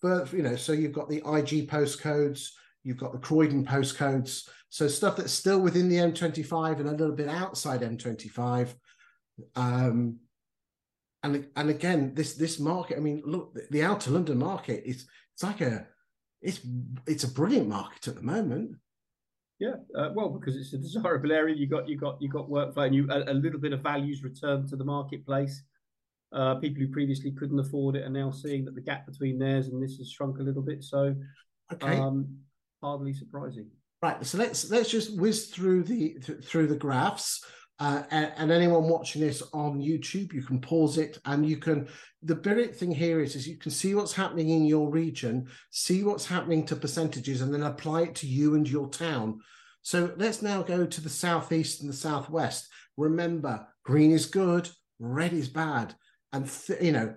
you 0.02 0.42
know, 0.42 0.56
so 0.56 0.72
you've 0.72 0.92
got 0.92 1.08
the 1.08 1.18
IG 1.18 1.68
postcodes, 1.68 2.48
you've 2.82 2.96
got 2.96 3.12
the 3.12 3.18
Croydon 3.18 3.64
postcodes. 3.64 4.48
So 4.70 4.88
stuff 4.88 5.16
that's 5.16 5.32
still 5.32 5.60
within 5.60 5.88
the 5.88 5.96
M25 5.96 6.80
and 6.80 6.88
a 6.88 6.92
little 6.92 7.14
bit 7.14 7.28
outside 7.28 7.80
M25. 7.80 8.74
Um, 9.54 10.18
and 11.22 11.46
and 11.56 11.70
again, 11.70 12.14
this 12.14 12.34
this 12.34 12.58
market, 12.58 12.96
I 12.96 13.00
mean, 13.00 13.22
look, 13.24 13.54
the, 13.54 13.66
the 13.70 13.82
outer 13.82 14.10
London 14.10 14.38
market 14.38 14.82
is 14.84 15.06
it's 15.34 15.42
like 15.42 15.60
a 15.60 15.86
it's 16.40 16.60
it's 17.06 17.24
a 17.24 17.32
brilliant 17.32 17.68
market 17.68 18.08
at 18.08 18.14
the 18.14 18.22
moment. 18.22 18.76
Yeah, 19.58 19.74
uh, 19.96 20.10
well, 20.14 20.28
because 20.28 20.56
it's 20.56 20.72
a 20.72 20.78
desirable 20.78 21.32
area, 21.32 21.56
you 21.56 21.66
got 21.66 21.88
you 21.88 21.96
got 21.96 22.20
you 22.22 22.28
got 22.28 22.48
workflow, 22.48 22.86
and 22.86 22.94
you 22.94 23.10
a, 23.10 23.32
a 23.32 23.34
little 23.34 23.58
bit 23.58 23.72
of 23.72 23.80
values 23.80 24.22
returned 24.22 24.68
to 24.68 24.76
the 24.76 24.84
marketplace. 24.84 25.62
Uh, 26.32 26.56
people 26.56 26.80
who 26.80 26.88
previously 26.88 27.32
couldn't 27.32 27.58
afford 27.58 27.96
it 27.96 28.04
are 28.04 28.10
now 28.10 28.30
seeing 28.30 28.64
that 28.64 28.74
the 28.74 28.80
gap 28.80 29.06
between 29.06 29.38
theirs 29.38 29.68
and 29.68 29.82
this 29.82 29.96
has 29.96 30.10
shrunk 30.10 30.38
a 30.38 30.42
little 30.42 30.62
bit. 30.62 30.84
So, 30.84 31.14
okay, 31.72 31.98
um, 31.98 32.38
hardly 32.82 33.14
surprising. 33.14 33.68
Right. 34.00 34.24
So 34.24 34.38
let's 34.38 34.70
let's 34.70 34.90
just 34.90 35.18
whiz 35.18 35.46
through 35.46 35.84
the 35.84 36.18
th- 36.20 36.44
through 36.44 36.68
the 36.68 36.76
graphs. 36.76 37.44
Uh, 37.80 38.02
and, 38.10 38.32
and, 38.36 38.50
anyone 38.50 38.88
watching 38.88 39.22
this 39.22 39.40
on 39.52 39.80
YouTube, 39.80 40.32
you 40.32 40.42
can 40.42 40.60
pause 40.60 40.98
it 40.98 41.18
and 41.26 41.48
you 41.48 41.56
can. 41.56 41.86
The 42.22 42.34
brilliant 42.34 42.74
thing 42.74 42.90
here 42.90 43.20
is, 43.20 43.36
is 43.36 43.46
you 43.46 43.56
can 43.56 43.70
see 43.70 43.94
what's 43.94 44.12
happening 44.12 44.50
in 44.50 44.64
your 44.64 44.90
region, 44.90 45.46
see 45.70 46.02
what's 46.02 46.26
happening 46.26 46.66
to 46.66 46.76
percentages, 46.76 47.40
and 47.40 47.54
then 47.54 47.62
apply 47.62 48.02
it 48.02 48.16
to 48.16 48.26
you 48.26 48.56
and 48.56 48.68
your 48.68 48.88
town. 48.88 49.38
So 49.82 50.12
let's 50.16 50.42
now 50.42 50.62
go 50.62 50.86
to 50.86 51.00
the 51.00 51.08
southeast 51.08 51.80
and 51.80 51.88
the 51.88 51.96
southwest. 51.96 52.68
Remember, 52.96 53.64
green 53.84 54.10
is 54.10 54.26
good, 54.26 54.68
red 54.98 55.32
is 55.32 55.48
bad, 55.48 55.94
and 56.32 56.50
th- 56.50 56.82
you 56.82 56.90
know 56.90 57.14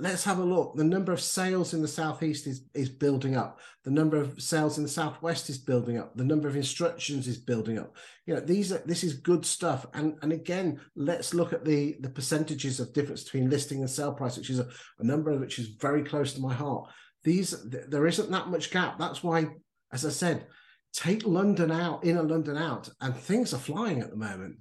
let's 0.00 0.24
have 0.24 0.38
a 0.38 0.44
look. 0.44 0.74
The 0.74 0.84
number 0.84 1.12
of 1.12 1.20
sales 1.20 1.74
in 1.74 1.82
the 1.82 1.88
southeast 1.88 2.46
is, 2.46 2.64
is 2.74 2.88
building 2.88 3.36
up. 3.36 3.60
The 3.84 3.90
number 3.90 4.16
of 4.16 4.42
sales 4.42 4.78
in 4.78 4.82
the 4.82 4.88
southwest 4.88 5.48
is 5.48 5.58
building 5.58 5.96
up. 5.96 6.16
The 6.16 6.24
number 6.24 6.48
of 6.48 6.56
instructions 6.56 7.28
is 7.28 7.38
building 7.38 7.78
up. 7.78 7.94
You 8.26 8.34
know, 8.34 8.40
these 8.40 8.72
are 8.72 8.82
this 8.84 9.04
is 9.04 9.14
good 9.14 9.46
stuff. 9.46 9.86
And 9.94 10.16
and 10.22 10.32
again, 10.32 10.80
let's 10.96 11.34
look 11.34 11.52
at 11.52 11.64
the 11.64 11.96
the 12.00 12.10
percentages 12.10 12.80
of 12.80 12.92
difference 12.92 13.22
between 13.22 13.50
listing 13.50 13.80
and 13.80 13.90
sale 13.90 14.12
price, 14.12 14.36
which 14.36 14.50
is 14.50 14.58
a, 14.58 14.68
a 14.98 15.04
number 15.04 15.36
which 15.38 15.58
is 15.58 15.68
very 15.80 16.02
close 16.02 16.32
to 16.32 16.40
my 16.40 16.52
heart. 16.52 16.90
These 17.22 17.54
th- 17.70 17.84
there 17.88 18.06
isn't 18.06 18.30
that 18.30 18.48
much 18.48 18.70
gap. 18.70 18.98
That's 18.98 19.22
why, 19.22 19.46
as 19.92 20.04
I 20.04 20.10
said, 20.10 20.46
take 20.92 21.26
London 21.26 21.70
out, 21.70 22.04
inner 22.04 22.24
London 22.24 22.56
out, 22.56 22.88
and 23.00 23.14
things 23.14 23.54
are 23.54 23.58
flying 23.58 24.00
at 24.00 24.10
the 24.10 24.16
moment. 24.16 24.56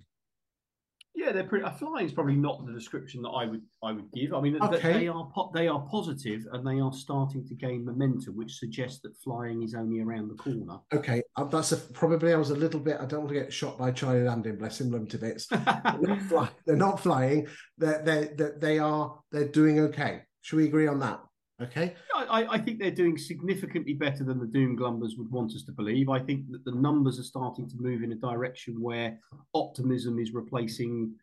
Yeah, 1.16 1.32
they're 1.32 1.44
pretty. 1.44 1.66
Flying 1.78 2.08
is 2.08 2.12
probably 2.12 2.36
not 2.36 2.66
the 2.66 2.74
description 2.74 3.22
that 3.22 3.30
I 3.30 3.46
would 3.46 3.62
I 3.84 3.92
would 3.92 4.12
give. 4.14 4.34
I 4.34 4.42
mean, 4.42 4.60
okay. 4.62 4.94
they 4.94 5.08
are 5.08 5.30
they 5.54 5.68
are 5.68 5.82
positive 5.82 6.42
and 6.52 6.66
they 6.66 6.80
are 6.80 6.92
starting 6.92 7.46
to 7.48 7.54
gain 7.54 7.86
momentum, 7.86 8.36
which 8.36 8.54
suggests 8.54 9.00
that 9.02 9.16
flying 9.24 9.62
is 9.62 9.76
only 9.76 10.00
around 10.00 10.30
the 10.30 10.36
corner. 10.36 10.80
Okay, 10.92 11.22
uh, 11.36 11.44
that's 11.44 11.72
a, 11.72 11.78
probably 11.78 12.34
I 12.34 12.38
was 12.38 12.50
a 12.50 12.56
little 12.56 12.80
bit. 12.80 12.98
I 13.00 13.06
don't 13.06 13.22
want 13.22 13.34
to 13.34 13.40
get 13.40 13.54
shot 13.54 13.78
by 13.78 13.92
Charlie 13.92 14.22
Lamdin, 14.22 14.58
bless 14.58 14.82
him, 14.82 14.92
love 14.92 15.08
to 15.10 15.18
bits. 15.20 15.46
they're, 15.48 15.62
not 16.02 16.22
fly, 16.24 16.50
they're 16.66 16.76
not 16.76 17.00
flying. 17.00 17.48
They're, 17.78 18.02
they're, 18.04 18.58
they 18.58 18.80
are 18.80 19.20
they're 19.32 19.48
doing 19.48 19.80
okay. 19.82 20.22
Should 20.42 20.58
we 20.58 20.66
agree 20.66 20.88
on 20.88 21.00
that? 21.00 21.20
Okay. 21.64 21.96
I, 22.16 22.46
I, 22.50 22.58
think 22.58 22.80
they're 22.80 22.92
doing 22.92 23.18
significantly 23.18 23.94
better 23.94 24.24
than 24.24 24.40
the 24.40 24.48
doom 24.48 24.78
glumbers 24.78 25.18
would 25.18 25.32
want 25.32 25.54
us 25.54 25.64
to 25.64 25.72
believe. 25.72 26.10
I 26.10 26.20
think 26.20 26.52
that 26.52 26.66
the 26.66 26.72
numbers 26.72 27.20
are 27.20 27.24
starting 27.24 27.70
to 27.70 27.76
move 27.80 28.04
in 28.04 28.12
a 28.12 28.16
direction 28.16 28.82
where 28.82 29.18
optimism 29.54 30.20
is 30.20 30.34
replacing 30.34 31.14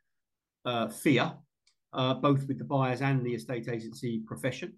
uh, 0.64 0.88
fear, 0.88 1.32
uh, 1.93 2.14
both 2.14 2.47
with 2.47 2.59
the 2.59 2.64
buyers 2.64 3.03
and 3.03 3.24
the 3.24 3.34
estate 3.34 3.68
agency 3.68 4.22
profession. 4.26 4.72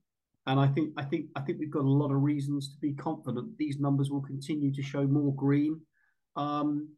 And 0.46 0.58
I 0.58 0.66
think 0.66 0.90
I 0.96 1.04
think 1.04 1.26
I 1.36 1.40
think 1.40 1.60
we've 1.60 1.70
got 1.70 1.84
a 1.84 1.88
lot 1.88 2.10
of 2.10 2.20
reasons 2.20 2.72
to 2.72 2.76
be 2.80 2.94
confident 2.94 3.56
these 3.58 3.78
numbers 3.78 4.10
will 4.10 4.22
continue 4.22 4.72
to 4.72 4.82
show 4.82 5.06
more 5.06 5.34
green 5.34 5.80
um, 6.34 6.88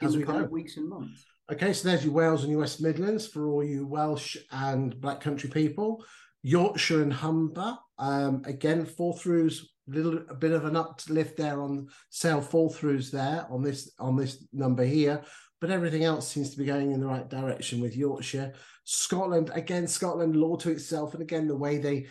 in 0.00 0.06
As 0.06 0.14
the 0.14 0.22
coming 0.22 0.50
weeks 0.50 0.76
and 0.76 0.88
months. 0.88 1.24
Okay, 1.50 1.72
so 1.72 1.88
there's 1.88 2.04
your 2.04 2.14
Wales 2.14 2.42
and 2.42 2.52
your 2.52 2.60
West 2.60 2.80
Midlands 2.80 3.26
for 3.26 3.48
all 3.48 3.64
you 3.64 3.86
Welsh 3.86 4.36
and 4.52 4.98
Black 5.00 5.20
Country 5.20 5.50
people. 5.50 6.04
Yorkshire 6.42 7.02
and 7.02 7.12
Humber. 7.12 7.78
Um, 7.98 8.42
again, 8.46 8.84
fall 8.84 9.14
throughs, 9.14 9.60
little 9.86 10.18
a 10.28 10.34
bit 10.34 10.52
of 10.52 10.64
an 10.64 10.76
uplift 10.76 11.36
there 11.36 11.60
on 11.60 11.88
sale 12.10 12.40
fall 12.40 12.70
throughs 12.70 13.10
there 13.10 13.46
on 13.50 13.62
this 13.62 13.92
on 13.98 14.16
this 14.16 14.44
number 14.52 14.84
here, 14.84 15.22
but 15.60 15.70
everything 15.70 16.04
else 16.04 16.28
seems 16.28 16.50
to 16.50 16.58
be 16.58 16.64
going 16.64 16.92
in 16.92 17.00
the 17.00 17.06
right 17.06 17.28
direction 17.28 17.80
with 17.80 17.96
Yorkshire. 17.96 18.52
Scotland, 18.84 19.50
again, 19.54 19.86
Scotland 19.86 20.36
law 20.36 20.56
to 20.56 20.70
itself, 20.70 21.14
and 21.14 21.22
again 21.22 21.46
the 21.46 21.56
way 21.56 21.78
they 21.78 22.06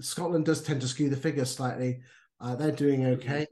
Scotland 0.00 0.44
does 0.44 0.62
tend 0.62 0.80
to 0.80 0.88
skew 0.88 1.08
the 1.08 1.16
figures 1.16 1.54
slightly. 1.54 2.00
Uh, 2.40 2.56
they're 2.56 2.72
doing 2.72 3.06
okay. 3.06 3.46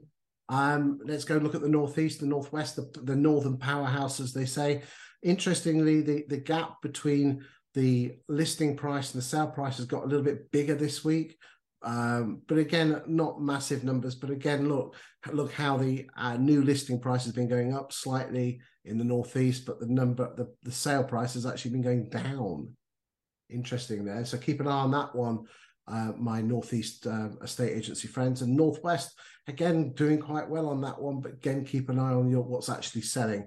Um, 0.49 0.99
let's 1.05 1.23
go 1.23 1.37
look 1.37 1.55
at 1.55 1.61
the 1.61 1.69
northeast, 1.69 2.19
the 2.19 2.25
northwest, 2.25 2.75
the, 2.75 2.91
the 3.03 3.15
northern 3.15 3.57
powerhouse, 3.57 4.19
as 4.19 4.33
they 4.33 4.45
say. 4.45 4.81
Interestingly, 5.23 6.01
the 6.01 6.25
the 6.27 6.37
gap 6.37 6.81
between 6.81 7.45
the 7.73 8.17
listing 8.27 8.75
price 8.75 9.13
and 9.13 9.21
the 9.21 9.25
sale 9.25 9.47
price 9.47 9.77
has 9.77 9.85
got 9.85 10.03
a 10.03 10.07
little 10.07 10.23
bit 10.23 10.51
bigger 10.51 10.75
this 10.75 11.03
week. 11.03 11.37
Um, 11.83 12.41
but 12.47 12.57
again, 12.57 13.01
not 13.07 13.41
massive 13.41 13.83
numbers. 13.83 14.15
But 14.15 14.29
again, 14.29 14.69
look, 14.69 14.95
look 15.31 15.51
how 15.51 15.77
the 15.77 16.07
uh, 16.15 16.37
new 16.37 16.63
listing 16.63 16.99
price 16.99 17.23
has 17.25 17.33
been 17.33 17.47
going 17.47 17.73
up 17.73 17.91
slightly 17.91 18.59
in 18.85 18.97
the 18.97 19.03
northeast, 19.03 19.65
but 19.65 19.79
the 19.79 19.87
number, 19.87 20.33
the, 20.35 20.53
the 20.63 20.71
sale 20.71 21.03
price 21.03 21.33
has 21.33 21.45
actually 21.45 21.71
been 21.71 21.81
going 21.81 22.09
down. 22.09 22.69
Interesting 23.49 24.05
there. 24.05 24.23
So 24.25 24.37
keep 24.37 24.59
an 24.59 24.67
eye 24.67 24.71
on 24.71 24.91
that 24.91 25.15
one, 25.15 25.45
uh, 25.87 26.13
my 26.17 26.41
northeast 26.41 27.05
uh, 27.07 27.29
estate 27.41 27.75
agency 27.75 28.07
friends, 28.07 28.41
and 28.41 28.55
northwest 28.55 29.17
again 29.47 29.91
doing 29.93 30.19
quite 30.19 30.49
well 30.49 30.69
on 30.69 30.81
that 30.81 30.99
one. 30.99 31.19
But 31.19 31.33
again, 31.33 31.65
keep 31.65 31.89
an 31.89 31.99
eye 31.99 32.13
on 32.13 32.29
your 32.29 32.43
what's 32.43 32.69
actually 32.69 33.01
selling. 33.01 33.45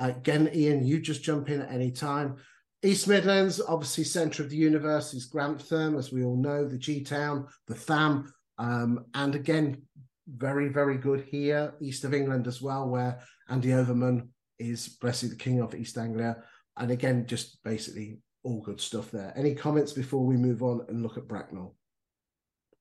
Uh, 0.00 0.12
again, 0.16 0.50
Ian, 0.54 0.86
you 0.86 1.00
just 1.00 1.22
jump 1.22 1.50
in 1.50 1.60
at 1.60 1.70
any 1.70 1.90
time. 1.90 2.36
East 2.84 3.06
Midlands, 3.06 3.60
obviously 3.60 4.02
centre 4.02 4.42
of 4.42 4.50
the 4.50 4.56
universe 4.56 5.14
is 5.14 5.26
Grantham, 5.26 5.96
as 5.96 6.12
we 6.12 6.24
all 6.24 6.36
know, 6.36 6.66
the 6.66 6.78
G 6.78 7.02
Town, 7.02 7.46
the 7.68 7.74
Tham, 7.74 8.32
um, 8.58 9.04
and 9.14 9.36
again, 9.36 9.82
very, 10.26 10.68
very 10.68 10.96
good 10.98 11.20
here, 11.20 11.74
east 11.80 12.04
of 12.04 12.12
England 12.12 12.46
as 12.46 12.60
well, 12.60 12.88
where 12.88 13.20
Andy 13.48 13.72
Overman 13.72 14.28
is 14.58 14.88
blessed 15.00 15.30
the 15.30 15.36
King 15.36 15.60
of 15.60 15.74
East 15.74 15.96
Anglia. 15.96 16.42
And 16.76 16.90
again, 16.90 17.26
just 17.26 17.62
basically 17.62 18.18
all 18.42 18.60
good 18.60 18.80
stuff 18.80 19.10
there. 19.10 19.32
Any 19.36 19.54
comments 19.54 19.92
before 19.92 20.24
we 20.24 20.36
move 20.36 20.62
on 20.62 20.84
and 20.88 21.02
look 21.02 21.16
at 21.16 21.28
Bracknell? 21.28 21.76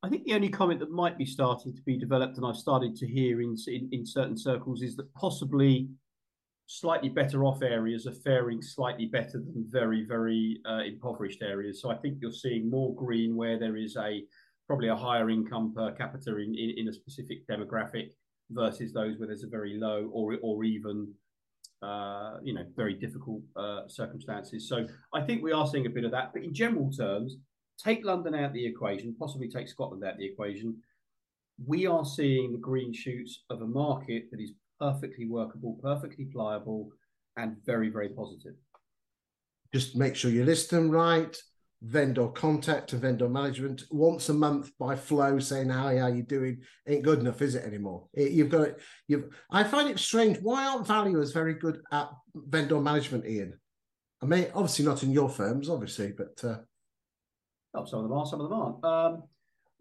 I 0.04 0.10
think 0.10 0.24
the 0.24 0.34
only 0.34 0.50
comment 0.50 0.80
that 0.80 0.90
might 0.90 1.18
be 1.18 1.26
starting 1.26 1.76
to 1.76 1.82
be 1.82 1.98
developed, 1.98 2.38
and 2.38 2.46
I've 2.46 2.56
started 2.56 2.96
to 2.96 3.08
hear 3.08 3.42
in, 3.42 3.56
in, 3.68 3.90
in 3.92 4.06
certain 4.06 4.38
circles, 4.38 4.82
is 4.82 4.96
that 4.96 5.14
possibly 5.14 5.90
slightly 6.72 7.10
better 7.10 7.44
off 7.44 7.62
areas 7.62 8.08
are 8.08 8.14
faring 8.14 8.62
slightly 8.62 9.06
better 9.06 9.40
than 9.40 9.66
very, 9.70 10.06
very 10.06 10.62
uh, 10.66 10.80
impoverished 10.86 11.42
areas. 11.42 11.82
So 11.82 11.92
I 11.92 11.96
think 11.98 12.20
you're 12.22 12.32
seeing 12.32 12.70
more 12.70 12.96
green 12.96 13.36
where 13.36 13.60
there 13.60 13.76
is 13.76 13.98
a 13.98 14.24
probably 14.68 14.88
a 14.88 14.96
higher 14.96 15.30
income 15.30 15.74
per 15.76 15.92
capita 15.92 16.38
in, 16.38 16.56
in, 16.56 16.76
in 16.78 16.88
a 16.88 16.94
specific 16.94 17.46
demographic 17.46 18.12
versus 18.52 18.94
those 18.94 19.18
where 19.18 19.28
there's 19.28 19.44
a 19.44 19.48
very 19.48 19.78
low 19.78 20.10
or 20.14 20.38
or 20.42 20.64
even 20.64 21.14
uh, 21.82 22.38
you 22.42 22.54
know 22.54 22.66
very 22.78 22.94
difficult 22.94 23.42
uh, 23.58 23.82
circumstances. 23.90 24.70
So 24.70 24.88
I 25.14 25.22
think 25.24 25.44
we 25.44 25.52
are 25.52 25.68
seeing 25.68 25.88
a 25.88 25.90
bit 25.98 26.06
of 26.06 26.12
that. 26.12 26.32
But 26.32 26.44
in 26.44 26.54
general 26.54 26.90
terms, 26.90 27.36
take 27.84 28.06
London 28.06 28.34
out 28.34 28.54
the 28.54 28.66
equation, 28.66 29.14
possibly 29.20 29.50
take 29.50 29.68
Scotland 29.68 30.06
out 30.06 30.18
the 30.18 30.26
equation. 30.26 30.78
We 31.68 31.86
are 31.86 32.06
seeing 32.06 32.54
the 32.54 32.58
green 32.58 32.94
shoots 32.94 33.44
of 33.50 33.62
a 33.62 33.68
market 33.68 34.32
that 34.32 34.40
is 34.40 34.54
perfectly 34.82 35.28
workable, 35.28 35.78
perfectly 35.82 36.26
pliable, 36.26 36.90
and 37.38 37.56
very, 37.66 37.90
very 37.90 38.10
positive. 38.10 38.56
Just 39.74 39.96
make 39.96 40.16
sure 40.16 40.32
you 40.32 40.44
list 40.44 40.72
them 40.72 40.90
right. 40.90 41.38
Vendor 41.84 42.28
contact 42.28 42.94
and 42.94 43.02
vendor 43.02 43.28
management 43.28 43.86
once 43.90 44.30
a 44.30 44.34
month 44.34 44.70
by 44.78 44.96
flow 44.96 45.40
saying 45.40 45.70
how 45.70 45.88
are 45.88 46.16
you 46.16 46.22
doing 46.22 46.62
ain't 46.88 47.04
good 47.04 47.20
enough, 47.20 47.42
is 47.42 47.56
it 47.56 47.66
anymore? 47.66 48.08
It, 48.14 48.34
you've 48.34 48.50
got 48.50 48.68
it. 48.68 48.82
You've. 49.08 49.36
I 49.50 49.64
find 49.64 49.90
it 49.90 49.98
strange. 49.98 50.38
Why 50.44 50.68
aren't 50.68 50.86
valuers 50.86 51.32
very 51.32 51.56
good 51.56 51.82
at 51.92 52.10
vendor 52.36 52.80
management, 52.80 53.26
Ian? 53.26 53.60
I 54.22 54.28
mean, 54.28 54.48
obviously 54.54 54.86
not 54.86 55.02
in 55.02 55.12
your 55.12 55.30
firms, 55.30 55.70
obviously, 55.70 56.14
but 56.16 56.44
uh... 56.44 56.58
oh, 57.74 57.86
some 57.86 58.02
of 58.02 58.10
them 58.10 58.14
are, 58.18 58.26
some 58.28 58.42
of 58.42 58.50
them 58.50 58.60
aren't. 58.60 58.86
Um, 58.86 59.24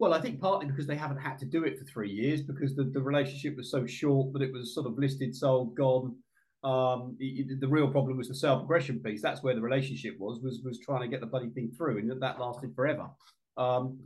well, 0.01 0.15
I 0.15 0.19
think 0.19 0.41
partly 0.41 0.65
because 0.65 0.87
they 0.87 0.95
haven't 0.95 1.19
had 1.19 1.37
to 1.37 1.45
do 1.45 1.63
it 1.63 1.77
for 1.77 1.85
three 1.85 2.09
years 2.09 2.41
because 2.41 2.75
the, 2.75 2.85
the 2.85 2.99
relationship 2.99 3.55
was 3.55 3.69
so 3.69 3.85
short 3.85 4.33
that 4.33 4.41
it 4.41 4.51
was 4.51 4.73
sort 4.73 4.87
of 4.87 4.97
listed, 4.97 5.35
sold, 5.35 5.75
gone. 5.75 6.15
Um, 6.63 7.15
the, 7.19 7.45
the, 7.59 7.67
real 7.67 7.87
problem 7.87 8.17
was 8.17 8.27
the 8.27 8.33
sale 8.33 8.57
progression 8.57 8.99
piece. 8.99 9.21
That's 9.21 9.43
where 9.43 9.53
the 9.53 9.61
relationship 9.61 10.15
was 10.19 10.39
was 10.41 10.61
was 10.65 10.79
trying 10.79 11.01
to 11.01 11.07
get 11.07 11.19
the 11.19 11.27
bloody 11.27 11.49
thing 11.49 11.71
through, 11.77 11.99
and 11.99 12.19
that 12.19 12.39
lasted 12.39 12.73
forever. 12.75 13.09
Um, 13.57 13.99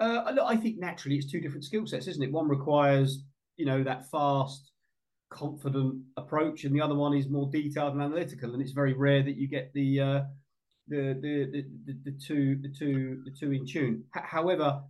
uh, 0.00 0.34
I 0.44 0.56
think 0.56 0.80
naturally 0.80 1.16
it's 1.16 1.30
two 1.30 1.40
different 1.40 1.64
skill 1.64 1.86
sets, 1.86 2.08
isn't 2.08 2.22
it? 2.22 2.32
One 2.32 2.48
requires 2.48 3.22
you 3.56 3.66
know 3.66 3.84
that 3.84 4.10
fast, 4.10 4.72
confident 5.32 5.94
approach, 6.16 6.64
and 6.64 6.74
the 6.74 6.80
other 6.80 6.96
one 6.96 7.14
is 7.14 7.28
more 7.28 7.48
detailed 7.52 7.92
and 7.92 8.02
analytical. 8.02 8.52
And 8.52 8.60
it's 8.60 8.72
very 8.72 8.94
rare 8.94 9.22
that 9.22 9.36
you 9.36 9.46
get 9.46 9.72
the 9.74 10.00
uh, 10.00 10.20
the, 10.88 11.16
the, 11.22 11.64
the 11.86 12.10
the 12.10 12.18
two 12.18 12.58
the 12.62 12.74
two 12.76 13.22
the 13.24 13.30
two 13.30 13.52
in 13.52 13.64
tune. 13.64 14.02
H- 14.16 14.24
however, 14.26 14.82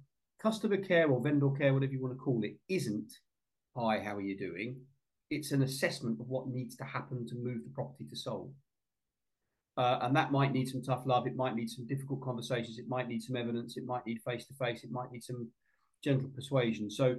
customer 0.42 0.78
care 0.78 1.08
or 1.08 1.20
vendor 1.20 1.50
care, 1.50 1.72
whatever 1.72 1.92
you 1.92 2.02
want 2.02 2.14
to 2.14 2.18
call 2.18 2.42
it, 2.44 2.56
isn't 2.68 3.12
hi, 3.76 4.00
how 4.00 4.16
are 4.16 4.20
you 4.20 4.36
doing? 4.36 4.76
It's 5.30 5.52
an 5.52 5.62
assessment 5.62 6.20
of 6.20 6.28
what 6.28 6.48
needs 6.48 6.76
to 6.76 6.84
happen 6.84 7.26
to 7.26 7.34
move 7.36 7.62
the 7.64 7.70
property 7.74 8.04
to 8.08 8.16
sold. 8.16 8.52
Uh, 9.76 10.00
and 10.02 10.14
that 10.16 10.32
might 10.32 10.52
need 10.52 10.68
some 10.68 10.82
tough 10.82 11.02
love. 11.06 11.26
It 11.26 11.36
might 11.36 11.54
need 11.54 11.70
some 11.70 11.86
difficult 11.86 12.20
conversations. 12.20 12.78
It 12.78 12.88
might 12.88 13.08
need 13.08 13.22
some 13.22 13.36
evidence. 13.36 13.76
It 13.76 13.86
might 13.86 14.04
need 14.04 14.20
face 14.26 14.44
to 14.46 14.54
face. 14.54 14.82
It 14.82 14.90
might 14.90 15.12
need 15.12 15.22
some 15.22 15.48
gentle 16.02 16.28
persuasion. 16.34 16.90
So, 16.90 17.16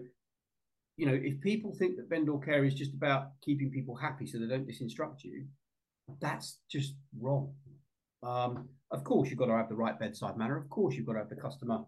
you 0.97 1.05
know, 1.05 1.17
if 1.19 1.39
people 1.39 1.73
think 1.73 1.95
that 1.95 2.09
vendor 2.09 2.37
care 2.37 2.65
is 2.65 2.75
just 2.75 2.93
about 2.93 3.29
keeping 3.41 3.71
people 3.71 3.95
happy 3.95 4.27
so 4.27 4.37
they 4.37 4.47
don't 4.47 4.67
disinstruct 4.67 5.23
you, 5.23 5.45
that's 6.19 6.59
just 6.69 6.95
wrong. 7.19 7.53
Um, 8.21 8.67
of 8.91 9.03
course, 9.05 9.29
you've 9.29 9.39
got 9.39 9.45
to 9.45 9.53
have 9.53 9.69
the 9.69 9.75
right 9.75 9.97
bedside 9.97 10.37
manner. 10.37 10.57
Of 10.57 10.69
course, 10.69 10.95
you've 10.95 11.05
got 11.05 11.13
to 11.13 11.19
have 11.19 11.29
the 11.29 11.35
customer 11.35 11.79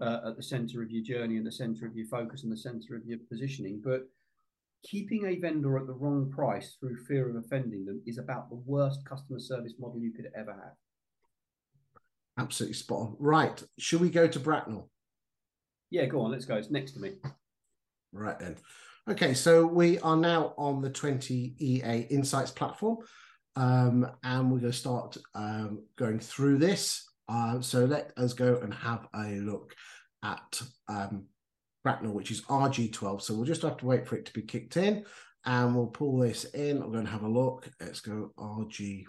uh, 0.00 0.20
at 0.26 0.36
the 0.36 0.42
center 0.42 0.82
of 0.82 0.90
your 0.90 1.02
journey 1.02 1.36
and 1.36 1.46
the 1.46 1.52
center 1.52 1.86
of 1.86 1.96
your 1.96 2.06
focus 2.06 2.42
and 2.42 2.52
the 2.52 2.56
center 2.56 2.96
of 2.96 3.04
your 3.06 3.18
positioning. 3.28 3.80
But 3.82 4.08
keeping 4.84 5.26
a 5.26 5.38
vendor 5.38 5.78
at 5.78 5.86
the 5.86 5.92
wrong 5.92 6.30
price 6.30 6.76
through 6.78 7.04
fear 7.04 7.28
of 7.28 7.36
offending 7.36 7.84
them 7.84 8.00
is 8.06 8.18
about 8.18 8.48
the 8.48 8.62
worst 8.66 9.04
customer 9.04 9.40
service 9.40 9.74
model 9.78 10.00
you 10.00 10.12
could 10.12 10.30
ever 10.36 10.52
have. 10.52 10.74
Absolutely 12.38 12.74
spot 12.74 13.00
on. 13.00 13.16
Right. 13.18 13.62
Should 13.78 14.00
we 14.00 14.10
go 14.10 14.28
to 14.28 14.38
Bracknell? 14.38 14.88
Yeah, 15.90 16.06
go 16.06 16.20
on. 16.20 16.30
Let's 16.30 16.44
go. 16.44 16.56
It's 16.56 16.70
next 16.70 16.92
to 16.92 17.00
me. 17.00 17.14
Right 18.12 18.38
then. 18.38 18.56
Okay, 19.08 19.32
so 19.34 19.66
we 19.66 19.98
are 20.00 20.16
now 20.16 20.54
on 20.58 20.82
the 20.82 20.90
20 20.90 21.54
EA 21.58 22.06
Insights 22.10 22.50
platform, 22.50 22.98
um, 23.56 24.06
and 24.22 24.50
we're 24.50 24.58
going 24.58 24.72
to 24.72 24.78
start 24.78 25.16
um, 25.34 25.82
going 25.96 26.20
through 26.20 26.58
this. 26.58 27.07
Uh, 27.28 27.60
so 27.60 27.84
let 27.84 28.12
us 28.16 28.32
go 28.32 28.56
and 28.62 28.72
have 28.72 29.06
a 29.14 29.38
look 29.40 29.74
at 30.24 30.62
um, 30.88 31.26
Bracknell, 31.84 32.12
which 32.12 32.30
is 32.30 32.42
RG12. 32.42 33.22
So 33.22 33.34
we'll 33.34 33.44
just 33.44 33.62
have 33.62 33.76
to 33.78 33.86
wait 33.86 34.06
for 34.06 34.16
it 34.16 34.26
to 34.26 34.32
be 34.32 34.42
kicked 34.42 34.76
in, 34.76 35.04
and 35.44 35.74
we'll 35.74 35.86
pull 35.86 36.18
this 36.18 36.44
in. 36.44 36.82
I'm 36.82 36.92
going 36.92 37.04
to 37.04 37.10
have 37.10 37.22
a 37.22 37.28
look. 37.28 37.68
Let's 37.80 38.00
go 38.00 38.32
RG. 38.38 39.04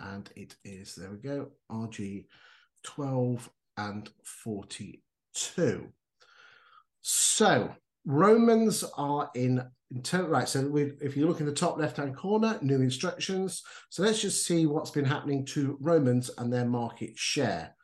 And 0.00 0.30
it 0.34 0.56
is 0.64 0.94
there 0.94 1.10
we 1.10 1.18
go. 1.18 1.50
RG12 1.70 3.48
and 3.76 4.10
42. 4.24 5.92
So 7.02 7.74
Romans 8.04 8.84
are 8.96 9.30
in, 9.34 9.62
in 9.90 10.02
term, 10.02 10.30
right. 10.30 10.48
So 10.48 10.66
we, 10.66 10.92
if 11.00 11.16
you 11.16 11.26
look 11.26 11.40
in 11.40 11.46
the 11.46 11.52
top 11.52 11.78
left 11.78 11.96
hand 11.96 12.16
corner, 12.16 12.58
new 12.60 12.80
instructions. 12.80 13.62
So 13.90 14.02
let's 14.02 14.20
just 14.20 14.46
see 14.46 14.66
what's 14.66 14.90
been 14.90 15.04
happening 15.04 15.46
to 15.46 15.78
Romans 15.80 16.30
and 16.36 16.52
their 16.52 16.66
market 16.66 17.16
share. 17.16 17.74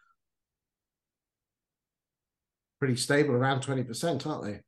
Pretty 2.78 2.96
stable, 2.96 3.34
around 3.34 3.62
20%, 3.62 4.26
aren't 4.26 4.44
they? 4.44 4.60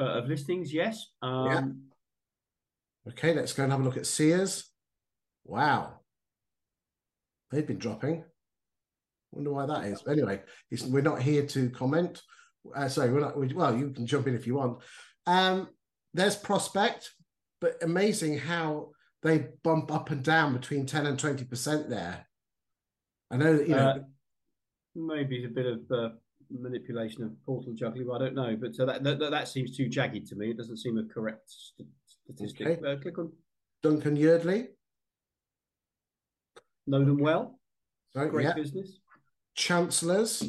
Uh, 0.00 0.18
of 0.18 0.28
listings, 0.28 0.72
yes. 0.72 1.06
Um, 1.22 1.46
yeah. 1.46 3.12
Okay, 3.12 3.34
let's 3.34 3.52
go 3.52 3.64
and 3.64 3.72
have 3.72 3.80
a 3.80 3.84
look 3.84 3.96
at 3.96 4.06
Sears. 4.06 4.70
Wow. 5.44 6.00
They've 7.50 7.66
been 7.66 7.78
dropping. 7.78 8.24
Wonder 9.32 9.52
why 9.52 9.66
that 9.66 9.84
is. 9.84 10.02
Anyway, 10.08 10.42
we're 10.86 11.02
not 11.02 11.22
here 11.22 11.46
to 11.46 11.70
comment. 11.70 12.22
Uh, 12.74 12.88
sorry, 12.88 13.12
we're 13.12 13.20
not. 13.20 13.38
We, 13.38 13.52
well, 13.52 13.76
you 13.76 13.90
can 13.90 14.06
jump 14.06 14.26
in 14.26 14.34
if 14.34 14.46
you 14.46 14.54
want. 14.54 14.78
Um, 15.26 15.68
there's 16.14 16.36
prospect, 16.36 17.10
but 17.60 17.82
amazing 17.82 18.38
how 18.38 18.90
they 19.22 19.48
bump 19.62 19.92
up 19.92 20.10
and 20.10 20.22
down 20.22 20.52
between 20.52 20.86
ten 20.86 21.06
and 21.06 21.18
twenty 21.18 21.44
percent 21.44 21.90
there. 21.90 22.26
I 23.30 23.36
know 23.36 23.56
that 23.56 23.68
you 23.68 23.74
know. 23.74 23.88
Uh, 23.88 23.98
maybe 24.94 25.44
a 25.44 25.48
bit 25.48 25.66
of 25.66 25.80
uh, 25.90 26.08
manipulation 26.50 27.22
of 27.22 27.30
portal 27.44 27.72
juggling. 27.74 28.08
I 28.12 28.18
don't 28.18 28.34
know, 28.34 28.56
but 28.60 28.74
so 28.74 28.86
that, 28.86 29.04
that 29.04 29.18
that 29.18 29.48
seems 29.48 29.76
too 29.76 29.88
jagged 29.88 30.26
to 30.28 30.36
me. 30.36 30.50
It 30.50 30.56
doesn't 30.56 30.78
seem 30.78 30.98
a 30.98 31.04
correct 31.04 31.52
statistic. 32.26 32.66
Okay. 32.66 32.92
Uh, 32.92 32.96
click 32.96 33.18
on 33.18 33.32
Duncan 33.82 34.16
Yardley. 34.16 34.68
Know 36.86 37.04
them 37.04 37.18
well. 37.18 37.58
Sorry, 38.14 38.30
Great 38.30 38.46
yeah. 38.46 38.54
business. 38.54 39.00
Chancellors 39.54 40.42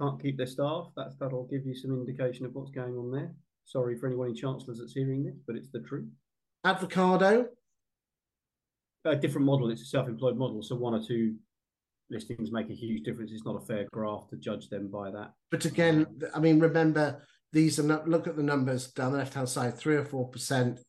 can't 0.00 0.20
keep 0.22 0.36
their 0.36 0.46
staff. 0.46 0.86
That's 0.96 1.16
that'll 1.16 1.46
give 1.46 1.66
you 1.66 1.74
some 1.74 1.92
indication 1.92 2.46
of 2.46 2.54
what's 2.54 2.70
going 2.70 2.96
on 2.96 3.10
there. 3.10 3.32
Sorry 3.66 3.96
for 3.96 4.06
anyone 4.06 4.28
in 4.28 4.34
Chancellors 4.34 4.78
that's 4.78 4.94
hearing 4.94 5.24
this, 5.24 5.36
but 5.46 5.56
it's 5.56 5.70
the 5.70 5.80
truth. 5.80 6.08
Avocado. 6.64 7.46
A 9.04 9.16
different 9.16 9.46
model. 9.46 9.70
It's 9.70 9.82
a 9.82 9.86
self-employed 9.86 10.36
model, 10.36 10.62
so 10.62 10.76
one 10.76 10.94
or 10.94 11.02
two 11.02 11.36
listings 12.10 12.50
make 12.50 12.68
a 12.68 12.74
huge 12.74 13.04
difference. 13.04 13.30
It's 13.32 13.44
not 13.44 13.62
a 13.62 13.64
fair 13.64 13.86
graph 13.92 14.28
to 14.30 14.36
judge 14.36 14.68
them 14.68 14.88
by 14.88 15.10
that. 15.10 15.32
But 15.50 15.64
again, 15.64 16.06
I 16.34 16.40
mean, 16.40 16.58
remember 16.58 17.22
these 17.52 17.78
are 17.78 17.84
not, 17.84 18.08
look 18.08 18.26
at 18.26 18.36
the 18.36 18.42
numbers 18.42 18.88
down 18.88 19.12
the 19.12 19.18
left-hand 19.18 19.48
side, 19.48 19.78
three 19.78 19.96
or 19.96 20.04
four 20.04 20.28
percent 20.28 20.80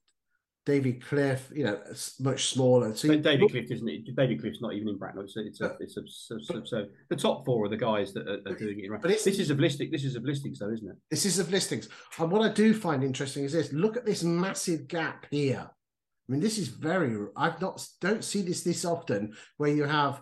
David 0.65 1.03
Cliff, 1.03 1.51
you 1.55 1.63
know, 1.63 1.79
much 2.19 2.53
smaller. 2.53 2.95
So 2.95 3.17
David 3.17 3.49
Cliff 3.49 3.71
isn't 3.71 3.89
it? 3.89 4.15
David 4.15 4.41
Cliff's 4.41 4.61
not 4.61 4.73
even 4.73 4.89
in 4.89 4.97
Bracknell. 4.97 5.23
It's 5.23 5.35
a, 5.35 5.45
it's 5.45 5.61
a, 5.61 5.75
it's 5.79 5.97
a, 5.97 6.01
so, 6.07 6.37
so, 6.39 6.61
so, 6.63 6.85
the 7.09 7.15
top 7.15 7.45
four 7.45 7.65
are 7.65 7.69
the 7.69 7.77
guys 7.77 8.13
that 8.13 8.27
are, 8.27 8.39
are 8.45 8.55
doing 8.55 8.79
it 8.79 8.91
right. 8.91 9.01
But 9.01 9.09
this 9.09 9.25
is 9.25 9.49
of 9.49 9.59
listing. 9.59 9.89
This 9.89 10.03
is 10.03 10.15
of 10.15 10.23
listings, 10.23 10.59
though, 10.59 10.69
isn't 10.71 10.87
it? 10.87 10.95
This 11.09 11.25
is 11.25 11.39
of 11.39 11.49
listings. 11.49 11.89
And 12.19 12.31
what 12.31 12.43
I 12.43 12.53
do 12.53 12.75
find 12.75 13.03
interesting 13.03 13.43
is 13.43 13.53
this: 13.53 13.73
look 13.73 13.97
at 13.97 14.05
this 14.05 14.23
massive 14.23 14.87
gap 14.87 15.25
here. 15.31 15.67
I 15.67 16.31
mean, 16.31 16.41
this 16.41 16.59
is 16.59 16.67
very. 16.67 17.17
I've 17.35 17.59
not 17.59 17.83
don't 17.99 18.23
see 18.23 18.43
this 18.43 18.61
this 18.61 18.85
often 18.85 19.33
where 19.57 19.71
you 19.71 19.85
have, 19.85 20.21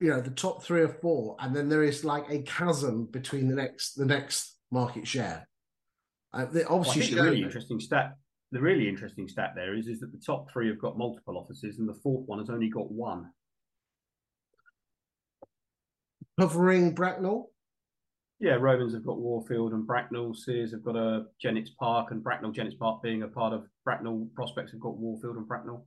you 0.00 0.08
know, 0.08 0.20
the 0.20 0.30
top 0.30 0.64
three 0.64 0.82
or 0.82 0.88
four, 1.00 1.36
and 1.38 1.54
then 1.54 1.68
there 1.68 1.84
is 1.84 2.04
like 2.04 2.24
a 2.28 2.42
chasm 2.42 3.06
between 3.06 3.48
the 3.48 3.54
next 3.54 3.94
the 3.94 4.06
next 4.06 4.58
market 4.72 5.06
share. 5.06 5.46
Uh, 6.32 6.46
obviously, 6.68 7.14
well, 7.14 7.24
a 7.24 7.30
really 7.30 7.44
interesting 7.44 7.78
stat 7.78 8.14
the 8.52 8.60
really 8.60 8.88
interesting 8.88 9.28
stat 9.28 9.52
there 9.54 9.74
is, 9.74 9.88
is 9.88 10.00
that 10.00 10.12
the 10.12 10.18
top 10.24 10.50
three 10.50 10.68
have 10.68 10.78
got 10.78 10.98
multiple 10.98 11.36
offices 11.36 11.78
and 11.78 11.88
the 11.88 11.94
fourth 11.94 12.26
one 12.26 12.38
has 12.38 12.50
only 12.50 12.68
got 12.68 12.90
one. 12.90 13.30
Covering 16.38 16.94
Bracknell? 16.94 17.50
Yeah, 18.38 18.54
Romans 18.54 18.92
have 18.92 19.04
got 19.04 19.18
Warfield 19.18 19.72
and 19.72 19.86
Bracknell. 19.86 20.34
Sears 20.34 20.72
have 20.72 20.84
got 20.84 20.96
a 20.96 21.24
Jennings 21.40 21.70
Park 21.70 22.10
and 22.10 22.22
Bracknell. 22.22 22.52
Jennings 22.52 22.74
Park 22.74 23.02
being 23.02 23.22
a 23.22 23.28
part 23.28 23.54
of 23.54 23.66
Bracknell. 23.84 24.28
Prospects 24.34 24.72
have 24.72 24.80
got 24.80 24.98
Warfield 24.98 25.36
and 25.36 25.48
Bracknell. 25.48 25.86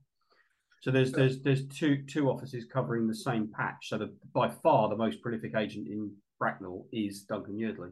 So 0.82 0.90
there's 0.90 1.12
there's 1.12 1.40
there's 1.42 1.68
two 1.68 2.02
two 2.08 2.28
offices 2.28 2.64
covering 2.64 3.06
the 3.06 3.14
same 3.14 3.52
patch. 3.56 3.88
So 3.88 3.98
the, 3.98 4.12
by 4.34 4.48
far 4.48 4.88
the 4.88 4.96
most 4.96 5.22
prolific 5.22 5.54
agent 5.54 5.86
in 5.86 6.10
Bracknell 6.40 6.86
is 6.92 7.22
Duncan 7.22 7.56
Yardley 7.56 7.90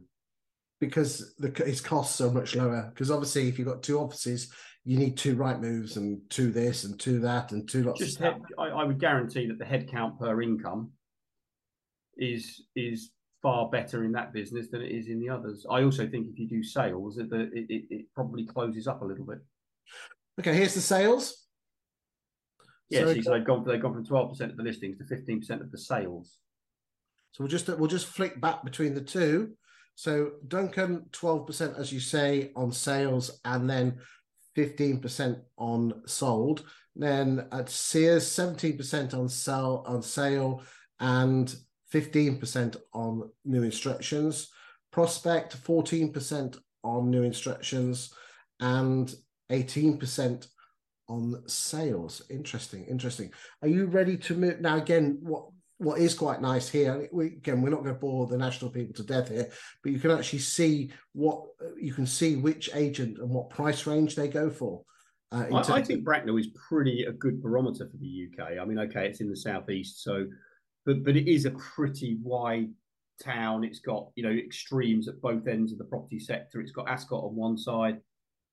because 0.80 1.34
the 1.38 1.48
its 1.64 1.80
costs 1.80 2.20
are 2.20 2.30
much 2.30 2.54
lower. 2.54 2.90
Because 2.94 3.10
obviously, 3.10 3.48
if 3.48 3.58
you've 3.58 3.68
got 3.68 3.82
two 3.82 3.98
offices, 3.98 4.52
you 4.84 4.98
need 4.98 5.16
two 5.16 5.34
right 5.34 5.60
moves 5.60 5.96
and 5.96 6.20
two 6.30 6.50
this 6.50 6.84
and 6.84 6.98
two 6.98 7.20
that 7.20 7.52
and 7.52 7.68
two 7.68 7.84
lots. 7.84 8.00
Just 8.00 8.18
head, 8.18 8.40
I, 8.58 8.68
I, 8.68 8.84
would 8.84 9.00
guarantee 9.00 9.46
that 9.46 9.58
the 9.58 9.64
head 9.64 9.88
count 9.90 10.18
per 10.18 10.40
income 10.40 10.92
is 12.16 12.64
is 12.74 13.10
far 13.42 13.68
better 13.68 14.04
in 14.04 14.12
that 14.12 14.32
business 14.32 14.68
than 14.70 14.82
it 14.82 14.90
is 14.90 15.08
in 15.08 15.20
the 15.20 15.28
others. 15.28 15.66
I 15.70 15.82
also 15.82 16.08
think 16.08 16.26
if 16.28 16.38
you 16.38 16.48
do 16.48 16.62
sales, 16.62 17.16
that 17.16 17.30
the, 17.30 17.42
it, 17.52 17.66
it, 17.68 17.84
it 17.90 18.06
probably 18.14 18.46
closes 18.46 18.86
up 18.86 19.02
a 19.02 19.04
little 19.04 19.24
bit. 19.24 19.38
Okay, 20.40 20.54
here's 20.54 20.74
the 20.74 20.80
sales. 20.80 21.46
Yes, 22.90 23.02
so, 23.02 23.20
so 23.20 23.30
they've 23.32 23.44
gone 23.44 23.64
they've 23.66 23.82
gone 23.82 23.92
from 23.92 24.06
twelve 24.06 24.30
percent 24.30 24.52
of 24.52 24.56
the 24.56 24.62
listings 24.62 24.96
to 24.98 25.04
fifteen 25.04 25.40
percent 25.40 25.60
of 25.60 25.70
the 25.70 25.78
sales. 25.78 26.38
So 27.32 27.44
we'll 27.44 27.50
just 27.50 27.68
we'll 27.68 27.88
just 27.88 28.06
flick 28.06 28.40
back 28.40 28.64
between 28.64 28.94
the 28.94 29.00
two. 29.00 29.52
So 29.98 30.34
Duncan, 30.46 31.06
12%, 31.10 31.76
as 31.76 31.92
you 31.92 31.98
say, 31.98 32.52
on 32.54 32.70
sales, 32.70 33.40
and 33.44 33.68
then 33.68 33.98
15% 34.56 35.40
on 35.56 36.02
sold. 36.06 36.62
Then 36.94 37.48
at 37.50 37.68
Sears, 37.68 38.24
17% 38.24 39.12
on 39.12 39.28
sell 39.28 39.82
on 39.88 40.00
sale 40.02 40.62
and 41.00 41.52
15% 41.92 42.76
on 42.94 43.28
new 43.44 43.64
instructions. 43.64 44.52
Prospect, 44.92 45.60
14% 45.64 46.56
on 46.84 47.10
new 47.10 47.24
instructions 47.24 48.14
and 48.60 49.12
18% 49.50 50.46
on 51.08 51.42
sales. 51.48 52.22
Interesting, 52.30 52.84
interesting. 52.84 53.32
Are 53.62 53.68
you 53.68 53.86
ready 53.86 54.16
to 54.18 54.34
move 54.36 54.60
now? 54.60 54.76
Again, 54.76 55.18
what 55.22 55.48
what 55.78 56.00
is 56.00 56.14
quite 56.14 56.42
nice 56.42 56.68
here, 56.68 57.08
we, 57.12 57.26
again, 57.26 57.62
we're 57.62 57.70
not 57.70 57.82
going 57.82 57.94
to 57.94 58.00
bore 58.00 58.26
the 58.26 58.36
national 58.36 58.70
people 58.70 58.94
to 58.94 59.04
death 59.04 59.28
here, 59.28 59.48
but 59.82 59.92
you 59.92 60.00
can 60.00 60.10
actually 60.10 60.40
see 60.40 60.90
what 61.12 61.42
you 61.80 61.94
can 61.94 62.06
see 62.06 62.36
which 62.36 62.68
agent 62.74 63.18
and 63.18 63.30
what 63.30 63.50
price 63.50 63.86
range 63.86 64.16
they 64.16 64.28
go 64.28 64.50
for. 64.50 64.82
Uh, 65.30 65.44
I, 65.52 65.72
I, 65.74 65.82
think 65.82 66.04
Bracknell 66.04 66.38
is 66.38 66.48
pretty 66.68 67.04
a 67.04 67.12
good 67.12 67.40
barometer 67.40 67.88
for 67.88 67.96
the 67.98 68.28
UK. 68.28 68.58
I 68.60 68.64
mean, 68.64 68.78
okay, 68.80 69.06
it's 69.06 69.20
in 69.20 69.30
the 69.30 69.36
southeast, 69.36 70.02
so 70.02 70.26
but 70.84 71.04
but 71.04 71.16
it 71.16 71.30
is 71.30 71.44
a 71.44 71.52
pretty 71.52 72.18
wide 72.22 72.70
town. 73.22 73.62
It's 73.62 73.80
got 73.80 74.08
you 74.16 74.24
know 74.24 74.30
extremes 74.30 75.06
at 75.06 75.20
both 75.20 75.46
ends 75.46 75.70
of 75.70 75.78
the 75.78 75.84
property 75.84 76.18
sector. 76.18 76.60
It's 76.60 76.72
got 76.72 76.88
Ascot 76.88 77.22
on 77.22 77.36
one 77.36 77.56
side. 77.56 78.00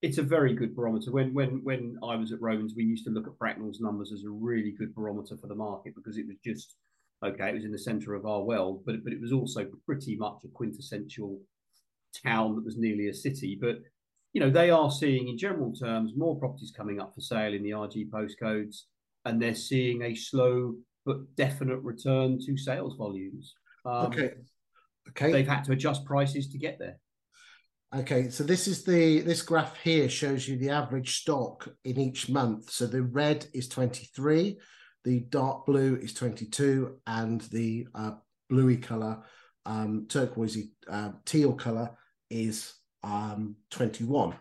It's 0.02 0.18
a 0.18 0.22
very 0.22 0.54
good 0.54 0.76
barometer. 0.76 1.10
When 1.10 1.34
when 1.34 1.64
when 1.64 1.98
I 2.04 2.14
was 2.14 2.30
at 2.30 2.40
Romans, 2.40 2.74
we 2.76 2.84
used 2.84 3.04
to 3.06 3.10
look 3.10 3.26
at 3.26 3.38
Bracknell's 3.38 3.80
numbers 3.80 4.12
as 4.12 4.24
a 4.24 4.30
really 4.30 4.70
good 4.70 4.94
barometer 4.94 5.36
for 5.38 5.48
the 5.48 5.54
market 5.56 5.94
because 5.96 6.18
it 6.18 6.28
was 6.28 6.36
just 6.44 6.76
okay, 7.24 7.48
it 7.48 7.54
was 7.54 7.64
in 7.64 7.72
the 7.72 7.78
center 7.78 8.14
of 8.14 8.26
our 8.26 8.42
world, 8.42 8.82
but 8.84 9.02
but 9.04 9.12
it 9.12 9.20
was 9.20 9.32
also 9.32 9.66
pretty 9.84 10.16
much 10.16 10.38
a 10.44 10.48
quintessential 10.48 11.40
town 12.24 12.54
that 12.56 12.64
was 12.64 12.76
nearly 12.76 13.08
a 13.08 13.14
city. 13.14 13.58
But 13.60 13.76
you 14.32 14.40
know, 14.40 14.50
they 14.50 14.70
are 14.70 14.90
seeing 14.90 15.28
in 15.28 15.38
general 15.38 15.72
terms 15.72 16.12
more 16.16 16.38
properties 16.38 16.72
coming 16.76 17.00
up 17.00 17.14
for 17.14 17.20
sale 17.20 17.54
in 17.54 17.62
the 17.62 17.70
RG 17.70 18.10
postcodes, 18.10 18.82
and 19.24 19.40
they're 19.40 19.54
seeing 19.54 20.02
a 20.02 20.14
slow 20.14 20.74
but 21.04 21.34
definite 21.36 21.78
return 21.82 22.38
to 22.44 22.56
sales 22.56 22.96
volumes. 22.96 23.54
Um, 23.84 24.06
okay. 24.06 24.30
Okay. 25.10 25.32
They've 25.32 25.48
had 25.48 25.62
to 25.64 25.72
adjust 25.72 26.04
prices 26.04 26.48
to 26.48 26.58
get 26.58 26.78
there. 26.78 26.98
Okay, 27.94 28.28
so 28.30 28.42
this 28.42 28.66
is 28.66 28.82
the 28.82 29.20
this 29.20 29.42
graph 29.42 29.78
here 29.82 30.08
shows 30.08 30.48
you 30.48 30.58
the 30.58 30.70
average 30.70 31.20
stock 31.20 31.68
in 31.84 31.98
each 31.98 32.28
month. 32.28 32.70
So 32.70 32.86
the 32.86 33.02
red 33.02 33.46
is 33.54 33.68
23, 33.68 34.58
the 35.06 35.20
dark 35.30 35.64
blue 35.66 35.94
is 36.02 36.12
22 36.12 36.96
and 37.06 37.42
the 37.52 37.86
uh, 37.94 38.10
bluey 38.50 38.76
color, 38.76 39.22
um, 39.64 40.04
turquoisey 40.08 40.70
uh, 40.90 41.10
teal 41.24 41.52
color 41.52 41.96
is 42.28 42.74
um, 43.04 43.54
21. 43.70 44.34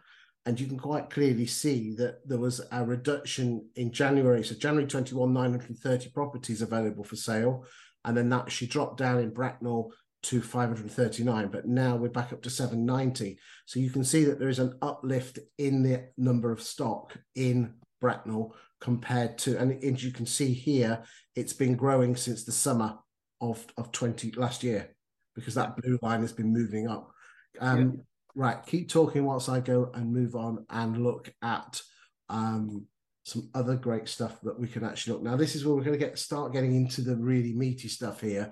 And 0.47 0.59
you 0.59 0.65
can 0.65 0.79
quite 0.79 1.11
clearly 1.11 1.45
see 1.45 1.93
that 1.97 2.27
there 2.27 2.39
was 2.39 2.61
a 2.71 2.83
reduction 2.83 3.69
in 3.75 3.91
January. 3.91 4.43
So 4.43 4.55
January 4.55 4.87
21, 4.87 5.31
930 5.31 6.09
properties 6.09 6.63
available 6.63 7.03
for 7.03 7.15
sale. 7.15 7.65
And 8.03 8.17
then 8.17 8.29
that 8.29 8.51
she 8.51 8.65
dropped 8.65 8.97
down 8.97 9.19
in 9.19 9.29
Bracknell 9.29 9.91
to 10.23 10.41
539, 10.41 11.49
but 11.49 11.67
now 11.67 11.95
we're 11.95 12.09
back 12.09 12.33
up 12.33 12.41
to 12.41 12.49
790. 12.49 13.37
So 13.67 13.79
you 13.79 13.91
can 13.91 14.03
see 14.03 14.23
that 14.23 14.39
there 14.39 14.49
is 14.49 14.57
an 14.57 14.79
uplift 14.81 15.37
in 15.59 15.83
the 15.83 16.07
number 16.17 16.51
of 16.51 16.63
stock 16.63 17.15
in 17.35 17.75
Bracknell 18.01 18.55
compared 18.81 19.37
to, 19.39 19.57
and 19.57 19.83
as 19.83 20.03
you 20.03 20.11
can 20.11 20.25
see 20.25 20.53
here, 20.53 21.03
it's 21.35 21.53
been 21.53 21.75
growing 21.75 22.15
since 22.15 22.43
the 22.43 22.51
summer 22.51 22.97
of, 23.41 23.65
of 23.77 23.91
20 23.91 24.31
last 24.31 24.63
year 24.63 24.95
because 25.35 25.55
that 25.55 25.75
blue 25.77 25.99
line 26.01 26.21
has 26.21 26.31
been 26.31 26.53
moving 26.53 26.87
up. 26.87 27.11
Um, 27.59 27.79
yeah. 27.79 28.01
Right, 28.37 28.65
keep 28.65 28.89
talking 28.89 29.23
whilst 29.23 29.47
I 29.47 29.61
go 29.61 29.91
and 29.93 30.13
move 30.13 30.35
on 30.35 30.65
and 30.69 31.01
look 31.01 31.33
at 31.41 31.81
um, 32.29 32.85
some 33.23 33.49
other 33.53 33.75
great 33.75 34.07
stuff 34.07 34.39
that 34.41 34.59
we 34.59 34.67
can 34.67 34.83
actually 34.83 35.13
look. 35.13 35.23
Now, 35.23 35.37
this 35.37 35.55
is 35.55 35.65
where 35.65 35.75
we're 35.75 35.83
going 35.83 35.97
to 35.97 36.05
get 36.05 36.19
start 36.19 36.53
getting 36.53 36.75
into 36.75 37.01
the 37.01 37.15
really 37.15 37.53
meaty 37.53 37.87
stuff 37.87 38.21
here 38.21 38.51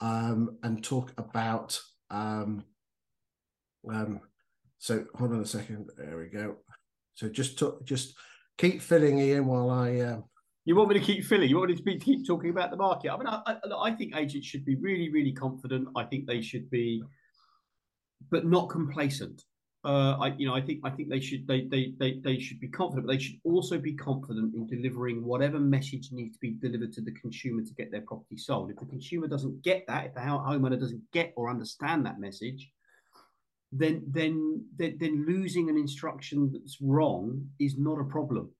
um, 0.00 0.58
and 0.62 0.82
talk 0.82 1.12
about. 1.16 1.80
Um, 2.10 2.64
um, 3.88 4.20
so 4.78 5.06
hold 5.14 5.32
on 5.32 5.40
a 5.40 5.46
second. 5.46 5.90
There 5.96 6.18
we 6.18 6.26
go. 6.26 6.56
So 7.14 7.28
just 7.28 7.58
to, 7.60 7.78
just 7.84 8.14
keep 8.60 8.82
filling 8.82 9.18
in 9.18 9.46
while 9.46 9.70
I. 9.70 10.00
Um, 10.00 10.24
you 10.66 10.76
want 10.76 10.90
me 10.90 10.98
to 10.98 11.04
keep 11.04 11.24
filling? 11.24 11.48
You 11.48 11.56
want 11.58 11.70
me 11.70 11.76
to 11.76 11.82
be, 11.82 11.98
keep 11.98 12.26
talking 12.26 12.50
about 12.50 12.70
the 12.70 12.76
market? 12.76 13.10
I 13.10 13.16
mean, 13.16 13.26
I, 13.26 13.40
I, 13.46 13.56
I 13.82 13.90
think 13.92 14.14
agents 14.14 14.46
should 14.46 14.64
be 14.64 14.76
really, 14.76 15.10
really 15.10 15.32
confident. 15.32 15.88
I 15.96 16.04
think 16.04 16.26
they 16.26 16.42
should 16.42 16.70
be, 16.70 17.02
but 18.30 18.44
not 18.44 18.68
complacent. 18.68 19.42
Uh, 19.82 20.18
I, 20.20 20.34
you 20.36 20.46
know, 20.46 20.54
I 20.54 20.60
think 20.60 20.80
I 20.84 20.90
think 20.90 21.08
they 21.08 21.20
should 21.20 21.48
they, 21.48 21.62
they 21.62 21.94
they 21.98 22.20
they 22.22 22.38
should 22.38 22.60
be 22.60 22.68
confident, 22.68 23.06
but 23.06 23.14
they 23.14 23.18
should 23.18 23.40
also 23.44 23.78
be 23.78 23.94
confident 23.94 24.54
in 24.54 24.66
delivering 24.66 25.24
whatever 25.24 25.58
message 25.58 26.10
needs 26.12 26.34
to 26.34 26.40
be 26.40 26.50
delivered 26.50 26.92
to 26.92 27.00
the 27.00 27.12
consumer 27.12 27.62
to 27.62 27.72
get 27.72 27.90
their 27.90 28.02
property 28.02 28.36
sold. 28.36 28.70
If 28.70 28.76
the 28.76 28.84
consumer 28.84 29.26
doesn't 29.26 29.62
get 29.62 29.86
that, 29.88 30.04
if 30.04 30.14
the 30.14 30.20
homeowner 30.20 30.78
doesn't 30.78 31.10
get 31.12 31.32
or 31.34 31.48
understand 31.48 32.04
that 32.04 32.20
message, 32.20 32.70
then 33.72 34.02
then 34.08 34.64
then, 34.76 34.96
then 34.98 35.26
losing 35.26 35.68
an 35.70 35.76
instruction 35.76 36.50
that's 36.52 36.78
wrong 36.80 37.48
is 37.58 37.78
not 37.78 38.00
a 38.00 38.04
problem. 38.04 38.50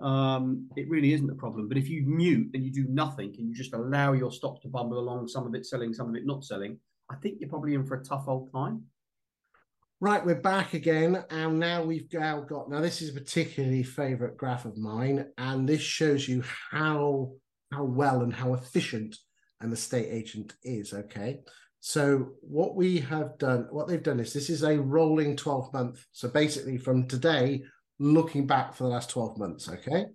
Um, 0.00 0.68
it 0.76 0.88
really 0.90 1.14
isn't 1.14 1.30
a 1.30 1.34
problem. 1.34 1.68
But 1.68 1.78
if 1.78 1.88
you 1.88 2.02
mute 2.06 2.50
and 2.52 2.64
you 2.64 2.70
do 2.70 2.86
nothing 2.88 3.34
and 3.38 3.48
you 3.48 3.54
just 3.54 3.72
allow 3.72 4.12
your 4.12 4.30
stock 4.30 4.60
to 4.62 4.68
bumble 4.68 4.98
along, 4.98 5.28
some 5.28 5.46
of 5.46 5.54
it 5.54 5.64
selling, 5.64 5.94
some 5.94 6.08
of 6.10 6.14
it 6.16 6.26
not 6.26 6.44
selling, 6.44 6.78
I 7.10 7.16
think 7.16 7.36
you're 7.40 7.48
probably 7.48 7.74
in 7.74 7.86
for 7.86 7.96
a 7.96 8.04
tough 8.04 8.24
old 8.28 8.52
time. 8.52 8.84
Right, 9.98 10.24
we're 10.24 10.34
back 10.34 10.74
again, 10.74 11.24
and 11.30 11.58
now 11.58 11.82
we've 11.82 12.12
now 12.12 12.40
got. 12.40 12.68
Now, 12.68 12.82
this 12.82 13.00
is 13.00 13.08
a 13.08 13.18
particularly 13.18 13.82
favourite 13.82 14.36
graph 14.36 14.66
of 14.66 14.76
mine, 14.76 15.28
and 15.38 15.66
this 15.66 15.80
shows 15.80 16.28
you 16.28 16.44
how 16.70 17.32
how 17.72 17.84
well 17.84 18.20
and 18.20 18.34
how 18.34 18.52
efficient 18.52 19.16
an 19.62 19.72
estate 19.72 20.08
agent 20.10 20.52
is. 20.62 20.92
Okay, 20.92 21.40
so 21.86 22.32
what 22.40 22.74
we 22.74 22.98
have 22.98 23.38
done, 23.38 23.68
what 23.70 23.86
they've 23.86 24.02
done 24.02 24.18
is 24.18 24.32
this 24.32 24.50
is 24.50 24.64
a 24.64 24.76
rolling 24.76 25.36
twelve 25.36 25.72
month. 25.72 26.04
So 26.10 26.26
basically, 26.26 26.78
from 26.78 27.06
today, 27.06 27.62
looking 28.00 28.44
back 28.44 28.74
for 28.74 28.82
the 28.82 28.88
last 28.88 29.08
twelve 29.08 29.38
months. 29.38 29.68
Okay, 29.68 30.06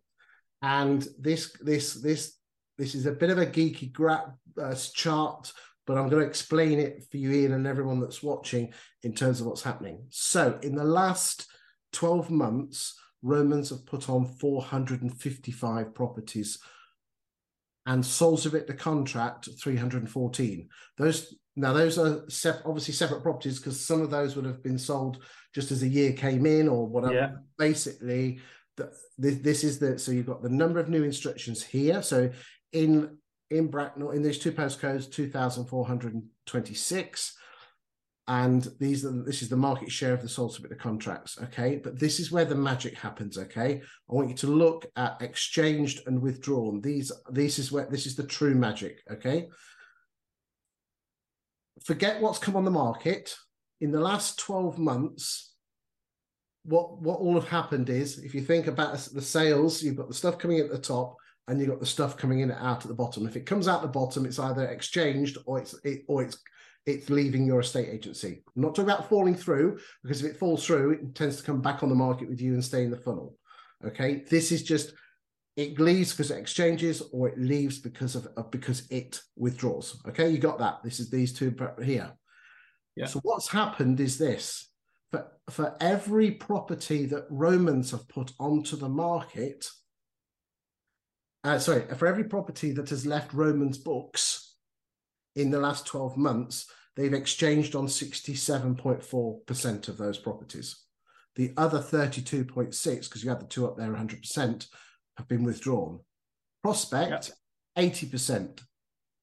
and 0.61 1.07
this 1.17 1.55
this 1.61 1.93
this 1.93 2.35
this 2.77 2.93
is 2.93 3.05
a 3.05 3.13
bit 3.13 3.29
of 3.29 3.37
a 3.37 3.45
geeky 3.45 3.89
gra- 3.89 4.33
uh, 4.61 4.75
chart 4.93 5.53
but 5.87 5.97
I'm 5.97 6.09
going 6.09 6.21
to 6.21 6.27
explain 6.27 6.77
it 6.77 7.05
for 7.09 7.17
you, 7.17 7.31
Ian, 7.31 7.53
and 7.53 7.65
everyone 7.65 8.01
that's 8.01 8.21
watching 8.21 8.73
in 9.03 9.13
terms 9.13 9.39
of 9.39 9.47
what's 9.47 9.63
happening. 9.63 10.05
So, 10.09 10.59
in 10.61 10.75
the 10.75 10.83
last 10.83 11.47
12 11.93 12.29
months, 12.29 12.99
Romans 13.23 13.69
have 13.69 13.85
put 13.85 14.09
on 14.09 14.25
455 14.25 15.95
properties 15.95 16.59
and 17.87 18.05
sold 18.05 18.39
Solzivit 18.39 18.67
the 18.67 18.73
contract 18.73 19.49
314. 19.59 20.69
Those 20.97 21.33
now 21.55 21.71
those 21.73 21.97
are 21.97 22.29
sep- 22.29 22.61
obviously 22.65 22.93
separate 22.93 23.23
properties 23.23 23.59
because 23.59 23.77
some 23.79 24.01
of 24.01 24.09
those 24.09 24.35
would 24.35 24.45
have 24.45 24.61
been 24.63 24.77
sold 24.77 25.23
just 25.53 25.71
as 25.71 25.83
a 25.83 25.87
year 25.87 26.11
came 26.13 26.45
in 26.45 26.69
or 26.69 26.87
whatever. 26.87 27.13
Yeah. 27.13 27.31
Basically, 27.57 28.39
the, 28.77 28.91
this, 29.17 29.39
this 29.39 29.63
is 29.63 29.79
the 29.79 29.97
so 29.99 30.11
you've 30.11 30.27
got 30.27 30.43
the 30.43 30.49
number 30.49 30.79
of 30.79 30.89
new 30.89 31.03
instructions 31.03 31.63
here. 31.63 32.01
So 32.01 32.29
in 32.71 33.17
in 33.49 33.67
Bracknell 33.67 34.11
in 34.11 34.23
these 34.23 34.39
two 34.39 34.53
postcodes, 34.53 35.11
2,426. 35.11 37.37
And 38.27 38.67
these 38.79 39.03
are 39.03 39.23
this 39.23 39.41
is 39.41 39.49
the 39.49 39.57
market 39.57 39.91
share 39.91 40.13
of 40.13 40.21
the 40.21 40.29
sold 40.29 40.53
subject 40.53 40.79
contracts. 40.79 41.37
Okay. 41.43 41.81
But 41.83 41.99
this 41.99 42.21
is 42.21 42.31
where 42.31 42.45
the 42.45 42.55
magic 42.55 42.97
happens. 42.97 43.37
Okay. 43.37 43.81
I 43.81 44.13
want 44.13 44.29
you 44.29 44.35
to 44.35 44.47
look 44.47 44.85
at 44.95 45.21
exchanged 45.21 46.07
and 46.07 46.21
withdrawn. 46.21 46.79
These 46.79 47.11
this 47.29 47.59
is 47.59 47.73
where 47.73 47.89
this 47.89 48.05
is 48.05 48.15
the 48.15 48.23
true 48.23 48.55
magic. 48.55 49.01
Okay. 49.11 49.49
Forget 51.85 52.21
what's 52.21 52.39
come 52.39 52.55
on 52.55 52.65
the 52.65 52.71
market. 52.71 53.35
In 53.79 53.91
the 53.91 53.99
last 53.99 54.39
12 54.39 54.77
months, 54.77 55.53
what 56.63 57.01
what 57.01 57.19
all 57.19 57.33
have 57.33 57.47
happened 57.47 57.89
is 57.89 58.19
if 58.19 58.35
you 58.35 58.41
think 58.41 58.67
about 58.67 58.95
the 58.97 59.21
sales, 59.21 59.81
you've 59.81 59.95
got 59.95 60.07
the 60.07 60.13
stuff 60.13 60.37
coming 60.37 60.59
at 60.59 60.69
the 60.69 60.77
top, 60.77 61.15
and 61.47 61.59
you've 61.59 61.69
got 61.69 61.79
the 61.79 61.85
stuff 61.85 62.17
coming 62.17 62.41
in 62.41 62.51
out 62.51 62.83
at 62.83 62.87
the 62.87 62.93
bottom. 62.93 63.25
If 63.25 63.35
it 63.35 63.45
comes 63.45 63.67
out 63.67 63.81
the 63.81 63.87
bottom, 63.87 64.25
it's 64.25 64.39
either 64.39 64.67
exchanged 64.67 65.37
or 65.45 65.59
it's 65.59 65.73
it, 65.83 66.03
or 66.07 66.23
it's 66.23 66.37
it's 66.85 67.09
leaving 67.09 67.45
your 67.45 67.59
estate 67.59 67.89
agency. 67.89 68.43
I'm 68.55 68.61
not 68.61 68.75
talking 68.75 68.89
about 68.89 69.09
falling 69.09 69.35
through 69.35 69.79
because 70.03 70.23
if 70.23 70.31
it 70.31 70.37
falls 70.37 70.65
through, 70.65 70.91
it 70.91 71.15
tends 71.15 71.37
to 71.37 71.43
come 71.43 71.61
back 71.61 71.83
on 71.83 71.89
the 71.89 71.95
market 71.95 72.29
with 72.29 72.41
you 72.41 72.53
and 72.53 72.63
stay 72.63 72.83
in 72.83 72.91
the 72.91 72.97
funnel. 72.97 73.35
Okay, 73.85 74.23
this 74.29 74.51
is 74.51 74.63
just 74.63 74.93
it 75.55 75.79
leaves 75.79 76.11
because 76.11 76.31
it 76.31 76.39
exchanges 76.39 77.01
or 77.11 77.29
it 77.29 77.37
leaves 77.37 77.77
because 77.79 78.15
of, 78.15 78.27
of 78.37 78.49
because 78.51 78.87
it 78.89 79.21
withdraws. 79.35 80.01
Okay, 80.07 80.29
you 80.29 80.37
got 80.37 80.59
that. 80.59 80.81
This 80.83 80.99
is 80.99 81.09
these 81.09 81.33
two 81.33 81.53
here. 81.83 82.13
Yeah. 82.95 83.07
So 83.07 83.19
what's 83.23 83.49
happened 83.49 83.99
is 83.99 84.17
this. 84.17 84.69
For, 85.11 85.27
for 85.49 85.75
every 85.81 86.31
property 86.31 87.05
that 87.07 87.25
Romans 87.29 87.91
have 87.91 88.07
put 88.07 88.31
onto 88.39 88.77
the 88.77 88.87
market, 88.87 89.67
uh, 91.43 91.59
sorry, 91.59 91.83
for 91.95 92.07
every 92.07 92.23
property 92.25 92.71
that 92.71 92.89
has 92.89 93.05
left 93.05 93.33
Romans 93.33 93.77
books 93.77 94.55
in 95.35 95.51
the 95.51 95.59
last 95.59 95.85
12 95.85 96.15
months, 96.15 96.71
they've 96.95 97.13
exchanged 97.13 97.75
on 97.75 97.87
67.4% 97.87 99.87
of 99.89 99.97
those 99.97 100.17
properties. 100.17 100.85
The 101.35 101.51
other 101.57 101.79
32.6, 101.79 102.83
because 102.83 103.23
you 103.23 103.29
had 103.29 103.41
the 103.41 103.47
two 103.47 103.65
up 103.65 103.77
there, 103.77 103.91
100%, 103.91 104.67
have 105.21 105.27
been 105.27 105.43
withdrawn. 105.43 105.99
Prospect, 106.63 107.31
yep. 107.77 107.93
80%. 107.93 108.59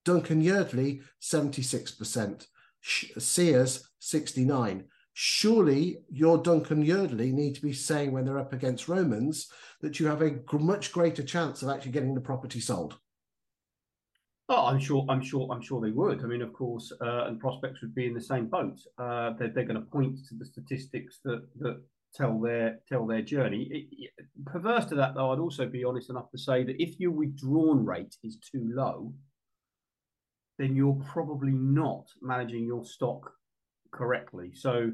Duncan 0.05 0.41
Yardley, 0.41 1.03
76%. 1.21 2.47
Sears, 2.83 3.89
69 3.99 4.85
surely 5.21 5.99
your 6.09 6.39
Duncan 6.39 6.81
Yardley 6.81 7.33
need 7.33 7.57
to 7.57 7.61
be 7.61 7.73
saying 7.73 8.13
when 8.13 8.25
they're 8.25 8.39
up 8.39 8.53
against 8.53 8.87
Romans 8.87 9.51
that 9.81 9.99
you 9.99 10.07
have 10.07 10.23
a 10.23 10.39
much 10.53 10.93
greater 10.93 11.25
chance 11.25 11.61
of 11.61 11.69
actually 11.69 11.91
getting 11.91 12.15
the 12.15 12.21
property 12.21 12.61
sold. 12.61 12.97
Oh, 14.49 14.67
I'm 14.67 14.79
sure. 14.79 15.05
I'm 15.09 15.21
sure. 15.21 15.49
I'm 15.51 15.61
sure 15.61 15.81
they 15.81 15.91
would. 15.91 16.23
I 16.23 16.27
mean, 16.29 16.41
of 16.41 16.53
course, 16.53 16.93
uh, 17.01 17.25
and 17.25 17.41
prospects 17.41 17.81
would 17.81 17.97
be 17.97 18.07
in 18.07 18.15
the 18.15 18.21
same 18.21 18.47
boat. 18.47 18.79
Uh, 18.97 19.33
they're, 19.37 19.49
they're 19.49 19.65
going 19.65 19.75
to 19.75 19.91
point 19.91 20.19
to 20.29 20.37
the 20.37 20.45
statistics 20.45 21.19
that 21.25 21.43
that 21.59 21.83
tell 22.15 22.41
their 22.41 22.81
tell 22.89 23.07
their 23.07 23.23
journey. 23.23 23.69
It, 23.71 24.11
it, 24.19 24.27
perverse 24.47 24.87
to 24.87 24.95
that, 24.97 25.15
though, 25.15 25.33
I'd 25.33 25.39
also 25.39 25.67
be 25.67 25.85
honest 25.85 26.11
enough 26.11 26.31
to 26.31 26.39
say 26.39 26.65
that 26.65 26.83
if 26.83 26.99
your 26.99 27.13
withdrawn 27.13 27.85
rate 27.85 28.17
is 28.23 28.39
too 28.39 28.71
low, 28.75 29.13
then 30.59 30.75
you're 30.75 31.01
probably 31.07 31.53
not 31.53 32.07
managing 32.21 32.65
your 32.65 32.85
stock 32.85 33.33
correctly. 33.93 34.53
So 34.55 34.93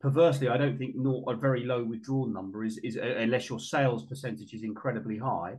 perversely, 0.00 0.48
I 0.48 0.56
don't 0.56 0.78
think 0.78 0.96
not 0.96 1.22
a 1.28 1.36
very 1.36 1.64
low 1.64 1.84
withdrawal 1.84 2.26
number 2.26 2.64
is 2.64 2.78
is 2.78 2.96
uh, 2.96 3.14
unless 3.18 3.48
your 3.48 3.60
sales 3.60 4.06
percentage 4.06 4.52
is 4.52 4.62
incredibly 4.62 5.18
high. 5.18 5.56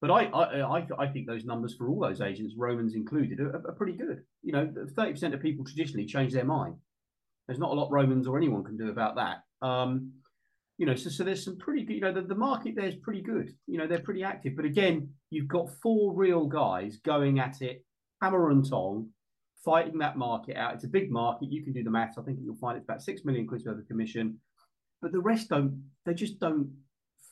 But 0.00 0.10
I, 0.10 0.24
I, 0.26 0.86
I, 0.98 1.06
think 1.06 1.26
those 1.26 1.46
numbers 1.46 1.76
for 1.76 1.88
all 1.88 1.98
those 1.98 2.20
agents, 2.20 2.54
Romans 2.58 2.94
included, 2.94 3.40
are, 3.40 3.56
are 3.66 3.72
pretty 3.72 3.94
good. 3.94 4.22
You 4.42 4.52
know, 4.52 4.70
thirty 4.96 5.12
percent 5.12 5.32
of 5.32 5.40
people 5.40 5.64
traditionally 5.64 6.04
change 6.04 6.32
their 6.32 6.44
mind. 6.44 6.76
There's 7.46 7.58
not 7.58 7.70
a 7.70 7.74
lot 7.74 7.90
Romans 7.90 8.26
or 8.26 8.36
anyone 8.36 8.64
can 8.64 8.76
do 8.76 8.90
about 8.90 9.16
that. 9.16 9.38
Um, 9.64 10.12
you 10.76 10.86
know, 10.86 10.94
so, 10.94 11.08
so 11.08 11.24
there's 11.24 11.44
some 11.44 11.56
pretty 11.56 11.84
good, 11.84 11.94
you 11.94 12.00
know, 12.00 12.12
the, 12.12 12.22
the 12.22 12.34
market 12.34 12.74
there 12.76 12.86
is 12.86 12.96
pretty 12.96 13.22
good. 13.22 13.54
You 13.66 13.78
know, 13.78 13.86
they're 13.86 14.00
pretty 14.00 14.24
active. 14.24 14.56
But 14.56 14.64
again, 14.64 15.08
you've 15.30 15.48
got 15.48 15.70
four 15.82 16.14
real 16.14 16.46
guys 16.46 16.98
going 16.98 17.38
at 17.38 17.62
it, 17.62 17.84
hammer 18.20 18.50
and 18.50 18.68
tong, 18.68 19.08
fighting 19.64 19.98
that 19.98 20.18
market 20.18 20.56
out. 20.56 20.74
It's 20.74 20.84
a 20.84 20.88
big 20.88 21.10
market. 21.10 21.50
You 21.50 21.62
can 21.62 21.72
do 21.72 21.84
the 21.84 21.90
maths. 21.90 22.18
I 22.18 22.22
think 22.22 22.40
you'll 22.42 22.56
find 22.56 22.76
it's 22.76 22.84
about 22.84 23.02
six 23.02 23.24
million 23.24 23.46
quid 23.46 23.62
worth 23.64 23.78
of 23.78 23.86
commission, 23.86 24.38
but 25.00 25.12
the 25.12 25.20
rest 25.20 25.48
don't. 25.48 25.84
They 26.04 26.14
just 26.14 26.40
don't 26.40 26.72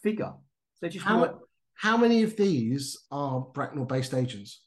figure. 0.02 0.32
They 0.80 0.88
just 0.88 1.04
how, 1.04 1.40
how 1.74 1.96
many 1.96 2.22
of 2.22 2.36
these 2.36 2.98
are 3.10 3.40
Bracknell-based 3.40 4.14
agents? 4.14 4.62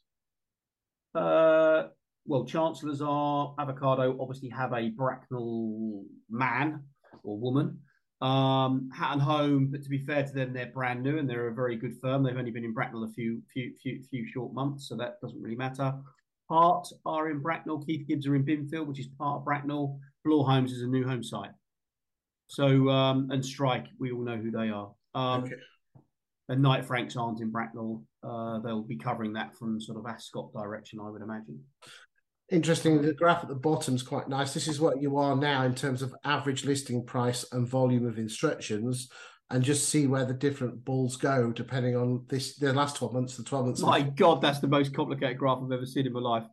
Uh, 1.14 1.88
well, 2.26 2.44
chancellors 2.44 3.00
are 3.02 3.54
avocado. 3.58 4.16
Obviously, 4.20 4.50
have 4.50 4.72
a 4.72 4.90
Bracknell 4.90 6.04
man 6.30 6.84
or 7.26 7.38
woman. 7.38 7.78
Um, 8.22 8.88
Hatton 8.96 9.20
Home, 9.20 9.68
but 9.70 9.82
to 9.82 9.90
be 9.90 9.98
fair 9.98 10.24
to 10.24 10.32
them, 10.32 10.54
they're 10.54 10.66
brand 10.66 11.02
new 11.02 11.18
and 11.18 11.28
they're 11.28 11.48
a 11.48 11.54
very 11.54 11.76
good 11.76 12.00
firm. 12.00 12.22
They've 12.22 12.36
only 12.36 12.50
been 12.50 12.64
in 12.64 12.72
Bracknell 12.72 13.04
a 13.04 13.10
few, 13.10 13.42
few, 13.52 13.74
few, 13.82 14.02
few 14.10 14.26
short 14.26 14.54
months, 14.54 14.88
so 14.88 14.96
that 14.96 15.20
doesn't 15.20 15.40
really 15.40 15.56
matter. 15.56 15.92
Hart 16.48 16.88
are 17.04 17.28
in 17.30 17.40
Bracknell. 17.40 17.84
Keith 17.84 18.06
Gibbs 18.06 18.26
are 18.26 18.36
in 18.36 18.44
Binfield, 18.44 18.86
which 18.86 19.00
is 19.00 19.08
part 19.18 19.38
of 19.38 19.44
Bracknell. 19.44 19.98
Bloor 20.24 20.46
Homes 20.46 20.72
is 20.72 20.82
a 20.82 20.86
new 20.86 21.06
home 21.06 21.22
site. 21.22 21.50
So 22.48 22.88
um, 22.88 23.28
and 23.30 23.44
Strike, 23.44 23.86
we 23.98 24.12
all 24.12 24.22
know 24.22 24.36
who 24.36 24.50
they 24.50 24.70
are. 24.70 24.92
Um, 25.14 25.44
okay. 25.44 25.54
And 26.48 26.62
Knight 26.62 26.84
Franks 26.84 27.16
aren't 27.16 27.40
in 27.40 27.50
Bracknell. 27.50 28.04
Uh, 28.22 28.60
they'll 28.60 28.82
be 28.82 28.96
covering 28.96 29.32
that 29.32 29.56
from 29.56 29.80
sort 29.80 29.98
of 29.98 30.06
Ascot 30.06 30.52
direction, 30.52 31.00
I 31.00 31.10
would 31.10 31.22
imagine. 31.22 31.60
Interesting. 32.50 32.98
Um, 32.98 33.06
the 33.06 33.12
graph 33.12 33.42
at 33.42 33.48
the 33.48 33.56
bottom 33.56 33.96
is 33.96 34.02
quite 34.02 34.28
nice. 34.28 34.54
This 34.54 34.68
is 34.68 34.80
what 34.80 35.02
you 35.02 35.16
are 35.16 35.34
now 35.34 35.64
in 35.64 35.74
terms 35.74 36.00
of 36.00 36.14
average 36.24 36.64
listing 36.64 37.04
price 37.04 37.44
and 37.50 37.66
volume 37.66 38.06
of 38.06 38.18
instructions, 38.18 39.10
and 39.50 39.64
just 39.64 39.88
see 39.88 40.06
where 40.06 40.24
the 40.24 40.32
different 40.34 40.84
balls 40.84 41.16
go 41.16 41.50
depending 41.50 41.96
on 41.96 42.24
this. 42.28 42.56
The 42.56 42.72
last 42.72 42.96
twelve 42.96 43.14
months, 43.14 43.36
the 43.36 43.42
twelve 43.42 43.66
months. 43.66 43.80
My 43.80 44.02
God, 44.02 44.40
that's 44.40 44.60
the 44.60 44.68
most 44.68 44.94
complicated 44.94 45.38
graph 45.38 45.58
I've 45.60 45.72
ever 45.72 45.86
seen 45.86 46.06
in 46.06 46.12
my 46.12 46.20
life. 46.20 46.44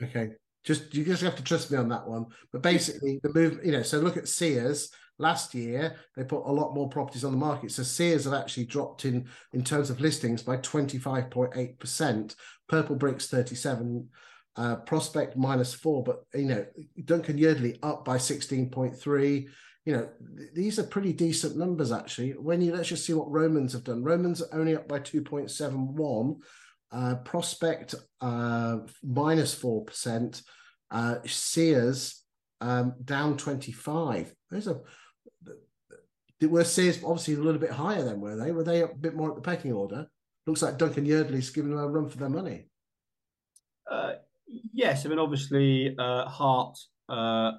Okay, 0.00 0.30
just 0.62 0.94
you 0.94 1.04
just 1.04 1.22
have 1.22 1.36
to 1.36 1.42
trust 1.42 1.72
me 1.72 1.78
on 1.78 1.88
that 1.88 2.06
one. 2.06 2.26
But 2.52 2.62
basically, 2.62 3.18
the 3.24 3.34
move, 3.34 3.58
you 3.64 3.72
know, 3.72 3.82
so 3.82 3.98
look 3.98 4.16
at 4.16 4.28
Sears 4.28 4.90
last 5.18 5.54
year. 5.54 5.96
They 6.16 6.22
put 6.22 6.46
a 6.46 6.52
lot 6.52 6.72
more 6.72 6.88
properties 6.88 7.24
on 7.24 7.32
the 7.32 7.36
market. 7.38 7.72
So 7.72 7.82
Sears 7.82 8.24
have 8.24 8.34
actually 8.34 8.66
dropped 8.66 9.04
in 9.04 9.28
in 9.52 9.64
terms 9.64 9.90
of 9.90 10.00
listings 10.00 10.42
by 10.44 10.58
twenty 10.58 10.98
five 10.98 11.30
point 11.30 11.52
eight 11.56 11.80
percent. 11.80 12.36
Purplebricks 12.70 13.26
thirty 13.26 13.56
seven. 13.56 14.08
Uh, 14.54 14.76
Prospect 14.76 15.36
minus 15.36 15.72
four, 15.72 16.02
but 16.02 16.24
you 16.34 16.46
know 16.46 16.66
Duncan 17.04 17.38
Yardley 17.38 17.78
up 17.82 18.04
by 18.04 18.18
sixteen 18.18 18.68
point 18.68 18.94
three. 18.94 19.48
You 19.86 19.92
know 19.94 20.08
th- 20.36 20.50
these 20.54 20.78
are 20.78 20.84
pretty 20.84 21.12
decent 21.12 21.56
numbers 21.56 21.90
actually. 21.90 22.32
When 22.32 22.60
you 22.60 22.74
let's 22.74 22.90
just 22.90 23.06
see 23.06 23.14
what 23.14 23.30
Romans 23.30 23.72
have 23.72 23.84
done. 23.84 24.02
Romans 24.04 24.42
are 24.42 24.58
only 24.58 24.76
up 24.76 24.88
by 24.88 24.98
two 24.98 25.22
point 25.22 25.50
seven 25.50 25.94
one. 25.94 26.36
Uh, 26.90 27.14
Prospect 27.24 27.94
uh, 28.20 28.80
minus 29.02 29.54
four 29.54 29.84
percent. 29.84 30.42
Uh, 30.90 31.16
Sears 31.24 32.22
um, 32.60 32.94
down 33.02 33.38
twenty 33.38 33.72
five. 33.72 34.34
There's 34.50 34.68
a 34.68 34.80
were 36.46 36.64
Sears 36.64 37.02
obviously 37.04 37.34
a 37.34 37.38
little 37.38 37.60
bit 37.60 37.70
higher 37.70 38.04
then, 38.04 38.20
were 38.20 38.36
they? 38.36 38.52
Were 38.52 38.64
they 38.64 38.82
a 38.82 38.88
bit 38.88 39.14
more 39.14 39.30
at 39.30 39.36
the 39.36 39.42
pecking 39.42 39.72
order? 39.72 40.08
Looks 40.46 40.62
like 40.62 40.78
Duncan 40.78 41.06
Yardley's 41.06 41.50
giving 41.50 41.70
them 41.70 41.78
a 41.78 41.88
run 41.88 42.08
for 42.08 42.18
their 42.18 42.28
money. 42.28 42.66
Uh, 43.90 44.14
Yes, 44.72 45.06
I 45.06 45.08
mean 45.08 45.18
obviously 45.18 45.94
uh, 45.98 46.26
Hart 46.26 46.78
uh, 47.08 47.52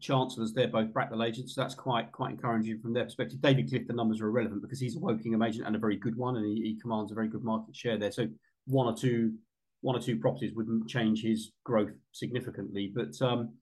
chancellors 0.00 0.52
they're 0.52 0.68
both 0.68 0.92
Bracknell 0.92 1.24
agents, 1.24 1.54
so 1.54 1.60
that's 1.60 1.74
quite 1.74 2.12
quite 2.12 2.32
encouraging 2.32 2.80
from 2.80 2.92
their 2.92 3.04
perspective. 3.04 3.40
David 3.40 3.68
Cliff, 3.68 3.86
the 3.86 3.92
numbers 3.92 4.20
are 4.20 4.28
irrelevant 4.28 4.62
because 4.62 4.80
he's 4.80 4.96
a 4.96 5.00
Wokingham 5.00 5.46
agent 5.46 5.66
and 5.66 5.76
a 5.76 5.78
very 5.78 5.96
good 5.96 6.16
one, 6.16 6.36
and 6.36 6.46
he, 6.46 6.62
he, 6.62 6.80
commands 6.80 7.12
a 7.12 7.14
very 7.14 7.28
good 7.28 7.44
market 7.44 7.74
share 7.74 7.98
there. 7.98 8.12
So 8.12 8.28
one 8.66 8.86
or 8.86 8.96
two 8.96 9.34
one 9.80 9.96
or 9.96 10.00
two 10.00 10.18
properties 10.18 10.54
wouldn't 10.54 10.88
change 10.88 11.22
his 11.22 11.52
growth 11.64 11.92
significantly, 12.12 12.92
but. 12.94 13.20
Um, 13.20 13.54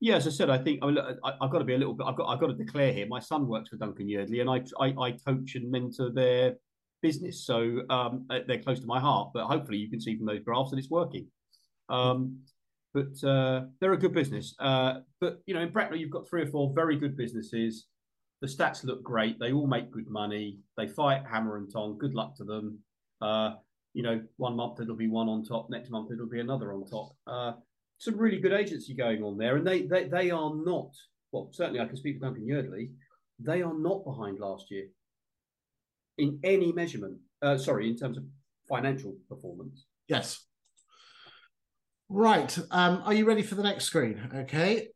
yeah, 0.00 0.16
as 0.16 0.26
I 0.26 0.30
said, 0.30 0.50
I 0.50 0.58
think 0.58 0.80
I 0.82 0.86
mean, 0.86 0.96
look, 0.96 1.18
I, 1.24 1.32
have 1.40 1.50
got 1.50 1.60
to 1.60 1.64
be 1.64 1.74
a 1.74 1.78
little 1.78 1.94
bit. 1.94 2.06
I've 2.06 2.16
got 2.16 2.26
I've 2.26 2.40
got 2.40 2.48
to 2.48 2.54
declare 2.54 2.92
here. 2.92 3.06
My 3.06 3.20
son 3.20 3.46
works 3.48 3.70
for 3.70 3.76
Duncan 3.76 4.06
Yardley, 4.06 4.40
and 4.40 4.50
I 4.50 4.62
I, 4.78 4.88
I 5.00 5.12
coach 5.12 5.54
and 5.54 5.70
mentor 5.70 6.10
their 6.10 6.56
business, 7.00 7.46
so 7.46 7.80
um, 7.88 8.26
they're 8.28 8.62
close 8.62 8.80
to 8.80 8.86
my 8.86 9.00
heart. 9.00 9.30
But 9.32 9.46
hopefully, 9.46 9.78
you 9.78 9.88
can 9.88 10.00
see 10.00 10.16
from 10.16 10.26
those 10.26 10.40
graphs 10.40 10.72
that 10.72 10.78
it's 10.78 10.90
working. 10.90 11.28
Um, 11.88 12.40
but 12.92 13.22
uh, 13.28 13.62
they're 13.80 13.92
a 13.92 13.98
good 13.98 14.14
business. 14.14 14.54
Uh, 14.58 15.00
but 15.20 15.40
you 15.46 15.54
know, 15.54 15.60
in 15.60 15.70
Bracknell, 15.70 15.98
you've 15.98 16.10
got 16.10 16.28
three 16.28 16.42
or 16.42 16.46
four 16.46 16.72
very 16.74 16.96
good 16.96 17.16
businesses. 17.16 17.86
The 18.40 18.46
stats 18.46 18.84
look 18.84 19.02
great. 19.02 19.38
They 19.38 19.52
all 19.52 19.66
make 19.66 19.90
good 19.90 20.08
money. 20.08 20.58
They 20.76 20.86
fight 20.86 21.22
hammer 21.28 21.56
and 21.56 21.70
tong. 21.72 21.98
Good 21.98 22.14
luck 22.14 22.36
to 22.36 22.44
them. 22.44 22.78
Uh, 23.20 23.54
you 23.94 24.02
know, 24.02 24.22
one 24.36 24.56
month 24.56 24.80
it'll 24.80 24.96
be 24.96 25.08
one 25.08 25.28
on 25.28 25.44
top. 25.44 25.70
Next 25.70 25.90
month 25.90 26.10
it'll 26.12 26.28
be 26.28 26.40
another 26.40 26.72
on 26.72 26.84
top. 26.86 27.12
Uh, 27.26 27.52
some 27.98 28.16
really 28.16 28.38
good 28.38 28.52
agency 28.52 28.94
going 28.94 29.22
on 29.22 29.38
there, 29.38 29.56
and 29.56 29.66
they 29.66 29.82
they 29.82 30.04
they 30.04 30.30
are 30.30 30.52
not. 30.54 30.90
Well, 31.32 31.48
certainly 31.52 31.80
I 31.80 31.86
can 31.86 31.96
speak 31.96 32.18
for 32.18 32.26
Duncan 32.26 32.46
Yardley. 32.46 32.90
They 33.40 33.62
are 33.62 33.74
not 33.74 34.04
behind 34.04 34.38
last 34.38 34.70
year 34.70 34.86
in 36.18 36.38
any 36.44 36.72
measurement. 36.72 37.18
Uh, 37.42 37.58
sorry, 37.58 37.88
in 37.88 37.96
terms 37.96 38.16
of 38.16 38.24
financial 38.68 39.16
performance. 39.28 39.86
Yes. 40.08 40.43
Right. 42.14 42.56
Um, 42.70 43.02
are 43.04 43.12
you 43.12 43.24
ready 43.24 43.42
for 43.42 43.56
the 43.56 43.64
next 43.64 43.86
screen? 43.86 44.20
Okay. 44.32 44.90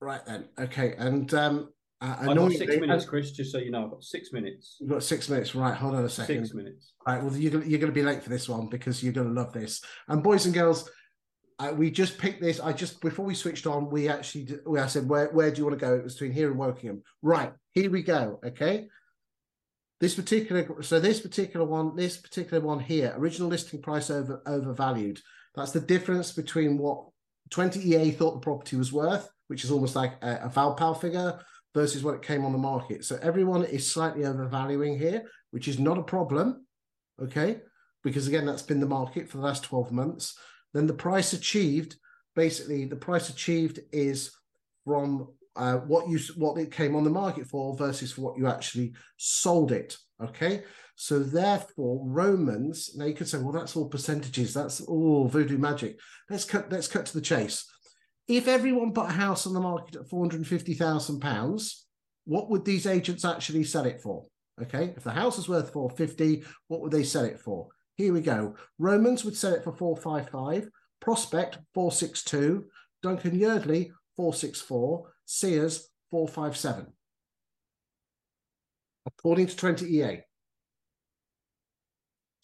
Right 0.00 0.24
then. 0.24 0.48
Okay. 0.58 0.94
And 0.96 1.32
um, 1.34 1.68
uh, 2.00 2.16
I've 2.20 2.36
got 2.38 2.52
six 2.52 2.74
minutes, 2.80 3.04
Chris. 3.04 3.32
Just 3.32 3.52
so 3.52 3.58
you 3.58 3.70
know, 3.70 3.84
I've 3.84 3.90
got 3.90 4.02
six 4.02 4.32
minutes. 4.32 4.78
You've 4.80 4.88
got 4.88 5.02
six 5.02 5.28
minutes. 5.28 5.54
Right. 5.54 5.74
Hold 5.74 5.94
on 5.94 6.06
a 6.06 6.08
second. 6.08 6.46
Six 6.46 6.54
minutes. 6.54 6.94
Right. 7.06 7.22
Well, 7.22 7.36
you're 7.36 7.62
you're 7.62 7.78
going 7.78 7.92
to 7.92 8.00
be 8.00 8.02
late 8.02 8.22
for 8.22 8.30
this 8.30 8.48
one 8.48 8.68
because 8.70 9.02
you're 9.02 9.12
going 9.12 9.28
to 9.28 9.32
love 9.34 9.52
this. 9.52 9.82
And 10.08 10.22
boys 10.22 10.46
and 10.46 10.54
girls, 10.54 10.88
uh, 11.58 11.74
we 11.76 11.90
just 11.90 12.16
picked 12.16 12.40
this. 12.40 12.60
I 12.60 12.72
just 12.72 13.02
before 13.02 13.26
we 13.26 13.34
switched 13.34 13.66
on, 13.66 13.90
we 13.90 14.08
actually 14.08 14.48
we 14.64 14.80
I 14.80 14.86
said, 14.86 15.06
where 15.06 15.28
where 15.32 15.50
do 15.50 15.58
you 15.58 15.66
want 15.66 15.78
to 15.78 15.84
go? 15.84 15.96
It 15.96 16.04
was 16.04 16.14
between 16.14 16.32
here 16.32 16.50
and 16.50 16.58
Wokingham. 16.58 17.02
Right. 17.20 17.52
Here 17.72 17.90
we 17.90 18.02
go. 18.02 18.40
Okay. 18.42 18.88
This 20.00 20.14
particular 20.14 20.82
so 20.82 20.98
this 20.98 21.20
particular 21.20 21.66
one, 21.66 21.94
this 21.94 22.16
particular 22.16 22.64
one 22.64 22.80
here, 22.80 23.12
original 23.18 23.50
listing 23.50 23.82
price 23.82 24.08
over 24.08 24.40
overvalued. 24.46 25.20
That's 25.56 25.72
the 25.72 25.80
difference 25.80 26.32
between 26.32 26.78
what 26.78 27.06
20EA 27.50 28.16
thought 28.16 28.34
the 28.34 28.40
property 28.40 28.76
was 28.76 28.92
worth, 28.92 29.28
which 29.48 29.64
is 29.64 29.70
almost 29.70 29.96
like 29.96 30.14
a, 30.22 30.40
a 30.44 30.48
Valpal 30.48 31.00
figure, 31.00 31.38
versus 31.74 32.02
what 32.02 32.14
it 32.14 32.22
came 32.22 32.44
on 32.44 32.52
the 32.52 32.58
market. 32.58 33.04
So 33.04 33.18
everyone 33.20 33.64
is 33.64 33.90
slightly 33.90 34.24
overvaluing 34.24 34.98
here, 34.98 35.24
which 35.50 35.68
is 35.68 35.78
not 35.78 35.98
a 35.98 36.02
problem. 36.02 36.66
Okay. 37.22 37.60
Because 38.02 38.26
again, 38.26 38.46
that's 38.46 38.62
been 38.62 38.80
the 38.80 38.86
market 38.86 39.28
for 39.28 39.38
the 39.38 39.42
last 39.42 39.64
12 39.64 39.92
months. 39.92 40.38
Then 40.72 40.86
the 40.86 40.94
price 40.94 41.32
achieved, 41.32 41.96
basically, 42.34 42.84
the 42.84 42.96
price 42.96 43.28
achieved 43.28 43.80
is 43.92 44.30
from 44.84 45.28
uh, 45.56 45.78
what 45.78 46.08
you 46.08 46.18
what 46.36 46.58
it 46.58 46.70
came 46.70 46.94
on 46.94 47.02
the 47.04 47.10
market 47.10 47.46
for 47.46 47.76
versus 47.76 48.12
for 48.12 48.20
what 48.20 48.38
you 48.38 48.46
actually 48.46 48.92
sold 49.16 49.72
it. 49.72 49.96
Okay, 50.22 50.62
so 50.96 51.18
therefore, 51.18 52.00
Romans. 52.04 52.96
Now 52.96 53.04
you 53.04 53.14
could 53.14 53.28
say, 53.28 53.38
well, 53.38 53.52
that's 53.52 53.76
all 53.76 53.88
percentages. 53.88 54.54
That's 54.54 54.80
all 54.80 55.28
voodoo 55.28 55.58
magic. 55.58 56.00
Let's 56.30 56.46
cut. 56.46 56.72
Let's 56.72 56.88
cut 56.88 57.04
to 57.06 57.14
the 57.14 57.20
chase. 57.20 57.70
If 58.26 58.48
everyone 58.48 58.94
put 58.94 59.10
a 59.10 59.12
house 59.12 59.46
on 59.46 59.52
the 59.52 59.60
market 59.60 59.96
at 59.96 60.08
four 60.08 60.24
hundred 60.24 60.44
fifty 60.46 60.72
thousand 60.72 61.20
pounds, 61.20 61.86
what 62.24 62.50
would 62.50 62.64
these 62.64 62.86
agents 62.86 63.26
actually 63.26 63.64
sell 63.64 63.84
it 63.84 64.00
for? 64.00 64.24
Okay, 64.60 64.94
if 64.96 65.04
the 65.04 65.10
house 65.10 65.38
is 65.38 65.50
worth 65.50 65.70
four 65.70 65.90
fifty, 65.90 66.44
what 66.68 66.80
would 66.80 66.92
they 66.92 67.04
sell 67.04 67.24
it 67.24 67.38
for? 67.38 67.68
Here 67.96 68.14
we 68.14 68.22
go. 68.22 68.56
Romans 68.78 69.22
would 69.22 69.36
sell 69.36 69.52
it 69.52 69.64
for 69.64 69.72
four 69.72 69.98
five 69.98 70.30
five. 70.30 70.66
Prospect 71.00 71.58
four 71.74 71.92
six 71.92 72.24
two. 72.24 72.64
Duncan 73.02 73.38
Yardley 73.38 73.92
four 74.16 74.32
six 74.32 74.62
four. 74.62 75.12
Sears 75.26 75.90
four 76.10 76.26
five 76.26 76.56
seven. 76.56 76.86
According 79.04 79.48
to 79.48 79.56
20 79.56 79.86
EA. 79.86 80.20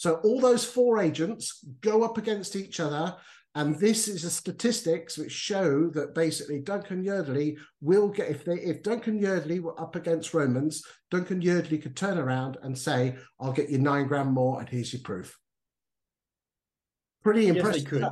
So 0.03 0.17
all 0.25 0.41
those 0.41 0.65
four 0.65 0.99
agents 0.99 1.65
go 1.81 2.03
up 2.03 2.19
against 2.19 2.57
each 2.57 2.81
other. 2.81 3.15
And 3.55 3.79
this 3.79 4.09
is 4.09 4.25
a 4.25 4.31
statistics 4.31 5.17
which 5.17 5.31
show 5.31 5.91
that 5.91 6.13
basically 6.13 6.59
Duncan 6.59 7.05
Yardley 7.05 7.57
will 7.81 8.09
get 8.09 8.29
if 8.29 8.45
they 8.45 8.55
if 8.55 8.83
Duncan 8.83 9.17
Yardley 9.17 9.61
were 9.61 9.81
up 9.81 9.95
against 9.95 10.35
Romans, 10.35 10.83
Duncan 11.13 11.41
Yardley 11.41 11.79
could 11.79 11.95
turn 11.95 12.19
around 12.19 12.57
and 12.65 12.77
say, 12.77 13.15
"I'll 13.39 13.53
get 13.53 13.71
you 13.71 13.79
nine 13.79 14.09
grand 14.09 14.33
more, 14.33 14.59
and 14.59 14.69
here's 14.69 14.93
your 14.93 15.03
proof." 15.03 15.39
Pretty 17.23 17.47
impressive. 17.47 17.83
Yes, 17.93 18.11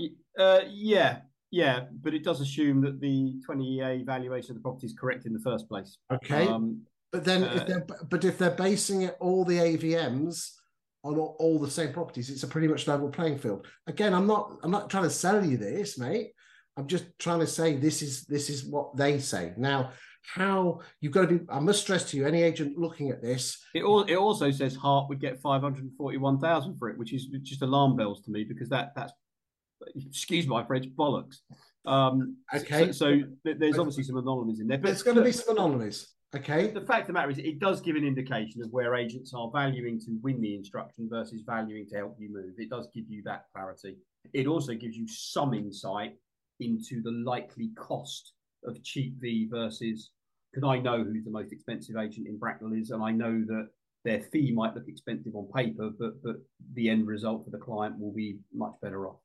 could. 0.00 0.10
Uh, 0.36 0.60
yeah, 0.70 1.20
yeah, 1.52 1.84
but 2.02 2.14
it 2.14 2.24
does 2.24 2.40
assume 2.40 2.80
that 2.80 2.98
the 2.98 3.34
20EA 3.48 4.02
valuation 4.04 4.50
of 4.50 4.56
the 4.56 4.62
property 4.62 4.86
is 4.86 4.94
correct 4.98 5.26
in 5.26 5.32
the 5.32 5.40
first 5.40 5.68
place. 5.68 5.98
Okay, 6.12 6.48
um, 6.48 6.80
but 7.12 7.24
then 7.24 7.44
uh, 7.44 7.64
if 7.68 8.08
but 8.08 8.24
if 8.24 8.38
they're 8.38 8.50
basing 8.50 9.02
it 9.02 9.16
all 9.20 9.44
the 9.44 9.58
AVMs 9.58 10.54
on 11.04 11.18
all, 11.18 11.36
all, 11.38 11.58
the 11.58 11.70
same 11.70 11.92
properties, 11.92 12.30
it's 12.30 12.42
a 12.42 12.48
pretty 12.48 12.68
much 12.68 12.86
level 12.86 13.08
playing 13.08 13.38
field. 13.38 13.66
Again, 13.86 14.14
I'm 14.14 14.26
not 14.26 14.58
I'm 14.62 14.70
not 14.70 14.90
trying 14.90 15.04
to 15.04 15.10
sell 15.10 15.44
you 15.44 15.56
this, 15.56 15.98
mate. 15.98 16.32
I'm 16.76 16.86
just 16.86 17.04
trying 17.18 17.40
to 17.40 17.46
say 17.46 17.76
this 17.76 18.02
is 18.02 18.24
this 18.24 18.48
is 18.48 18.64
what 18.64 18.96
they 18.96 19.18
say. 19.18 19.52
Now, 19.56 19.92
how 20.22 20.80
you've 21.00 21.12
got 21.12 21.28
to 21.28 21.38
be 21.38 21.46
I 21.50 21.58
must 21.58 21.82
stress 21.82 22.10
to 22.10 22.16
you, 22.16 22.26
any 22.26 22.42
agent 22.42 22.78
looking 22.78 23.10
at 23.10 23.22
this. 23.22 23.58
It 23.74 23.82
all 23.82 24.02
it 24.02 24.14
also 24.14 24.50
says 24.50 24.74
Hart 24.74 25.08
would 25.08 25.20
get 25.20 25.40
five 25.40 25.62
hundred 25.62 25.84
and 25.84 25.96
forty 25.96 26.18
one 26.18 26.38
thousand 26.38 26.78
for 26.78 26.88
it, 26.88 26.98
which 26.98 27.12
is 27.12 27.26
just 27.42 27.62
alarm 27.62 27.96
bells 27.96 28.22
to 28.22 28.30
me 28.30 28.44
because 28.44 28.68
that 28.68 28.92
that's 28.94 29.12
excuse 29.96 30.46
my 30.46 30.64
French 30.64 30.86
bollocks. 30.96 31.38
Um, 31.84 32.36
okay. 32.54 32.92
So, 32.92 33.20
so 33.20 33.22
there's 33.44 33.78
obviously 33.78 34.04
some 34.04 34.16
anomalies 34.16 34.60
in 34.60 34.68
there, 34.68 34.78
but 34.78 34.86
there's 34.86 35.02
going 35.02 35.16
to 35.16 35.24
be 35.24 35.32
some 35.32 35.56
anomalies. 35.56 36.08
Okay. 36.34 36.68
The 36.68 36.80
fact 36.80 37.02
of 37.02 37.06
the 37.08 37.12
matter 37.12 37.30
is, 37.30 37.38
it 37.38 37.58
does 37.58 37.80
give 37.82 37.96
an 37.96 38.04
indication 38.04 38.62
of 38.62 38.70
where 38.70 38.94
agents 38.94 39.34
are 39.34 39.50
valuing 39.52 40.00
to 40.00 40.18
win 40.22 40.40
the 40.40 40.54
instruction 40.54 41.08
versus 41.10 41.42
valuing 41.44 41.86
to 41.88 41.96
help 41.96 42.16
you 42.18 42.32
move. 42.32 42.54
It 42.58 42.70
does 42.70 42.88
give 42.94 43.04
you 43.08 43.22
that 43.24 43.44
clarity. 43.54 43.96
It 44.32 44.46
also 44.46 44.72
gives 44.74 44.96
you 44.96 45.06
some 45.06 45.52
insight 45.52 46.14
into 46.60 47.02
the 47.02 47.10
likely 47.10 47.70
cost 47.76 48.32
of 48.64 48.82
cheap 48.82 49.14
V 49.20 49.48
versus 49.50 50.10
because 50.52 50.68
I 50.68 50.78
know 50.78 51.02
who 51.02 51.22
the 51.22 51.30
most 51.30 51.52
expensive 51.52 51.96
agent 51.96 52.26
in 52.28 52.38
Bracknell 52.38 52.74
is, 52.74 52.90
and 52.90 53.02
I 53.02 53.10
know 53.10 53.44
that 53.46 53.68
their 54.04 54.20
fee 54.20 54.52
might 54.52 54.74
look 54.74 54.88
expensive 54.88 55.34
on 55.34 55.48
paper, 55.54 55.90
but 55.98 56.22
but 56.22 56.36
the 56.74 56.88
end 56.88 57.06
result 57.06 57.44
for 57.44 57.50
the 57.50 57.58
client 57.58 57.98
will 57.98 58.12
be 58.12 58.38
much 58.54 58.74
better 58.80 59.08
off. 59.08 59.21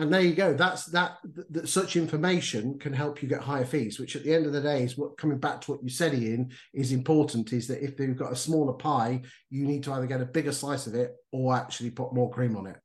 And 0.00 0.10
there 0.10 0.22
you 0.22 0.34
go. 0.34 0.54
That's 0.54 0.86
that, 0.86 1.18
that. 1.50 1.68
Such 1.68 1.94
information 1.94 2.78
can 2.78 2.94
help 2.94 3.22
you 3.22 3.28
get 3.28 3.42
higher 3.42 3.66
fees, 3.66 4.00
which 4.00 4.16
at 4.16 4.24
the 4.24 4.32
end 4.32 4.46
of 4.46 4.54
the 4.54 4.60
day 4.62 4.82
is 4.82 4.96
what 4.96 5.18
coming 5.18 5.36
back 5.36 5.60
to 5.60 5.72
what 5.72 5.82
you 5.82 5.90
said, 5.90 6.14
Ian, 6.14 6.52
is 6.72 6.92
important. 6.92 7.52
Is 7.52 7.68
that 7.68 7.84
if 7.84 8.00
you've 8.00 8.16
got 8.16 8.32
a 8.32 8.36
smaller 8.36 8.72
pie, 8.72 9.20
you 9.50 9.66
need 9.66 9.84
to 9.84 9.92
either 9.92 10.06
get 10.06 10.22
a 10.22 10.24
bigger 10.24 10.52
slice 10.52 10.86
of 10.86 10.94
it 10.94 11.16
or 11.32 11.54
actually 11.54 11.90
put 11.90 12.14
more 12.14 12.30
cream 12.30 12.56
on 12.56 12.66
it. 12.66 12.78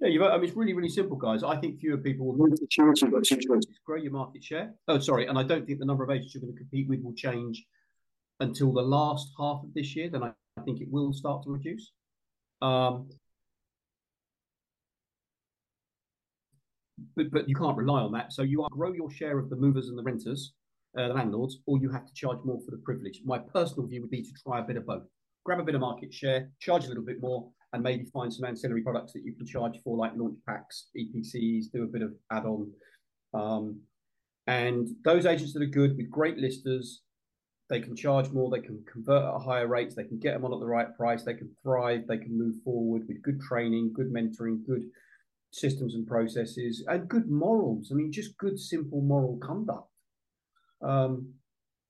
Yeah, 0.00 0.08
you 0.08 0.24
I 0.26 0.34
mean, 0.36 0.48
it's 0.48 0.56
really, 0.56 0.74
really 0.74 0.88
simple, 0.88 1.16
guys. 1.16 1.44
I 1.44 1.56
think 1.58 1.78
fewer 1.78 1.96
people 1.96 2.26
will 2.26 2.36
move 2.36 2.58
to 2.58 2.66
charity, 2.68 3.06
but 3.06 3.24
grow 3.84 3.96
your 3.96 4.10
market 4.10 4.42
share. 4.42 4.74
Oh, 4.88 4.98
sorry, 4.98 5.26
and 5.26 5.38
I 5.38 5.44
don't 5.44 5.64
think 5.64 5.78
the 5.78 5.86
number 5.86 6.02
of 6.02 6.10
agents 6.10 6.34
you're 6.34 6.42
going 6.42 6.54
to 6.54 6.58
compete 6.58 6.88
with 6.88 7.02
will 7.04 7.14
change 7.14 7.64
until 8.40 8.72
the 8.72 8.82
last 8.82 9.30
half 9.38 9.62
of 9.62 9.72
this 9.74 9.94
year. 9.94 10.10
Then 10.10 10.24
I, 10.24 10.32
I 10.58 10.62
think 10.64 10.80
it 10.80 10.90
will 10.90 11.12
start 11.12 11.44
to 11.44 11.50
reduce. 11.50 11.92
Um, 12.60 13.10
but 17.16 17.30
but 17.30 17.48
you 17.48 17.54
can't 17.54 17.76
rely 17.76 18.00
on 18.00 18.12
that. 18.12 18.32
So 18.32 18.42
you 18.42 18.62
either 18.62 18.74
grow 18.74 18.92
your 18.92 19.10
share 19.10 19.38
of 19.38 19.50
the 19.50 19.56
movers 19.56 19.88
and 19.88 19.98
the 19.98 20.02
renters, 20.02 20.52
uh, 20.98 21.08
the 21.08 21.14
landlords, 21.14 21.58
or 21.66 21.78
you 21.78 21.90
have 21.90 22.06
to 22.06 22.14
charge 22.14 22.38
more 22.44 22.60
for 22.64 22.70
the 22.70 22.78
privilege. 22.78 23.20
My 23.24 23.38
personal 23.38 23.86
view 23.86 24.02
would 24.02 24.10
be 24.10 24.22
to 24.22 24.32
try 24.44 24.60
a 24.60 24.62
bit 24.62 24.76
of 24.76 24.86
both. 24.86 25.04
Grab 25.44 25.60
a 25.60 25.64
bit 25.64 25.74
of 25.74 25.80
market 25.80 26.12
share, 26.12 26.50
charge 26.60 26.86
a 26.86 26.88
little 26.88 27.04
bit 27.04 27.20
more, 27.20 27.48
and 27.72 27.82
maybe 27.82 28.04
find 28.06 28.32
some 28.32 28.44
ancillary 28.44 28.82
products 28.82 29.12
that 29.12 29.24
you 29.24 29.32
can 29.32 29.46
charge 29.46 29.78
for, 29.84 29.96
like 29.96 30.12
launch 30.16 30.38
packs, 30.46 30.88
EPCs, 30.96 31.66
do 31.72 31.84
a 31.84 31.86
bit 31.86 32.02
of 32.02 32.14
add-on. 32.32 32.72
Um, 33.32 33.80
and 34.46 34.88
those 35.04 35.26
agents 35.26 35.52
that 35.52 35.62
are 35.62 35.66
good 35.66 35.96
with 35.96 36.10
great 36.10 36.38
listers, 36.38 37.02
they 37.68 37.80
can 37.80 37.96
charge 37.96 38.30
more, 38.30 38.50
they 38.50 38.60
can 38.60 38.82
convert 38.90 39.24
at 39.24 39.40
higher 39.40 39.66
rates, 39.66 39.94
they 39.94 40.04
can 40.04 40.18
get 40.18 40.34
them 40.34 40.44
on 40.44 40.52
at 40.52 40.60
the 40.60 40.66
right 40.66 40.96
price, 40.96 41.24
they 41.24 41.34
can 41.34 41.50
thrive, 41.62 42.06
they 42.06 42.18
can 42.18 42.36
move 42.36 42.56
forward 42.64 43.02
with 43.08 43.22
good 43.22 43.40
training, 43.40 43.92
good 43.92 44.12
mentoring, 44.12 44.64
good 44.66 44.88
systems 45.50 45.94
and 45.94 46.06
processes, 46.06 46.84
and 46.88 47.08
good 47.08 47.30
morals. 47.30 47.88
I 47.90 47.94
mean, 47.94 48.12
just 48.12 48.36
good, 48.38 48.58
simple 48.58 49.00
moral 49.00 49.38
conduct 49.38 49.88
um, 50.82 51.32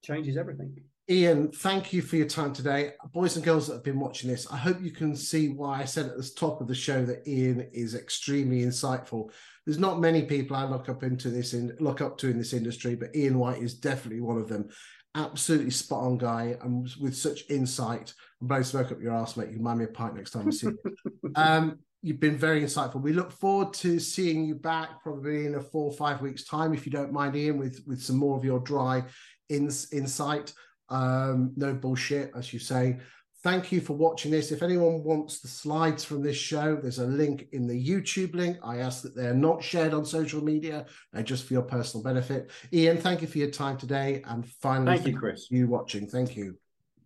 changes 0.03 0.37
everything. 0.37 0.77
Ian, 1.09 1.53
thank 1.53 1.93
you 1.93 2.03
for 2.03 2.17
your 2.17 2.27
time 2.27 2.53
today. 2.53 2.95
Boys 3.13 3.37
and 3.37 3.45
girls 3.45 3.69
that 3.69 3.75
have 3.75 3.85
been 3.85 4.01
watching 4.01 4.29
this, 4.29 4.51
I 4.51 4.57
hope 4.57 4.83
you 4.83 4.91
can 4.91 5.15
see 5.15 5.51
why 5.51 5.81
I 5.81 5.85
said 5.85 6.07
at 6.07 6.17
the 6.17 6.31
top 6.37 6.61
of 6.61 6.67
the 6.67 6.75
show 6.75 7.05
that 7.05 7.29
Ian 7.29 7.69
is 7.73 7.95
extremely 7.95 8.63
insightful. 8.63 9.31
There's 9.65 9.79
not 9.79 10.01
many 10.01 10.23
people 10.23 10.57
I 10.57 10.65
look 10.65 10.89
up 10.89 11.05
into 11.05 11.31
this 11.31 11.55
in 11.55 11.77
look 11.79 12.01
up 12.01 12.19
to 12.19 12.29
in 12.29 12.39
this 12.39 12.53
industry, 12.53 12.97
but 12.97 13.15
Ian 13.15 13.39
White 13.39 13.63
is 13.63 13.75
definitely 13.75 14.21
one 14.21 14.39
of 14.39 14.49
them. 14.49 14.69
Absolutely 15.15 15.71
spot 15.71 16.03
on 16.03 16.19
guy 16.19 16.57
and 16.61 16.89
with 17.01 17.17
such 17.17 17.49
insight. 17.51 18.13
I'm 18.41 18.49
both 18.49 18.67
smoke 18.67 18.91
up 18.91 19.01
your 19.01 19.15
ass, 19.15 19.37
mate. 19.37 19.49
You 19.49 19.55
can 19.55 19.65
buy 19.65 19.77
me 19.77 19.85
a 19.85 19.89
pint 19.89 20.17
next 20.17 20.33
time 20.33 20.49
I 20.49 20.51
see 20.51 20.67
you. 20.67 21.33
um, 21.37 21.79
you've 22.07 22.21
been 22.21 22.39
very 22.39 22.63
insightful. 22.63 23.03
We 23.03 23.13
look 23.13 23.33
forward 23.33 23.75
to 23.75 23.99
seeing 23.99 24.45
you 24.45 24.55
back 24.55 25.03
probably 25.03 25.47
in 25.47 25.57
a 25.57 25.61
four 25.61 25.91
or 25.91 25.93
five 25.93 26.23
weeks' 26.23 26.45
time, 26.45 26.73
if 26.73 26.87
you 26.87 26.93
don't 26.93 27.13
mind, 27.13 27.35
Ian, 27.35 27.59
with 27.59 27.83
with 27.87 28.01
some 28.01 28.17
more 28.17 28.37
of 28.39 28.45
your 28.45 28.61
dry 28.61 29.03
ins, 29.49 29.93
insight. 29.93 30.53
Um, 30.89 31.53
no 31.57 31.75
bullshit, 31.75 32.31
as 32.37 32.53
you 32.53 32.61
say. 32.61 32.99
Thank 33.43 33.73
you 33.73 33.81
for 33.81 33.95
watching 33.95 34.31
this. 34.31 34.53
If 34.53 34.63
anyone 34.63 35.03
wants 35.03 35.41
the 35.41 35.49
slides 35.49 36.05
from 36.05 36.23
this 36.23 36.37
show, 36.37 36.77
there's 36.77 37.01
a 37.01 37.07
link 37.07 37.49
in 37.53 37.67
the 37.67 37.89
YouTube 37.91 38.35
link. 38.35 38.57
I 38.63 38.79
ask 38.79 39.03
that 39.03 39.17
they're 39.17 39.35
not 39.35 39.63
shared 39.63 39.93
on 39.93 40.05
social 40.05 40.43
media, 40.43 40.87
uh, 41.15 41.23
just 41.23 41.45
for 41.45 41.55
your 41.55 41.63
personal 41.63 42.05
benefit. 42.05 42.51
Ian, 42.73 42.99
thank 42.99 43.21
you 43.21 43.29
for 43.29 43.39
your 43.39 43.51
time 43.51 43.77
today. 43.77 44.23
And 44.27 44.47
finally, 44.47 44.97
thank 44.97 45.09
you, 45.09 45.19
Chris. 45.19 45.49
You 45.51 45.67
watching. 45.67 46.09
Thank 46.09 46.37
you. 46.37 46.57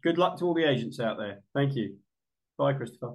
Good 0.03 0.19
luck 0.19 0.39
to 0.39 0.45
all 0.45 0.55
the 0.55 0.65
agents 0.65 1.01
out 1.01 1.17
there. 1.19 1.41
Thank 1.55 1.75
you. 1.75 1.97
Bye, 2.59 2.75
Christopher. 2.75 3.15